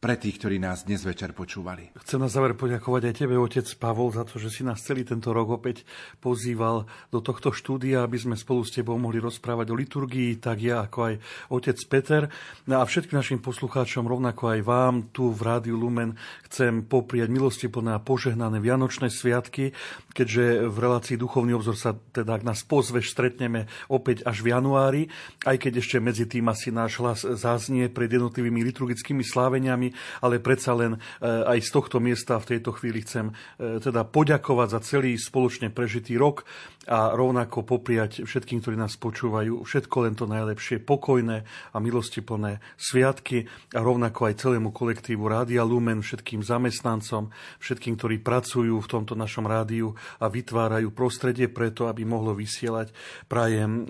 pre 0.00 0.16
tých, 0.16 0.40
ktorí 0.40 0.56
nás 0.56 0.88
dnes 0.88 1.04
večer 1.04 1.36
počúvali. 1.36 1.92
Chcem 2.00 2.16
na 2.16 2.32
záver 2.32 2.56
poďakovať 2.56 3.12
aj 3.12 3.14
tebe, 3.20 3.36
otec 3.36 3.68
Pavol, 3.76 4.08
za 4.16 4.24
to, 4.24 4.40
že 4.40 4.48
si 4.48 4.64
nás 4.64 4.80
celý 4.80 5.04
tento 5.04 5.28
rok 5.28 5.60
opäť 5.60 5.84
pozýval 6.24 6.88
do 7.12 7.20
tohto 7.20 7.52
štúdia, 7.52 8.00
aby 8.00 8.16
sme 8.16 8.32
spolu 8.32 8.64
s 8.64 8.72
tebou 8.72 8.96
mohli 8.96 9.20
rozprávať 9.20 9.68
o 9.68 9.76
liturgii, 9.76 10.40
tak 10.40 10.64
ja 10.64 10.88
ako 10.88 10.98
aj 11.04 11.14
otec 11.52 11.78
Peter. 11.92 12.22
No 12.64 12.80
a 12.80 12.88
všetkým 12.88 13.20
našim 13.20 13.44
poslucháčom, 13.44 14.08
rovnako 14.08 14.56
aj 14.56 14.60
vám 14.64 14.94
tu 15.12 15.36
v 15.36 15.40
Rádiu 15.44 15.76
Lumen 15.76 16.16
chcem 16.48 16.80
popriať 16.80 17.28
milosti 17.28 17.68
plné 17.68 17.92
a 17.92 18.00
požehnané 18.00 18.56
Vianočné 18.56 19.12
sviatky, 19.12 19.76
keďže 20.16 20.64
v 20.64 20.76
relácii 20.80 21.20
Duchovný 21.20 21.52
obzor 21.52 21.76
sa 21.76 21.92
teda, 21.92 22.40
ak 22.40 22.48
nás 22.48 22.64
pozveš, 22.64 23.12
stretneme 23.12 23.68
opäť 23.92 24.24
až 24.24 24.40
v 24.40 24.56
januári, 24.56 25.02
aj 25.44 25.60
keď 25.60 25.84
ešte 25.84 26.00
medzi 26.00 26.24
tým 26.24 26.48
asi 26.48 26.72
náš 26.72 26.96
hlas 26.96 27.20
záznie 27.20 27.92
pred 27.92 28.08
jednotlivými 28.08 28.64
liturgickými 28.64 29.20
sláveniami, 29.20 29.89
ale 30.24 30.42
predsa 30.42 30.72
len 30.74 30.96
e, 30.96 30.98
aj 31.26 31.58
z 31.60 31.70
tohto 31.70 31.98
miesta 32.02 32.38
v 32.40 32.56
tejto 32.56 32.74
chvíli 32.76 33.04
chcem 33.04 33.30
e, 33.30 33.82
teda 33.82 34.06
poďakovať 34.06 34.68
za 34.70 34.80
celý 34.82 35.14
spoločne 35.16 35.70
prežitý 35.70 36.16
rok 36.16 36.46
a 36.88 37.12
rovnako 37.12 37.68
popriať 37.68 38.24
všetkým, 38.24 38.64
ktorí 38.64 38.76
nás 38.80 38.96
počúvajú, 38.96 39.60
všetko 39.68 39.96
len 40.08 40.14
to 40.16 40.24
najlepšie, 40.24 40.80
pokojné 40.80 41.44
a 41.44 41.76
milostiplné 41.76 42.64
sviatky 42.80 43.44
a 43.76 43.84
rovnako 43.84 44.32
aj 44.32 44.40
celému 44.40 44.72
kolektívu 44.72 45.28
Rádia 45.28 45.60
Lumen, 45.60 46.00
všetkým 46.00 46.40
zamestnancom, 46.40 47.28
všetkým, 47.60 48.00
ktorí 48.00 48.16
pracujú 48.24 48.80
v 48.80 48.88
tomto 48.88 49.12
našom 49.12 49.44
rádiu 49.44 49.92
a 50.24 50.32
vytvárajú 50.32 50.88
prostredie 50.96 51.52
preto, 51.52 51.84
aby 51.84 52.08
mohlo 52.08 52.32
vysielať. 52.32 52.96
Prajem 53.28 53.70
e, 53.70 53.84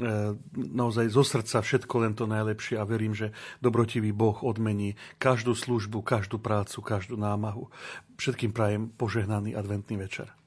naozaj 0.58 1.14
zo 1.14 1.22
srdca 1.22 1.62
všetko 1.62 1.94
len 2.02 2.18
to 2.18 2.26
najlepšie 2.26 2.74
a 2.74 2.82
verím, 2.82 3.14
že 3.14 3.30
dobrotivý 3.62 4.10
Boh 4.10 4.42
odmení 4.42 4.98
každú 5.22 5.54
službu 5.54 6.02
každú 6.02 6.42
prácu, 6.42 6.82
každú 6.82 7.14
námahu. 7.14 7.70
Všetkým 8.18 8.50
prajem 8.50 8.90
požehnaný 8.90 9.54
adventný 9.54 9.94
večer. 9.94 10.39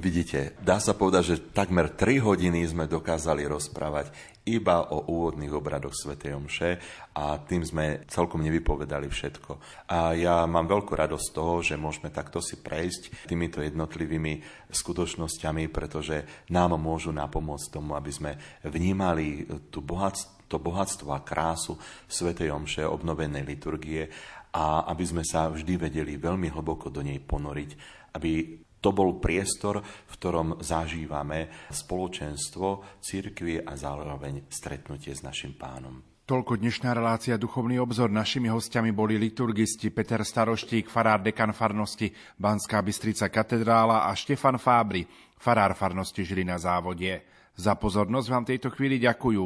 Vidíte, 0.00 0.56
dá 0.64 0.80
sa 0.80 0.96
povedať, 0.96 1.22
že 1.28 1.42
takmer 1.52 1.92
3 1.92 2.24
hodiny 2.24 2.64
sme 2.64 2.88
dokázali 2.88 3.44
rozprávať 3.44 4.08
iba 4.48 4.88
o 4.88 5.04
úvodných 5.04 5.52
obradoch 5.52 5.92
Sv. 5.92 6.16
Omše 6.16 6.80
a 7.12 7.36
tým 7.44 7.60
sme 7.60 8.08
celkom 8.08 8.40
nevypovedali 8.40 9.12
všetko. 9.12 9.60
A 9.92 10.16
ja 10.16 10.48
mám 10.48 10.64
veľkú 10.72 10.96
radosť 10.96 11.26
z 11.28 11.34
toho, 11.36 11.54
že 11.60 11.76
môžeme 11.76 12.08
takto 12.08 12.40
si 12.40 12.56
prejsť 12.56 13.28
týmito 13.28 13.60
jednotlivými 13.60 14.40
skutočnosťami, 14.72 15.68
pretože 15.68 16.48
nám 16.48 16.80
môžu 16.80 17.12
napomôcť 17.12 17.68
tomu, 17.68 17.92
aby 17.92 18.08
sme 18.08 18.40
vnímali 18.64 19.44
tú 19.68 19.84
bohatstvo 19.84 20.40
to 20.50 20.58
bohatstvo 20.58 21.14
a 21.14 21.22
krásu 21.22 21.78
Sv. 22.10 22.34
Omše, 22.34 22.82
obnovenej 22.82 23.46
liturgie 23.46 24.10
a 24.50 24.82
aby 24.90 25.04
sme 25.06 25.22
sa 25.22 25.46
vždy 25.46 25.78
vedeli 25.78 26.18
veľmi 26.18 26.50
hlboko 26.50 26.90
do 26.90 27.06
nej 27.06 27.22
ponoriť, 27.22 27.70
aby 28.18 28.58
to 28.80 28.90
bol 28.90 29.20
priestor, 29.20 29.84
v 29.84 30.14
ktorom 30.16 30.58
zažívame 30.64 31.68
spoločenstvo 31.68 32.98
církvy 33.00 33.62
a 33.62 33.76
zároveň 33.76 34.48
stretnutie 34.48 35.12
s 35.12 35.20
našim 35.20 35.54
pánom. 35.54 36.00
Toľko 36.24 36.62
dnešná 36.62 36.94
relácia 36.94 37.34
Duchovný 37.34 37.82
obzor. 37.82 38.06
Našimi 38.06 38.46
hostiami 38.46 38.94
boli 38.94 39.18
liturgisti 39.18 39.90
Peter 39.90 40.22
Staroštík, 40.22 40.86
farár 40.86 41.26
dekan 41.26 41.50
farnosti 41.50 42.14
Banská 42.38 42.78
Bystrica 42.86 43.26
katedrála 43.26 44.06
a 44.06 44.14
Štefan 44.14 44.54
Fábry, 44.54 45.04
farár 45.34 45.74
farnosti 45.74 46.22
Žilina 46.22 46.54
závodie. 46.54 47.26
Za 47.58 47.74
pozornosť 47.74 48.28
vám 48.30 48.44
tejto 48.46 48.70
chvíli 48.70 49.02
ďakujú 49.02 49.42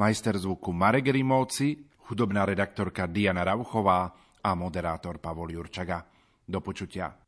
majster 0.00 0.40
zvuku 0.40 0.72
Marek 0.72 1.12
Rimovci, 1.12 1.76
hudobná 2.08 2.48
redaktorka 2.48 3.04
Diana 3.04 3.44
Rauchová, 3.44 4.08
a 4.42 4.50
moderátor 4.58 5.22
Pavol 5.22 5.54
Jurčaga. 5.54 6.02
Do 6.42 6.58
počutia. 6.58 7.21